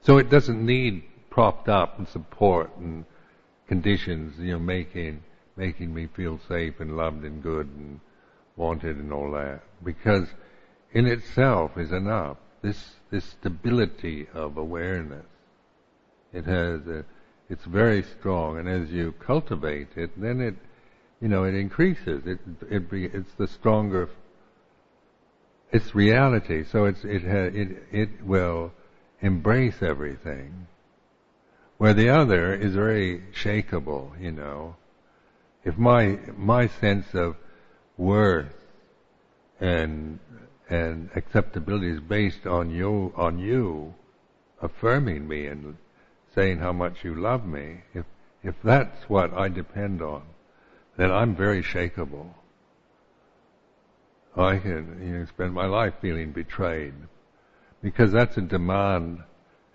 So 0.00 0.16
it 0.16 0.30
doesn't 0.30 0.64
need 0.64 1.04
propped 1.28 1.68
up 1.68 1.98
and 1.98 2.08
support 2.08 2.74
and 2.78 3.04
conditions, 3.68 4.38
you 4.38 4.52
know, 4.52 4.58
making 4.58 5.22
making 5.54 5.92
me 5.92 6.08
feel 6.16 6.40
safe 6.48 6.80
and 6.80 6.96
loved 6.96 7.24
and 7.24 7.42
good 7.42 7.66
and 7.66 8.00
wanted 8.56 8.96
and 8.96 9.12
all 9.12 9.32
that, 9.32 9.62
because 9.84 10.28
in 10.92 11.06
itself 11.06 11.76
is 11.76 11.92
enough. 11.92 12.38
This 12.62 12.96
this 13.10 13.24
stability 13.26 14.28
of 14.32 14.56
awareness, 14.56 15.26
it 16.32 16.46
has 16.46 16.86
a 16.86 17.04
it's 17.52 17.66
very 17.66 18.02
strong, 18.02 18.58
and 18.58 18.66
as 18.66 18.90
you 18.90 19.12
cultivate 19.20 19.88
it, 19.94 20.18
then 20.18 20.40
it, 20.40 20.54
you 21.20 21.28
know, 21.28 21.44
it 21.44 21.54
increases. 21.54 22.26
It 22.26 22.38
it 22.70 22.84
it's 22.90 23.34
the 23.34 23.46
stronger. 23.46 24.08
It's 25.70 25.94
reality, 25.94 26.64
so 26.64 26.86
it's 26.86 27.04
it 27.04 27.22
ha, 27.22 27.50
it 27.52 27.68
it 27.92 28.24
will 28.24 28.72
embrace 29.20 29.82
everything. 29.82 30.66
Where 31.76 31.92
the 31.92 32.08
other 32.08 32.54
is 32.54 32.74
very 32.74 33.22
shakable, 33.34 34.18
you 34.18 34.32
know. 34.32 34.76
If 35.62 35.76
my 35.76 36.20
my 36.38 36.68
sense 36.68 37.12
of 37.12 37.36
worth 37.98 38.56
and 39.60 40.20
and 40.70 41.10
acceptability 41.14 41.90
is 41.90 42.00
based 42.00 42.46
on 42.46 42.70
you 42.70 43.12
on 43.14 43.38
you 43.38 43.92
affirming 44.62 45.28
me 45.28 45.46
and 45.46 45.76
saying 46.34 46.58
how 46.58 46.72
much 46.72 47.04
you 47.04 47.14
love 47.14 47.46
me, 47.46 47.82
if, 47.94 48.04
if 48.42 48.54
that's 48.62 49.08
what 49.08 49.32
I 49.34 49.48
depend 49.48 50.02
on, 50.02 50.22
then 50.96 51.10
I'm 51.10 51.34
very 51.34 51.62
shakable. 51.62 52.28
I 54.36 54.58
can 54.58 54.98
you 55.02 55.18
know, 55.18 55.26
spend 55.26 55.52
my 55.52 55.66
life 55.66 55.94
feeling 56.00 56.32
betrayed 56.32 56.94
because 57.82 58.12
that's 58.12 58.36
a 58.36 58.42
demand, 58.42 59.22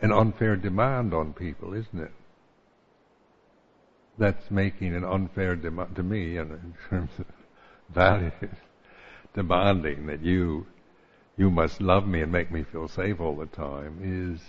an 0.02 0.12
unfair 0.12 0.56
demand 0.56 1.14
on 1.14 1.34
people, 1.34 1.74
isn't 1.74 2.00
it? 2.00 2.12
That's 4.18 4.50
making 4.50 4.96
an 4.96 5.04
unfair 5.04 5.56
demand 5.56 5.96
to 5.96 6.04
me 6.04 6.34
you 6.34 6.46
know, 6.46 6.56
in 6.56 6.74
terms 6.90 7.12
of 7.20 7.26
values, 7.94 8.56
demanding 9.36 10.08
that 10.08 10.24
you 10.24 10.66
you 11.38 11.52
must 11.52 11.80
love 11.80 12.08
me 12.08 12.22
and 12.22 12.32
make 12.32 12.52
me 12.52 12.64
feel 12.64 12.88
safe 12.88 13.20
all 13.20 13.36
the 13.36 13.46
time 13.46 14.00
is 14.02 14.42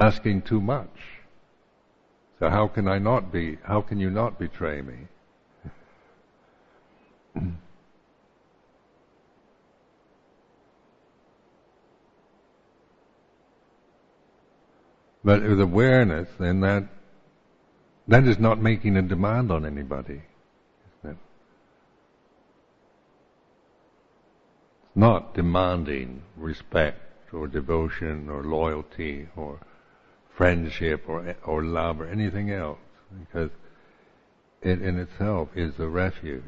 asking 0.00 0.42
too 0.42 0.60
much. 0.60 0.90
So 2.38 2.48
how 2.48 2.68
can 2.68 2.86
I 2.86 2.98
not 2.98 3.32
be, 3.32 3.58
how 3.64 3.80
can 3.80 3.98
you 3.98 4.10
not 4.10 4.38
betray 4.38 4.80
me? 4.80 5.08
but 15.24 15.42
with 15.42 15.60
awareness, 15.60 16.28
then 16.38 16.60
that, 16.60 16.84
that 18.06 18.22
is 18.24 18.38
not 18.38 18.62
making 18.62 18.96
a 18.96 19.02
demand 19.02 19.50
on 19.50 19.66
anybody. 19.66 20.22
isn't 21.02 21.10
it? 21.10 21.16
It's 24.84 24.94
not 24.94 25.34
demanding 25.34 26.22
respect 26.36 27.32
or 27.32 27.48
devotion 27.48 28.28
or 28.28 28.44
loyalty 28.44 29.26
or 29.34 29.58
friendship 30.38 31.04
or, 31.08 31.36
or 31.44 31.64
love 31.64 32.00
or 32.00 32.06
anything 32.06 32.50
else, 32.52 32.78
because 33.18 33.50
it 34.62 34.80
in 34.80 34.96
itself 34.98 35.48
is 35.56 35.74
a 35.80 35.86
refuge. 35.86 36.42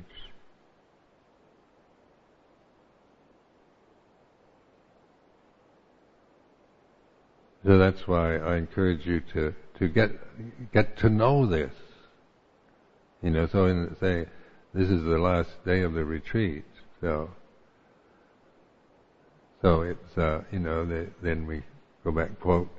So 7.67 7.77
that's 7.79 8.07
why 8.07 8.37
I 8.37 8.57
encourage 8.57 9.05
you 9.05 9.21
to, 9.35 9.55
to 9.81 9.89
get, 9.89 10.13
get 10.73 10.97
to 10.99 11.11
know 11.11 11.45
this. 11.45 11.73
You 13.23 13.31
know, 13.31 13.49
so 13.51 13.67
in, 13.67 13.97
say, 14.01 14.27
this 14.73 14.89
is 14.89 15.03
the 15.03 15.19
last 15.19 15.51
day 15.67 15.83
of 15.83 15.95
the 15.95 16.05
retreat, 16.05 16.65
so, 17.01 17.31
so 19.61 19.83
it's, 19.83 20.17
uh, 20.17 20.43
you 20.53 20.61
know, 20.61 20.87
the, 20.87 21.09
then 21.23 21.45
we 21.45 21.65
go 22.05 22.13
back, 22.13 22.39
quote, 22.41 22.71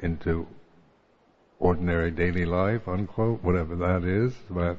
into 0.00 0.46
ordinary 1.58 2.10
daily 2.10 2.44
life 2.44 2.88
unquote 2.88 3.42
whatever 3.42 3.76
that 3.76 4.04
is, 4.04 4.34
but 4.50 4.78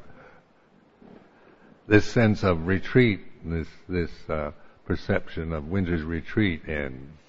this 1.87 2.05
sense 2.05 2.43
of 2.43 2.67
retreat, 2.67 3.21
this 3.45 3.67
this 3.87 4.11
uh, 4.29 4.51
perception 4.85 5.53
of 5.53 5.67
winter's 5.67 6.03
retreat 6.03 6.67
ends. 6.67 7.19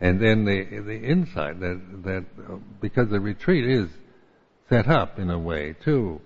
And 0.00 0.20
then 0.20 0.44
the 0.44 0.64
the 0.80 0.98
insight 0.98 1.60
that 1.60 1.80
that 2.04 2.24
uh, 2.48 2.56
because 2.80 3.08
the 3.10 3.20
retreat 3.20 3.64
is 3.64 3.88
set 4.68 4.88
up 4.88 5.18
in 5.18 5.30
a 5.30 5.38
way 5.38 5.74
to 5.84 6.20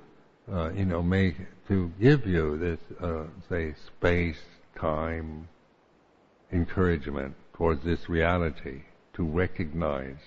uh, 0.50 0.70
you 0.70 0.84
know 0.84 1.02
make 1.02 1.36
to 1.68 1.92
give 2.00 2.26
you 2.26 2.56
this 2.56 2.80
uh, 3.00 3.24
say 3.48 3.74
space 3.86 4.40
time 4.76 5.48
encouragement 6.52 7.34
towards 7.52 7.84
this 7.84 8.08
reality 8.08 8.82
to 9.18 9.24
recognize 9.24 10.24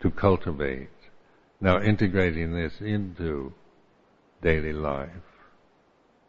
to 0.00 0.10
cultivate 0.12 0.88
now 1.60 1.82
integrating 1.82 2.54
this 2.54 2.74
into 2.80 3.52
daily 4.42 4.72
life 4.72 5.10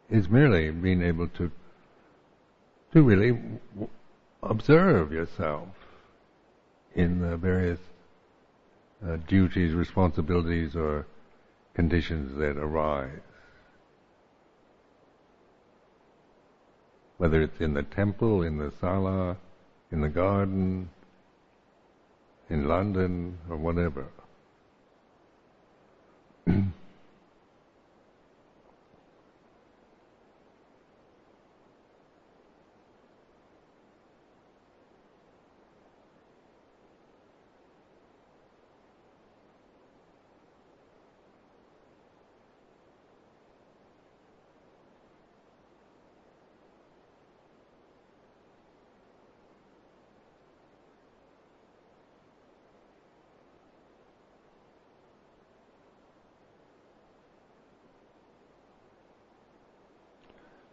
is 0.10 0.28
merely 0.28 0.72
being 0.72 1.04
able 1.04 1.28
to 1.28 1.52
to 2.92 3.02
really 3.02 3.40
observe 4.44 5.12
yourself 5.12 5.68
in 6.96 7.22
the 7.22 7.38
various 7.38 7.80
uh, 9.06 9.18
duties, 9.28 9.74
responsibilities, 9.74 10.76
or 10.76 11.08
conditions 11.74 12.38
that 12.38 12.58
arise. 12.58 13.22
Whether 17.18 17.42
it's 17.42 17.62
in 17.62 17.74
the 17.74 17.84
temple, 17.84 18.42
in 18.42 18.58
the 18.58 18.74
sala, 18.82 19.38
in 19.92 20.02
the 20.02 20.10
garden, 20.10 20.90
in 22.50 22.68
London, 22.68 23.38
or 23.50 23.58
whatever. 23.58 24.08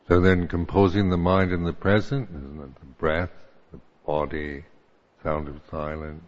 So 0.09 0.21
then 0.21 0.49
composing 0.49 1.11
the 1.11 1.19
mind 1.19 1.53
in 1.53 1.65
the 1.65 1.73
present, 1.75 2.31
isn't 2.31 2.63
it? 2.63 2.81
the 2.81 2.87
breath, 2.99 3.31
the 3.73 3.79
body, 4.07 4.65
sound 5.23 5.49
of 5.49 5.61
silence. 5.71 6.25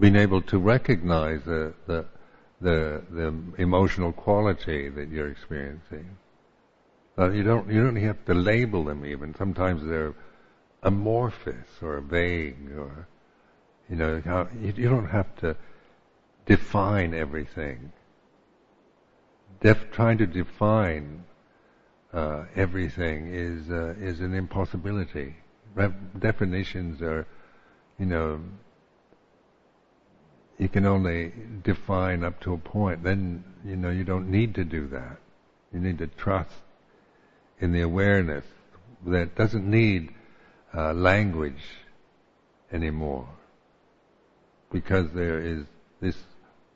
Being 0.00 0.16
able 0.16 0.42
to 0.42 0.58
recognize 0.58 1.44
the, 1.44 1.74
the, 1.86 2.04
the, 2.60 3.02
the 3.10 3.34
emotional 3.58 4.12
quality 4.12 4.88
that 4.88 5.08
you're 5.10 5.30
experiencing. 5.30 6.16
Uh, 7.16 7.30
you 7.30 7.44
don't, 7.44 7.70
you 7.70 7.82
don't 7.82 7.96
have 7.96 8.24
to 8.24 8.34
label 8.34 8.84
them 8.84 9.06
even. 9.06 9.34
Sometimes 9.36 9.84
they're 9.84 10.14
amorphous 10.82 11.66
or 11.82 12.00
vague 12.00 12.72
or, 12.76 13.06
you 13.88 13.96
know, 13.96 14.48
you, 14.60 14.72
you 14.76 14.88
don't 14.88 15.08
have 15.08 15.34
to 15.36 15.56
define 16.46 17.14
everything 17.14 17.92
def- 19.60 19.90
trying 19.92 20.18
to 20.18 20.26
define 20.26 21.24
uh, 22.12 22.44
everything 22.56 23.32
is 23.32 23.70
uh, 23.70 23.94
is 24.00 24.20
an 24.20 24.34
impossibility. 24.34 25.36
Definitions 26.18 27.02
are, 27.02 27.26
you 27.98 28.06
know, 28.06 28.40
you 30.58 30.68
can 30.68 30.86
only 30.86 31.32
define 31.62 32.24
up 32.24 32.40
to 32.40 32.54
a 32.54 32.58
point. 32.58 33.04
Then 33.04 33.44
you 33.64 33.76
know 33.76 33.90
you 33.90 34.04
don't 34.04 34.30
need 34.30 34.54
to 34.54 34.64
do 34.64 34.88
that. 34.88 35.18
You 35.72 35.80
need 35.80 35.98
to 35.98 36.06
trust 36.06 36.50
in 37.60 37.72
the 37.72 37.82
awareness 37.82 38.44
that 39.06 39.36
doesn't 39.36 39.68
need 39.68 40.14
uh, 40.74 40.92
language 40.92 41.62
anymore, 42.72 43.28
because 44.72 45.10
there 45.12 45.40
is 45.40 45.64
this 46.00 46.16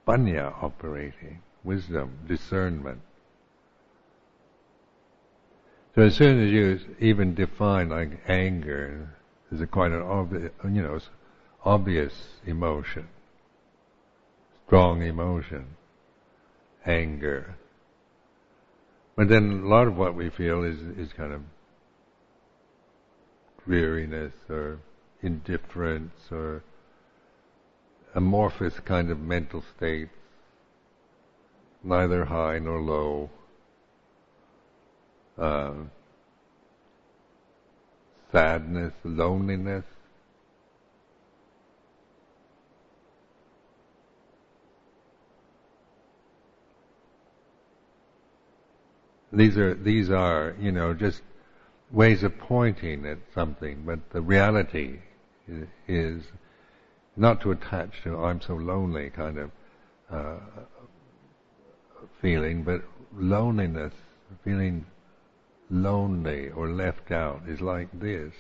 panya 0.07 0.53
operating 0.63 1.41
wisdom, 1.65 2.19
discernment. 2.27 3.01
So 5.95 6.03
as 6.03 6.17
soon 6.17 6.43
as 6.43 6.51
you 6.51 6.81
even 7.01 7.35
define 7.35 7.91
like 7.91 8.21
anger, 8.27 9.11
is 9.51 9.61
a 9.61 9.67
quite 9.67 9.93
an 9.93 10.01
obvious, 10.01 10.51
you 10.65 10.83
know, 10.83 10.99
obvious 11.65 12.13
emotion, 12.47 13.09
strong 14.67 15.03
emotion, 15.03 15.77
anger. 16.87 17.57
But 19.15 19.29
then 19.29 19.63
a 19.65 19.69
lot 19.69 19.87
of 19.87 19.97
what 19.97 20.15
we 20.15 20.31
feel 20.31 20.65
is 20.65 20.79
is 20.97 21.13
kind 21.13 21.35
of 21.35 21.43
dreariness 23.65 24.33
or 24.49 24.79
indifference 25.21 26.33
or 26.33 26.65
amorphous 28.15 28.81
kind 28.81 29.11
of 29.11 29.21
mental 29.21 29.63
states 29.77 30.17
neither 31.83 32.25
high 32.25 32.59
nor 32.59 32.81
low. 32.81 33.31
Uh, 35.39 35.73
sadness, 38.31 38.93
loneliness. 39.05 39.85
These 49.33 49.57
are 49.57 49.75
these 49.75 50.11
are 50.11 50.55
you 50.61 50.73
know 50.73 50.93
just 50.93 51.23
ways 51.91 52.23
of 52.23 52.37
pointing 52.39 53.07
at 53.07 53.19
something, 53.35 53.83
but 53.87 54.11
the 54.11 54.21
reality 54.21 54.99
is, 55.89 56.23
not 57.17 57.41
to 57.43 57.51
attach 57.51 58.03
to 58.05 58.23
"I'm 58.23 58.41
so 58.43 58.55
lonely" 58.55 59.11
kind 59.11 59.39
of 59.39 59.51
uh, 60.11 60.37
feeling, 62.23 62.63
but 62.63 62.83
loneliness, 63.15 63.93
feeling 64.45 64.87
lonely 65.69 66.49
or 66.51 66.69
left 66.69 67.11
out 67.11 67.43
is 67.49 67.61
like 67.61 67.89
this. 67.93 68.33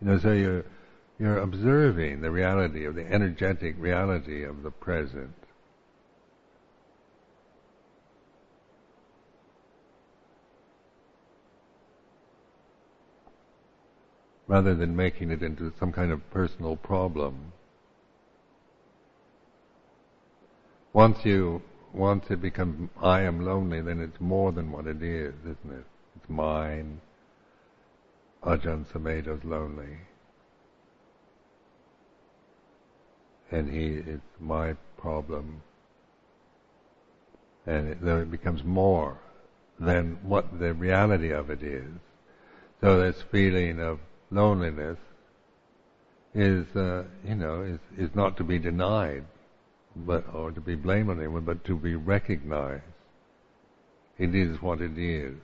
You 0.00 0.08
know, 0.08 0.18
so 0.18 0.32
you're, 0.32 0.64
you're 1.18 1.38
observing 1.38 2.20
the 2.20 2.30
reality 2.30 2.84
of 2.84 2.94
the 2.94 3.06
energetic 3.06 3.76
reality 3.78 4.42
of 4.44 4.62
the 4.62 4.70
present. 4.70 5.34
Rather 14.46 14.74
than 14.74 14.96
making 14.96 15.30
it 15.30 15.42
into 15.42 15.72
some 15.78 15.92
kind 15.92 16.10
of 16.10 16.30
personal 16.30 16.74
problem. 16.74 17.52
Once 20.94 21.18
you 21.24 21.62
once 21.92 22.26
it 22.30 22.40
becomes 22.40 22.90
I 23.02 23.22
am 23.22 23.44
lonely, 23.44 23.80
then 23.80 24.00
it's 24.00 24.20
more 24.20 24.52
than 24.52 24.70
what 24.70 24.86
it 24.86 25.02
is, 25.02 25.34
isn't 25.40 25.72
it? 25.72 25.84
It's 26.16 26.28
mine. 26.28 27.00
Ajahn 28.42 28.86
Sumedho's 28.86 29.44
lonely. 29.44 29.98
And 33.50 33.72
he, 33.72 34.10
it's 34.10 34.22
my 34.38 34.74
problem. 34.98 35.62
And 37.66 37.88
it, 37.88 38.02
then 38.02 38.18
it 38.18 38.30
becomes 38.30 38.62
more 38.62 39.18
than 39.80 40.18
what 40.22 40.58
the 40.58 40.74
reality 40.74 41.30
of 41.30 41.50
it 41.50 41.62
is. 41.62 41.90
So 42.80 43.00
this 43.00 43.22
feeling 43.30 43.80
of 43.80 43.98
loneliness 44.30 44.98
is, 46.34 46.66
uh, 46.76 47.04
you 47.26 47.34
know, 47.34 47.62
is, 47.62 47.80
is 47.96 48.14
not 48.14 48.36
to 48.36 48.44
be 48.44 48.58
denied 48.58 49.24
but 50.06 50.24
or 50.34 50.50
to 50.52 50.60
be 50.60 50.74
blamed 50.74 51.10
on 51.10 51.18
anyone, 51.18 51.44
but 51.44 51.64
to 51.64 51.76
be 51.76 51.94
recognized. 51.94 52.82
It 54.18 54.34
is 54.34 54.60
what 54.60 54.80
it 54.80 54.98
is. 54.98 55.34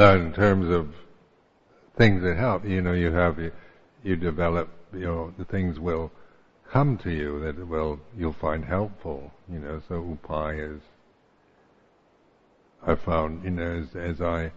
Uh, 0.00 0.16
in 0.16 0.32
terms 0.32 0.70
of 0.70 0.88
things 1.96 2.22
that 2.22 2.36
help, 2.36 2.64
you 2.64 2.80
know, 2.80 2.92
you 2.92 3.12
have 3.12 3.38
you, 3.38 3.52
you 4.02 4.16
develop, 4.16 4.70
you 4.94 5.00
know, 5.00 5.34
the 5.36 5.44
things 5.44 5.78
will 5.78 6.10
come 6.70 6.96
to 6.98 7.10
you 7.10 7.40
that 7.40 7.66
will 7.66 8.00
you'll 8.16 8.32
find 8.32 8.64
helpful, 8.64 9.30
you 9.52 9.58
know. 9.58 9.82
So 9.88 10.16
upayas, 10.16 10.80
I 12.86 12.94
found, 12.94 13.44
you 13.44 13.50
know, 13.50 13.82
as, 13.82 13.94
as 13.94 14.20
I 14.22 14.52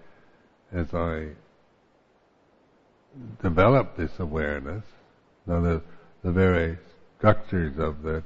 as 0.71 0.93
I 0.93 1.29
develop 3.41 3.97
this 3.97 4.19
awareness, 4.19 4.85
now 5.45 5.59
the 5.59 5.81
the 6.23 6.31
very 6.31 6.77
structures 7.17 7.77
of 7.77 8.01
the 8.01 8.23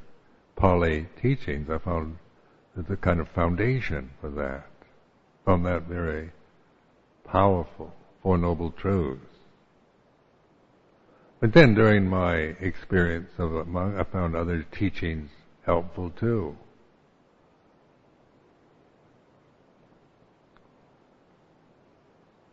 Pali 0.55 1.07
teachings, 1.20 1.70
I 1.70 1.80
found 1.80 2.18
that 2.76 2.88
the 2.88 2.97
kind 2.97 3.20
of 3.20 3.28
foundation 3.30 4.11
for 4.22 4.30
that, 4.30 4.70
from 5.43 5.63
that 5.63 5.84
very 5.84 6.32
powerful 7.28 7.93
Four 8.21 8.38
Noble 8.38 8.71
Truths. 8.71 9.21
But 11.39 11.53
then 11.53 11.75
during 11.75 12.09
my 12.09 12.36
experience 12.36 13.30
of 13.38 13.53
a 13.53 13.65
monk, 13.65 13.95
I 13.97 14.03
found 14.03 14.36
other 14.36 14.65
teachings 14.71 15.30
helpful 15.65 16.09
too. 16.09 16.57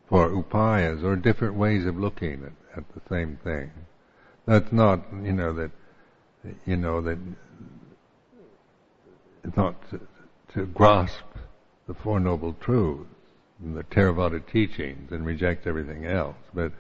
For 0.09 0.29
upayas 0.29 1.03
or 1.03 1.17
different 1.17 1.55
ways 1.55 1.87
of 1.87 1.99
looking 1.99 2.45
at, 2.45 2.79
at 2.79 2.85
the 2.95 3.01
same 3.09 3.39
thing. 3.43 3.71
That's 4.47 4.71
not, 4.71 5.01
you 5.23 5.33
know, 5.33 5.55
that, 5.55 5.71
you 6.67 6.77
know, 6.77 7.01
that 7.01 7.19
it's 9.43 9.57
not 9.57 9.91
to, 9.91 10.01
to 10.53 10.67
grasp 10.67 11.25
the 11.89 11.95
Four 11.95 12.21
Noble 12.21 12.53
Truths 12.61 13.14
the 13.61 13.85
Theravada 13.85 14.45
teachings 14.47 15.13
and 15.13 15.25
reject 15.25 15.67
everything 15.67 16.05
else, 16.07 16.37
but 16.53 16.73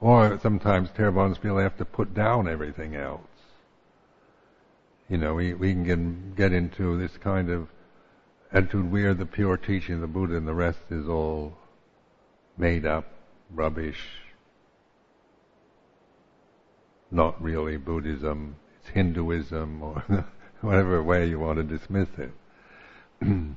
or 0.00 0.38
sometimes 0.42 0.88
Theravadins 0.90 1.38
feel 1.38 1.56
they 1.56 1.62
have 1.62 1.76
to 1.76 1.84
put 1.84 2.14
down 2.14 2.48
everything 2.48 2.96
else. 2.96 3.20
You 5.08 5.18
know, 5.18 5.34
we, 5.34 5.54
we 5.54 5.72
can 5.72 5.84
get, 5.84 6.36
get 6.36 6.52
into 6.52 6.98
this 6.98 7.16
kind 7.18 7.50
of 7.50 7.68
attitude, 8.52 8.90
we 8.90 9.04
are 9.04 9.14
the 9.14 9.26
pure 9.26 9.56
teaching 9.56 9.96
of 9.96 10.00
the 10.00 10.06
Buddha 10.06 10.36
and 10.36 10.48
the 10.48 10.54
rest 10.54 10.80
is 10.90 11.08
all 11.08 11.56
made 12.56 12.86
up, 12.86 13.06
rubbish, 13.50 14.00
not 17.10 17.40
really 17.42 17.76
Buddhism, 17.76 18.56
it's 18.80 18.90
Hinduism, 18.90 19.82
or 19.82 20.24
whatever 20.60 21.02
way 21.02 21.28
you 21.28 21.38
want 21.38 21.58
to 21.58 21.64
dismiss 21.64 22.08
it. 22.18 22.32
and 23.20 23.56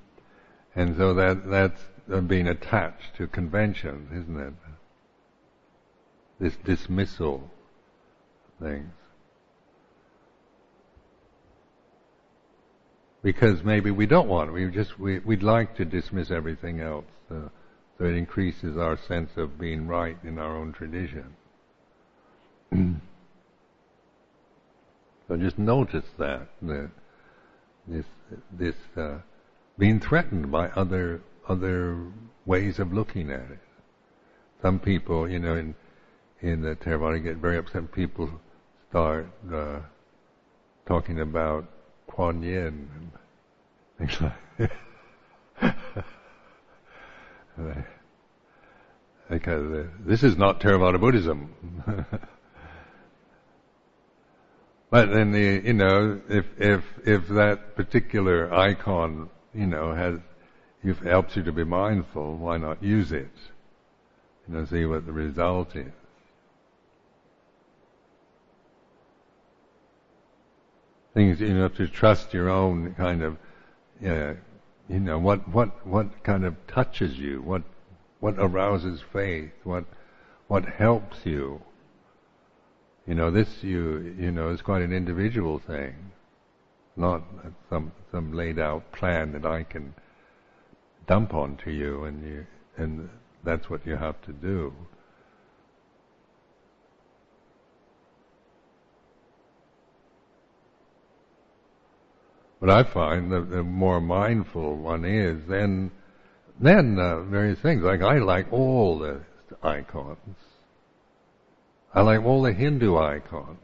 so 0.98 1.14
that 1.14 1.50
that's 1.50 1.82
being 2.28 2.48
attached 2.48 3.16
to 3.18 3.28
conventions, 3.28 4.12
isn't 4.12 4.40
it? 4.40 4.54
This 6.40 6.56
dismissal 6.66 7.50
things. 8.62 8.92
Because 13.22 13.64
maybe 13.64 13.90
we 13.92 14.06
don't 14.06 14.28
want 14.28 14.50
it. 14.50 14.54
We 14.54 14.70
just 14.70 15.00
we 15.00 15.20
we'd 15.20 15.44
like 15.44 15.78
to 15.78 15.86
dismiss 15.86 16.30
everything 16.30 16.82
else, 16.82 17.06
uh, 17.32 17.48
so 17.98 18.04
it 18.04 18.16
increases 18.16 18.76
our 18.76 18.98
sense 18.98 19.32
of 19.38 19.58
being 19.58 19.88
right 19.88 20.18
in 20.26 20.38
our 20.38 20.58
own 20.58 20.74
tradition. 20.74 21.36
so 25.28 25.38
just 25.38 25.58
notice 25.58 26.10
that, 26.18 26.50
that 26.64 26.90
this 27.88 28.06
this 28.52 28.76
uh, 28.98 29.20
being 29.78 30.02
threatened 30.02 30.52
by 30.52 30.68
other 30.70 31.22
other 31.48 32.12
ways 32.46 32.80
of 32.80 32.94
looking 32.94 33.32
at 33.32 33.52
it. 33.52 33.60
Some 34.62 34.80
people, 34.80 35.30
you 35.30 35.40
know, 35.40 35.56
in 35.56 35.76
in 36.42 36.62
the 36.62 36.76
Theravada 36.76 37.24
get 37.24 37.38
very 37.38 37.58
upset. 37.58 37.92
People 37.92 38.30
start 38.90 39.28
uh, 39.52 39.80
talking 40.86 41.20
about 41.20 41.66
Kuan 42.08 42.44
Yin 42.44 42.90
and 42.96 43.12
things 43.98 44.22
like. 44.22 44.34
because 49.30 49.72
uh, 49.72 49.86
this 50.00 50.24
is 50.24 50.36
not 50.38 50.60
Theravada 50.60 51.00
Buddhism. 51.00 51.54
but 54.90 55.12
then 55.12 55.32
the 55.32 55.62
you 55.66 55.74
know 55.74 56.20
if 56.30 56.46
if 56.58 56.84
if 57.06 57.28
that 57.30 57.76
particular 57.76 58.54
icon 58.54 59.30
you 59.54 59.68
know 59.68 59.94
has 59.94 60.20
if 60.84 61.02
it 61.02 61.08
helps 61.08 61.36
you 61.36 61.44
to 61.44 61.52
be 61.52 61.64
mindful, 61.64 62.36
why 62.36 62.58
not 62.58 62.84
use 62.84 63.12
it? 63.12 63.32
You 64.48 64.56
know, 64.56 64.66
see 64.66 64.86
what 64.86 65.06
the 65.06 65.14
result 65.14 65.76
is. 65.76 65.92
Things 71.14 71.40
you 71.40 71.56
have 71.56 71.76
to 71.76 71.88
trust 71.88 72.34
your 72.34 72.50
own 72.50 72.96
kind 72.96 73.22
of, 73.22 73.38
uh, 74.06 74.34
you 74.90 75.00
know, 75.00 75.20
what 75.20 75.48
what 75.48 75.86
what 75.86 76.24
kind 76.24 76.44
of 76.44 76.56
touches 76.68 77.18
you, 77.18 77.42
what 77.42 77.62
what 78.20 78.36
arouses 78.38 79.02
faith, 79.14 79.52
what 79.64 79.86
what 80.48 80.66
helps 80.66 81.26
you. 81.26 81.62
You 83.08 83.16
know, 83.16 83.32
this 83.32 83.64
you 83.64 84.16
you 84.20 84.32
know 84.32 84.50
is 84.50 84.62
quite 84.62 84.82
an 84.82 84.92
individual 84.92 85.60
thing, 85.60 86.12
not 86.98 87.22
some 87.70 87.92
some 88.12 88.34
laid 88.34 88.60
out 88.60 88.92
plan 88.92 89.34
that 89.34 89.46
I 89.46 89.64
can 89.64 89.94
dump 91.08 91.34
onto 91.34 91.70
you, 91.70 92.04
and 92.06 92.24
you 92.26 92.46
and 92.78 93.10
that's 93.44 93.70
what 93.70 93.86
you 93.86 93.96
have 93.96 94.22
to 94.24 94.32
do. 94.34 94.74
But 102.60 102.70
I 102.70 102.84
find 102.94 103.30
that 103.34 103.50
the 103.50 103.62
more 103.62 104.00
mindful 104.00 104.78
one 104.78 105.04
is, 105.04 105.42
then 105.50 105.92
then 106.62 106.98
uh, 106.98 107.24
various 107.24 107.60
things 107.60 107.84
like 107.84 108.02
I 108.02 108.20
like 108.20 108.52
all 108.54 109.00
the 109.00 109.22
icons. 109.62 110.38
I 111.94 112.02
like 112.02 112.24
all 112.24 112.42
the 112.42 112.54
Hindu 112.54 112.98
icons. 112.98 113.60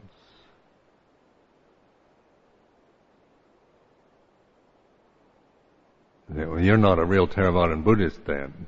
You're 6.34 6.76
not 6.76 6.98
a 6.98 7.04
real 7.04 7.26
Theravadan 7.26 7.82
Buddhist 7.82 8.24
then. 8.24 8.66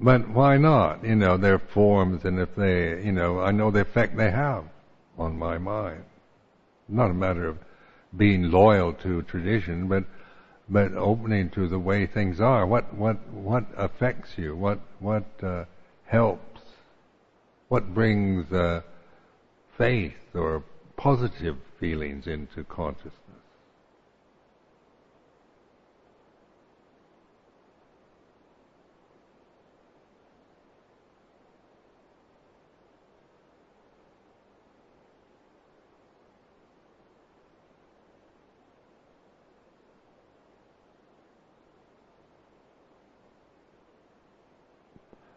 but 0.00 0.28
why 0.28 0.58
not? 0.58 1.04
You 1.04 1.14
know, 1.16 1.36
they're 1.36 1.58
forms 1.58 2.24
and 2.24 2.38
if 2.38 2.54
they, 2.54 3.02
you 3.02 3.12
know, 3.12 3.40
I 3.40 3.52
know 3.52 3.70
the 3.70 3.80
effect 3.80 4.16
they 4.16 4.30
have 4.30 4.64
on 5.16 5.38
my 5.38 5.58
mind. 5.58 6.04
Not 6.88 7.10
a 7.10 7.14
matter 7.14 7.48
of 7.48 7.58
being 8.16 8.50
loyal 8.50 8.92
to 8.94 9.22
tradition, 9.22 9.88
but 9.88 10.04
but 10.68 10.92
opening 10.94 11.50
to 11.50 11.68
the 11.68 11.78
way 11.78 12.06
things 12.06 12.40
are. 12.40 12.66
What 12.66 12.94
what 12.94 13.16
what 13.28 13.64
affects 13.76 14.36
you? 14.36 14.56
What 14.56 14.80
what 14.98 15.24
uh, 15.42 15.64
helps? 16.06 16.60
What 17.68 17.94
brings 17.94 18.52
uh, 18.52 18.82
faith 19.76 20.34
or 20.34 20.62
positive 20.96 21.56
feelings 21.78 22.26
into 22.26 22.64
consciousness. 22.64 23.12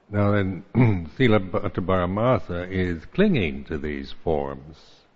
Now 0.10 0.32
then, 0.32 0.64
Silabbataparamasa 1.18 2.72
is 2.72 3.06
clinging 3.06 3.66
to 3.66 3.78
these 3.78 4.14
forms 4.24 5.07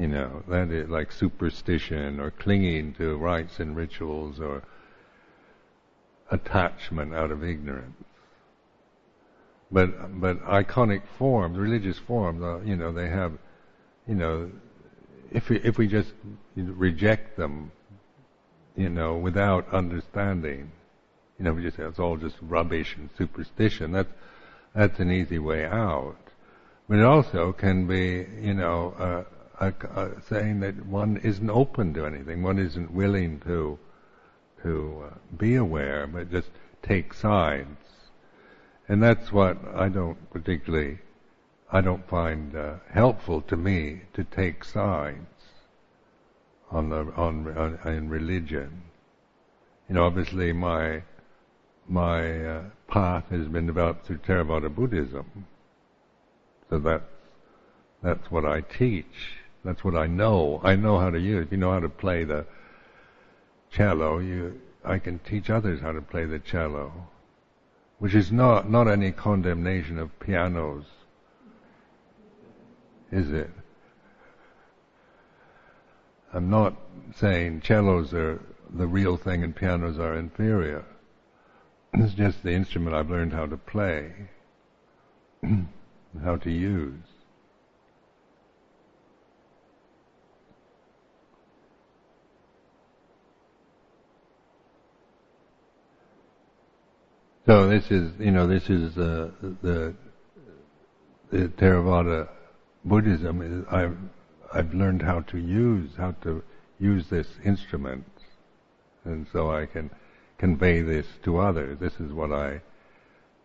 you 0.00 0.08
know, 0.08 0.42
that 0.48 0.70
is 0.70 0.88
like 0.88 1.12
superstition 1.12 2.20
or 2.20 2.30
clinging 2.30 2.94
to 2.94 3.18
rites 3.18 3.60
and 3.60 3.76
rituals 3.76 4.40
or 4.40 4.62
attachment 6.30 7.14
out 7.14 7.30
of 7.30 7.44
ignorance. 7.44 8.02
But 9.70 10.18
but 10.18 10.42
iconic 10.44 11.02
forms, 11.18 11.58
religious 11.58 11.98
forms, 11.98 12.42
uh, 12.42 12.60
you 12.62 12.76
know, 12.76 12.92
they 12.92 13.10
have, 13.10 13.32
you 14.08 14.14
know, 14.14 14.50
if 15.30 15.50
we 15.50 15.60
if 15.60 15.76
we 15.76 15.86
just 15.86 16.14
reject 16.56 17.36
them, 17.36 17.70
you 18.76 18.88
know, 18.88 19.18
without 19.18 19.68
understanding, 19.70 20.72
you 21.38 21.44
know, 21.44 21.52
we 21.52 21.62
just 21.62 21.76
say 21.76 21.82
it's 21.82 21.98
all 21.98 22.16
just 22.16 22.36
rubbish 22.40 22.96
and 22.96 23.10
superstition. 23.18 23.92
That's 23.92 24.12
that's 24.74 24.98
an 24.98 25.12
easy 25.12 25.38
way 25.38 25.66
out. 25.66 26.16
But 26.88 27.00
it 27.00 27.04
also 27.04 27.52
can 27.52 27.86
be, 27.86 28.26
you 28.40 28.54
know. 28.54 28.94
Uh, 28.98 29.39
saying 30.28 30.60
that 30.60 30.86
one 30.86 31.18
isn't 31.18 31.50
open 31.50 31.92
to 31.94 32.06
anything, 32.06 32.42
one 32.42 32.58
isn't 32.58 32.90
willing 32.92 33.40
to 33.40 33.78
to 34.62 35.04
uh, 35.06 35.14
be 35.38 35.54
aware, 35.56 36.06
but 36.06 36.30
just 36.30 36.50
take 36.82 37.14
sides. 37.14 37.78
And 38.88 39.02
that's 39.02 39.32
what 39.32 39.56
I 39.74 39.88
don't 39.88 40.30
particularly, 40.30 40.98
I 41.72 41.80
don't 41.80 42.06
find 42.08 42.56
uh, 42.56 42.74
helpful 42.92 43.40
to 43.42 43.56
me 43.56 44.02
to 44.14 44.24
take 44.24 44.64
sides 44.64 45.26
on 46.70 46.90
the 46.90 47.12
on, 47.16 47.46
on 47.56 47.92
in 47.92 48.08
religion. 48.08 48.82
You 49.88 49.94
know, 49.94 50.04
obviously 50.04 50.52
my 50.52 51.02
my 51.88 52.46
uh, 52.46 52.62
path 52.88 53.24
has 53.30 53.46
been 53.48 53.66
developed 53.66 54.06
through 54.06 54.18
Theravada 54.18 54.74
Buddhism, 54.74 55.46
so 56.68 56.78
that's 56.78 57.04
that's 58.02 58.30
what 58.30 58.44
I 58.46 58.62
teach. 58.62 59.39
That's 59.64 59.84
what 59.84 59.94
I 59.94 60.06
know. 60.06 60.60
I 60.64 60.74
know 60.76 60.98
how 60.98 61.10
to 61.10 61.18
use. 61.18 61.46
If 61.46 61.52
you 61.52 61.58
know 61.58 61.72
how 61.72 61.80
to 61.80 61.88
play 61.88 62.24
the 62.24 62.46
cello, 63.70 64.18
you 64.18 64.60
I 64.84 64.98
can 64.98 65.18
teach 65.18 65.50
others 65.50 65.80
how 65.80 65.92
to 65.92 66.00
play 66.00 66.24
the 66.24 66.38
cello, 66.38 67.08
which 67.98 68.14
is 68.14 68.32
not 68.32 68.70
not 68.70 68.88
any 68.88 69.12
condemnation 69.12 69.98
of 69.98 70.18
pianos, 70.18 70.84
is 73.12 73.30
it? 73.30 73.50
I'm 76.32 76.48
not 76.48 76.76
saying 77.16 77.62
cellos 77.64 78.14
are 78.14 78.40
the 78.72 78.86
real 78.86 79.16
thing 79.16 79.42
and 79.42 79.54
pianos 79.54 79.98
are 79.98 80.14
inferior. 80.14 80.84
It's 81.94 82.14
just 82.14 82.44
the 82.44 82.52
instrument 82.52 82.94
I've 82.94 83.10
learned 83.10 83.32
how 83.32 83.46
to 83.46 83.56
play, 83.56 84.12
how 86.22 86.36
to 86.36 86.50
use. 86.50 87.02
So 97.50 97.66
this 97.68 97.90
is, 97.90 98.12
you 98.20 98.30
know, 98.30 98.46
this 98.46 98.70
is 98.70 98.96
uh, 98.96 99.28
the 99.60 99.92
the 101.32 101.48
Theravada 101.58 102.28
Buddhism. 102.84 103.66
I've 103.68 103.96
I've 104.54 104.72
learned 104.72 105.02
how 105.02 105.22
to 105.22 105.36
use 105.36 105.90
how 105.98 106.12
to 106.22 106.44
use 106.78 107.06
this 107.10 107.26
instrument, 107.44 108.06
and 109.04 109.26
so 109.32 109.50
I 109.50 109.66
can 109.66 109.90
convey 110.38 110.82
this 110.82 111.06
to 111.24 111.38
others. 111.38 111.76
This 111.80 111.94
is 111.94 112.12
what 112.12 112.30
I, 112.30 112.60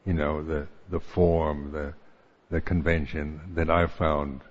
you 0.06 0.14
know, 0.14 0.44
the 0.44 0.68
the 0.92 1.00
form, 1.00 1.72
the 1.72 1.96
the 2.52 2.62
convention 2.62 3.42
that 3.56 3.72
I've 3.72 3.94
found 3.94 4.42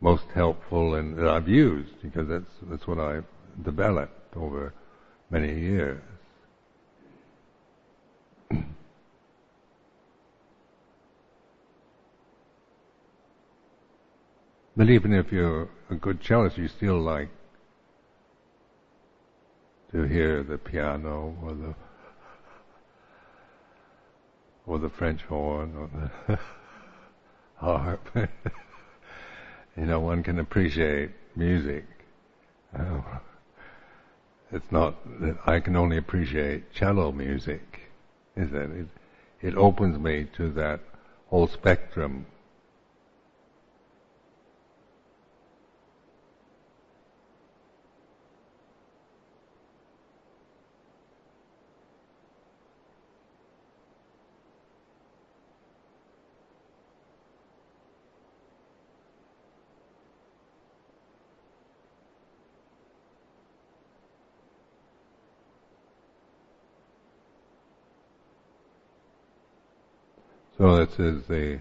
most 0.00 0.24
helpful 0.34 0.94
and 0.94 1.18
that 1.18 1.28
I've 1.28 1.48
used 1.48 2.00
because 2.00 2.28
that's 2.28 2.54
that's 2.62 2.86
what 2.86 2.98
I've 2.98 3.26
developed 3.62 4.34
over 4.34 4.72
many 5.28 5.52
years. 5.60 6.00
But 14.78 14.90
even 14.90 15.12
if 15.12 15.32
you're 15.32 15.68
a 15.90 15.96
good 15.96 16.22
cellist, 16.22 16.56
you 16.56 16.68
still 16.68 17.00
like 17.00 17.30
to 19.90 20.04
hear 20.04 20.44
the 20.44 20.56
piano 20.56 21.36
or 21.42 21.52
the 21.52 21.74
or 24.68 24.78
the 24.78 24.88
French 24.88 25.22
horn 25.22 25.74
or 25.76 25.90
the 26.28 26.38
harp. 27.56 28.08
you 28.14 29.84
know, 29.84 29.98
one 29.98 30.22
can 30.22 30.38
appreciate 30.38 31.10
music. 31.34 31.84
Uh, 32.72 33.00
it's 34.52 34.70
not 34.70 34.94
that 35.20 35.38
I 35.44 35.58
can 35.58 35.74
only 35.74 35.96
appreciate 35.96 36.72
cello 36.72 37.10
music. 37.10 37.80
Is 38.36 38.52
that 38.52 38.70
it? 38.70 38.86
It 39.42 39.56
opens 39.56 39.98
me 39.98 40.28
to 40.36 40.52
that 40.52 40.78
whole 41.26 41.48
spectrum 41.48 42.26
So 70.58 70.84
this 70.84 70.98
is 70.98 71.22
the 71.28 71.60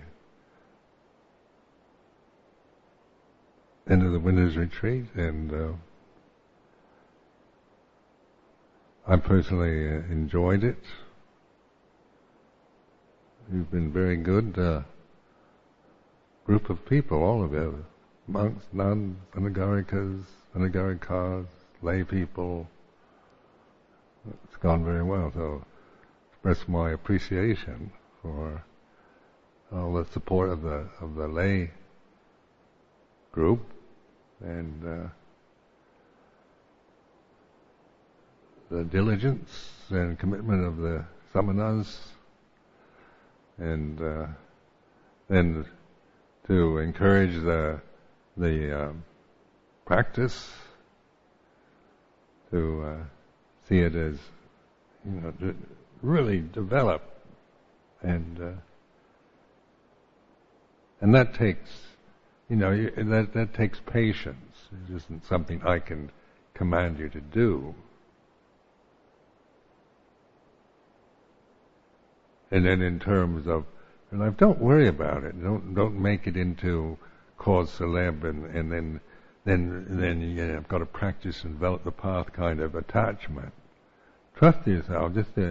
end 3.87 4.03
of 4.03 4.11
the 4.11 4.19
winter's 4.19 4.57
retreat, 4.57 5.05
and 5.13 5.53
uh, 5.53 5.73
I 9.07 9.17
personally 9.17 9.87
uh, 9.87 10.11
enjoyed 10.11 10.63
it. 10.63 10.83
You've 13.53 13.69
been 13.69 13.93
very 13.93 14.17
good 14.17 14.57
uh, 14.57 14.81
group 16.47 16.71
of 16.71 16.83
people, 16.87 17.21
all 17.23 17.43
of 17.43 17.53
you, 17.53 17.85
monks, 18.25 18.65
nuns, 18.73 19.15
anagarikas, 19.35 20.23
anagarikas, 20.55 21.45
lay 21.83 22.03
people. 22.03 22.67
It's 24.45 24.57
gone 24.57 24.83
very 24.83 25.03
well, 25.03 25.31
so 25.35 25.63
express 26.31 26.67
my 26.67 26.89
appreciation 26.93 27.91
for 28.23 28.63
all 29.73 29.93
the 29.93 30.05
support 30.11 30.49
of 30.49 30.61
the 30.61 30.87
of 31.01 31.15
the 31.15 31.27
lay 31.27 31.71
group. 33.31 33.61
And 34.39 34.83
uh, 34.85 35.09
the 38.69 38.83
diligence 38.83 39.49
and 39.89 40.19
commitment 40.19 40.65
of 40.65 40.77
the 40.77 41.05
samanas 41.33 41.87
and 43.57 44.01
uh, 44.01 44.27
then 45.29 45.65
to 46.47 46.77
encourage 46.77 47.33
the 47.33 47.81
the 48.35 48.87
um, 48.87 49.03
practice 49.85 50.49
to 52.51 52.83
uh, 52.83 53.03
see 53.67 53.79
it 53.79 53.95
as 53.95 54.17
you 55.05 55.21
know 55.21 55.31
to 55.39 55.55
really 56.01 56.39
develop 56.39 57.01
and 58.01 58.39
uh, 58.41 58.51
and 61.01 61.13
that 61.13 61.33
takes, 61.33 61.69
you 62.49 62.55
know, 62.55 62.75
that, 62.75 63.33
that 63.33 63.53
takes 63.53 63.79
patience. 63.85 64.69
It 64.71 64.95
isn't 64.95 65.25
something 65.25 65.61
I 65.63 65.79
can 65.79 66.11
command 66.53 66.99
you 66.99 67.09
to 67.09 67.21
do. 67.21 67.75
And 72.49 72.65
then 72.65 72.81
in 72.81 72.99
terms 72.99 73.47
of 73.47 73.65
life, 74.11 74.37
don't 74.37 74.59
worry 74.59 74.87
about 74.87 75.23
it. 75.23 75.41
Don't 75.43 75.75
don't 75.75 76.01
make 76.01 76.27
it 76.27 76.37
into 76.37 76.97
cause 77.37 77.69
celeb 77.71 78.23
and, 78.23 78.45
and 78.55 78.71
then 78.71 79.01
then 79.43 79.85
then 79.89 80.21
you 80.21 80.45
know, 80.45 80.57
I've 80.57 80.67
got 80.67 80.79
to 80.79 80.85
practice 80.85 81.43
and 81.43 81.53
develop 81.53 81.83
the 81.83 81.91
path 81.91 82.31
kind 82.33 82.61
of 82.61 82.75
attachment. 82.75 83.53
Trust 84.35 84.65
yourself, 84.65 85.13
just 85.13 85.35
the 85.35 85.49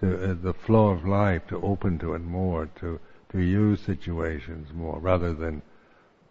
uh, 0.00 0.34
the 0.40 0.54
flow 0.54 0.88
of 0.90 1.04
life 1.04 1.42
to 1.48 1.60
open 1.60 1.98
to 1.98 2.14
it 2.14 2.20
more, 2.20 2.66
to 2.80 3.00
to 3.32 3.38
use 3.40 3.80
situations 3.80 4.68
more 4.74 4.98
rather 4.98 5.34
than 5.34 5.62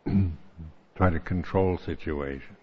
try 0.95 1.09
to 1.09 1.19
control 1.19 1.77
situations. 1.77 2.57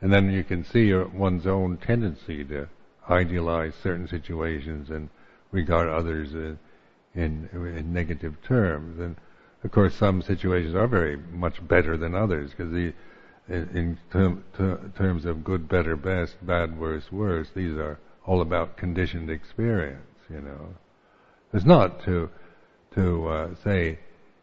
And 0.00 0.12
then 0.12 0.30
you 0.30 0.44
can 0.44 0.64
see 0.64 0.92
one's 0.92 1.46
own 1.46 1.78
tendency 1.78 2.44
to 2.44 2.68
idealize 3.08 3.74
certain 3.82 4.08
situations 4.08 4.90
and 4.90 5.08
regard 5.52 5.88
others 5.88 6.32
in, 6.32 6.58
in, 7.14 7.48
in 7.52 7.92
negative 7.92 8.36
terms. 8.42 8.98
And 9.00 9.16
of 9.64 9.70
course, 9.70 9.94
some 9.94 10.22
situations 10.22 10.74
are 10.74 10.86
very 10.86 11.16
much 11.16 11.66
better 11.66 11.96
than 11.96 12.14
others 12.14 12.50
because 12.50 12.72
the 12.72 12.92
in, 13.48 13.98
term, 14.12 14.44
ter, 14.56 14.90
terms 14.96 15.24
of 15.24 15.44
good, 15.44 15.68
better, 15.68 15.96
best, 15.96 16.34
bad, 16.44 16.78
worse, 16.78 17.12
worse, 17.12 17.48
these 17.54 17.76
are 17.76 17.98
all 18.26 18.40
about 18.40 18.76
conditioned 18.76 19.30
experience, 19.30 20.18
you 20.28 20.40
know. 20.40 20.74
It's 21.56 21.64
not 21.64 22.04
to 22.04 22.28
to 22.96 23.28
uh, 23.28 23.54
say 23.64 23.98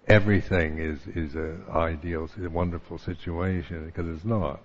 everything 0.07 0.79
is 0.79 0.99
is 1.15 1.35
an 1.35 1.63
ideal, 1.71 2.27
a 2.43 2.49
wonderful 2.49 2.97
situation 2.97 3.85
because 3.85 4.07
it's 4.15 4.25
not. 4.25 4.63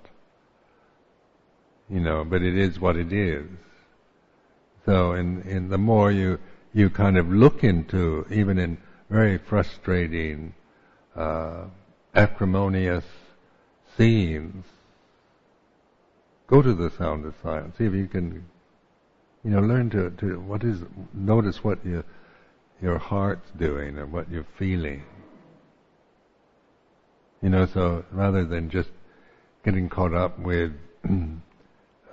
You 1.90 2.00
know, 2.00 2.24
but 2.24 2.40
it 2.40 2.56
is 2.56 2.80
what 2.80 2.96
it 2.96 3.12
is. 3.12 3.46
So, 4.86 5.12
in 5.12 5.68
the 5.68 5.76
more 5.76 6.10
you 6.10 6.38
you 6.72 6.88
kind 6.88 7.18
of 7.18 7.28
look 7.28 7.64
into, 7.64 8.24
even 8.30 8.58
in 8.58 8.78
very 9.10 9.36
frustrating, 9.36 10.54
uh, 11.14 11.64
acrimonious 12.14 13.04
scenes, 13.98 14.64
go 16.46 16.62
to 16.62 16.72
the 16.72 16.90
sound 16.96 17.26
of 17.26 17.34
silence. 17.42 17.76
See 17.76 17.84
if 17.84 17.92
you 17.92 18.06
can, 18.06 18.46
you 19.44 19.50
know, 19.50 19.60
learn 19.60 19.90
to, 19.90 20.10
to 20.12 20.40
what 20.40 20.64
is, 20.64 20.80
notice 21.12 21.62
what 21.62 21.84
your, 21.84 22.04
your 22.80 22.98
heart's 22.98 23.50
doing 23.59 23.98
and 23.98 24.12
what 24.12 24.30
you're 24.30 24.46
feeling. 24.59 25.05
You 27.42 27.50
know, 27.50 27.66
so 27.66 28.05
rather 28.10 28.44
than 28.44 28.70
just 28.70 28.90
getting 29.64 29.88
caught 29.88 30.14
up 30.14 30.38
with 30.38 30.72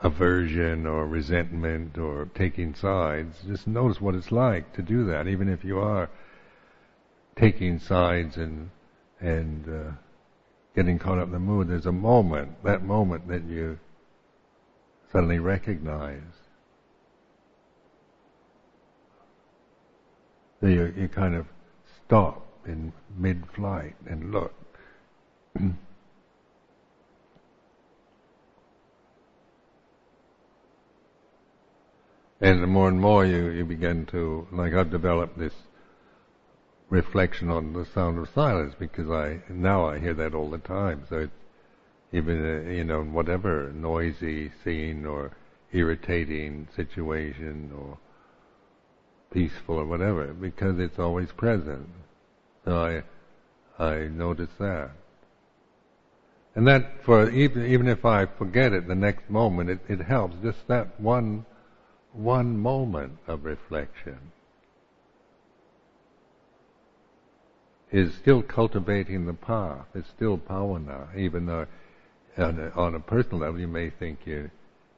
aversion 0.03 0.85
or 0.85 1.07
resentment 1.07 1.97
or 1.97 2.29
taking 2.35 2.75
sides, 2.75 3.37
just 3.47 3.67
notice 3.67 3.99
what 3.99 4.15
it's 4.15 4.31
like 4.31 4.73
to 4.75 4.81
do 4.81 5.05
that, 5.07 5.27
even 5.27 5.49
if 5.49 5.63
you 5.63 5.79
are 5.79 6.09
taking 7.35 7.79
sides 7.79 8.37
and 8.37 8.69
and 9.19 9.67
uh, 9.67 9.91
getting 10.75 10.99
caught 10.99 11.17
up 11.17 11.27
in 11.27 11.31
the 11.31 11.39
mood. 11.39 11.69
There's 11.69 11.85
a 11.85 11.91
moment, 11.91 12.63
that 12.63 12.83
moment 12.83 13.27
that 13.29 13.45
you 13.45 13.79
suddenly 15.11 15.39
recognize. 15.39 16.21
So 20.61 20.68
you, 20.68 20.94
you 20.98 21.07
kind 21.07 21.36
of 21.36 21.45
stop 22.06 22.45
in 22.65 22.94
mid-flight 23.18 23.95
and 24.07 24.32
look. 24.32 24.53
and 25.56 25.76
the 32.41 32.68
more 32.68 32.88
and 32.88 32.99
more 32.99 33.26
you, 33.26 33.49
you 33.49 33.65
begin 33.65 34.06
to, 34.07 34.48
like 34.52 34.73
I've 34.73 34.91
developed 34.91 35.38
this 35.38 35.53
reflection 36.90 37.49
on 37.49 37.73
the 37.73 37.86
sound 37.94 38.18
of 38.18 38.30
silence 38.34 38.76
because 38.77 39.10
I, 39.10 39.41
now 39.49 39.86
I 39.88 39.99
hear 39.99 40.14
that 40.14 40.34
all 40.34 40.49
the 40.49 40.60
time. 40.60 41.06
So 41.10 41.19
it's 41.19 41.34
even, 42.11 42.68
uh, 42.68 42.69
you 42.69 42.84
know, 42.84 43.03
whatever 43.03 43.72
noisy 43.73 44.52
scene 44.64 45.06
or 45.06 45.32
irritating 45.73 46.68
situation 46.76 47.72
or 47.77 47.98
peaceful 49.35 49.75
or 49.75 49.85
whatever, 49.85 50.27
because 50.27 50.79
it's 50.79 50.97
always 50.97 51.29
present. 51.33 51.89
So 52.63 53.03
I, 53.77 53.83
I 53.83 54.07
notice 54.07 54.49
that. 54.59 54.91
And 56.55 56.65
that 56.67 57.03
for 57.03 57.29
even 57.29 57.65
even 57.65 57.87
if 57.89 58.05
I 58.05 58.27
forget 58.27 58.71
it 58.71 58.87
the 58.87 58.95
next 58.95 59.29
moment, 59.29 59.69
it, 59.69 59.79
it 59.89 59.99
helps. 59.99 60.37
Just 60.41 60.65
that 60.69 60.99
one 61.01 61.45
one 62.13 62.57
moment 62.57 63.17
of 63.27 63.43
reflection 63.43 64.31
is 67.91 68.15
still 68.15 68.41
cultivating 68.41 69.25
the 69.25 69.33
path. 69.33 69.85
It's 69.93 70.07
still 70.15 70.37
bhavana, 70.37 71.13
even 71.17 71.45
though 71.45 71.67
on 72.37 72.59
a, 72.59 72.69
on 72.79 72.95
a 72.95 73.01
personal 73.01 73.39
level 73.39 73.59
you 73.59 73.67
may 73.67 73.89
think 73.89 74.19
you 74.23 74.49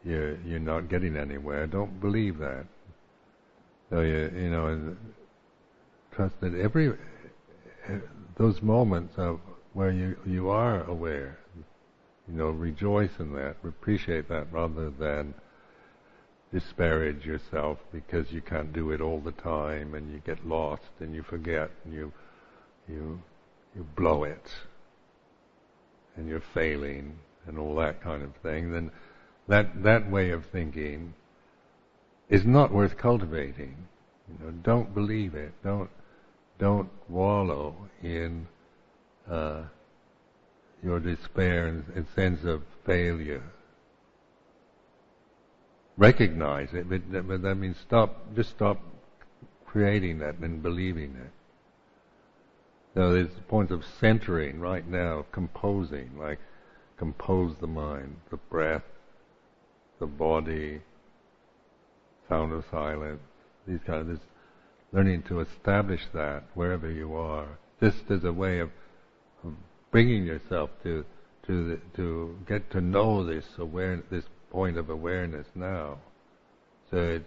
you 0.06 0.38
you're 0.46 0.60
not 0.60 0.90
getting 0.90 1.18
anywhere. 1.18 1.66
Don't 1.66 2.00
believe 2.00 2.38
that. 2.38 2.68
So 3.90 4.02
you 4.02 4.32
you 4.36 4.50
know 4.50 4.96
trust 6.12 6.40
that 6.42 6.54
every 6.56 6.90
eh, 6.90 8.00
those 8.38 8.62
moments 8.62 9.14
of 9.18 9.40
where 9.74 9.92
you 9.92 10.18
you 10.26 10.50
are 10.50 10.84
aware 10.84 11.38
you 12.28 12.38
know, 12.38 12.50
rejoice 12.50 13.12
in 13.20 13.34
that, 13.34 13.56
appreciate 13.64 14.28
that 14.30 14.52
rather 14.52 14.90
than 14.90 15.34
disparage 16.52 17.26
yourself 17.26 17.78
because 17.92 18.32
you 18.32 18.42
can't 18.42 18.74
do 18.74 18.92
it 18.92 19.02
all 19.02 19.20
the 19.20 19.32
time 19.32 19.94
and 19.96 20.12
you 20.12 20.22
get 20.26 20.46
lost 20.48 20.92
and 21.00 21.14
you 21.14 21.22
forget 21.22 21.70
and 21.84 21.94
you 21.94 22.12
you 22.88 23.22
you 23.76 23.86
blow 23.96 24.24
it 24.24 24.50
and 26.16 26.28
you're 26.28 26.44
failing 26.54 27.18
and 27.48 27.58
all 27.60 27.76
that 27.76 28.02
kind 28.02 28.24
of 28.24 28.34
thing, 28.38 28.72
then 28.72 28.92
that 29.48 29.84
that 29.84 30.10
way 30.10 30.32
of 30.32 30.46
thinking 30.46 31.14
is 32.30 32.46
not 32.46 32.74
worth 32.74 32.98
cultivating. 32.98 33.76
You 34.28 34.46
know, 34.46 34.52
don't 34.64 34.94
believe 34.94 35.36
it. 35.36 35.54
Don't 35.64 35.90
don't 36.60 36.90
wallow 37.08 37.76
in 38.02 38.48
uh, 39.30 39.64
your 40.84 41.00
despair 41.00 41.68
and, 41.68 41.84
and 41.96 42.06
sense 42.16 42.44
of 42.44 42.64
failure. 42.86 43.44
Recognize 45.98 46.70
it, 46.74 46.90
but, 46.90 47.28
but 47.28 47.42
that 47.42 47.56
means 47.56 47.78
stop, 47.80 48.36
just 48.36 48.52
stop 48.52 48.80
creating 49.66 50.20
that 50.20 50.38
and 50.38 50.62
believing 50.62 51.16
it. 51.16 51.32
So 52.94 53.14
there's 53.14 53.30
points 53.48 53.72
of 53.72 53.84
centering 54.00 54.60
right 54.60 54.88
now, 54.88 55.26
composing, 55.32 56.12
like 56.18 56.40
compose 56.98 57.56
the 57.60 57.68
mind, 57.68 58.16
the 58.32 58.38
breath, 58.38 58.84
the 60.00 60.08
body, 60.08 60.82
sound 62.30 62.54
of 62.54 62.64
silence, 62.72 63.22
these 63.68 63.80
kind 63.86 64.02
of, 64.02 64.08
this 64.08 64.20
learning 64.92 65.24
to 65.24 65.42
establish 65.42 66.02
that 66.14 66.44
wherever 66.54 66.90
you 66.90 67.14
are, 67.16 67.48
just 67.82 68.10
as 68.10 68.24
a 68.24 68.32
way 68.32 68.60
of, 68.60 68.70
of 69.44 69.54
bringing 69.92 70.26
yourself 70.26 70.70
to 70.84 71.06
to 71.46 71.70
the, 71.70 71.80
to 71.96 72.38
get 72.48 72.70
to 72.72 72.82
know 72.82 73.24
this 73.24 73.46
aware 73.58 74.04
this 74.12 74.26
point 74.52 74.78
of 74.78 74.90
awareness 74.90 75.48
now. 75.56 75.98
So 76.92 76.98
it, 76.98 77.26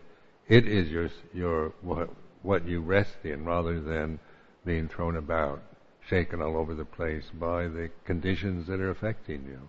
it 0.49 0.69
is 0.69 0.91
your 0.91 1.11
your 1.33 1.73
what 1.81 2.11
what 2.43 2.67
you 2.67 2.81
rest 2.81 3.25
in, 3.25 3.45
rather 3.45 3.81
than 3.81 4.19
being 4.65 4.89
thrown 4.89 5.17
about, 5.17 5.63
shaken 6.09 6.41
all 6.43 6.57
over 6.57 6.75
the 6.75 6.85
place 6.85 7.25
by 7.35 7.65
the 7.65 7.91
conditions 8.05 8.67
that 8.67 8.81
are 8.81 8.91
affecting 8.91 9.45
you. 9.45 9.69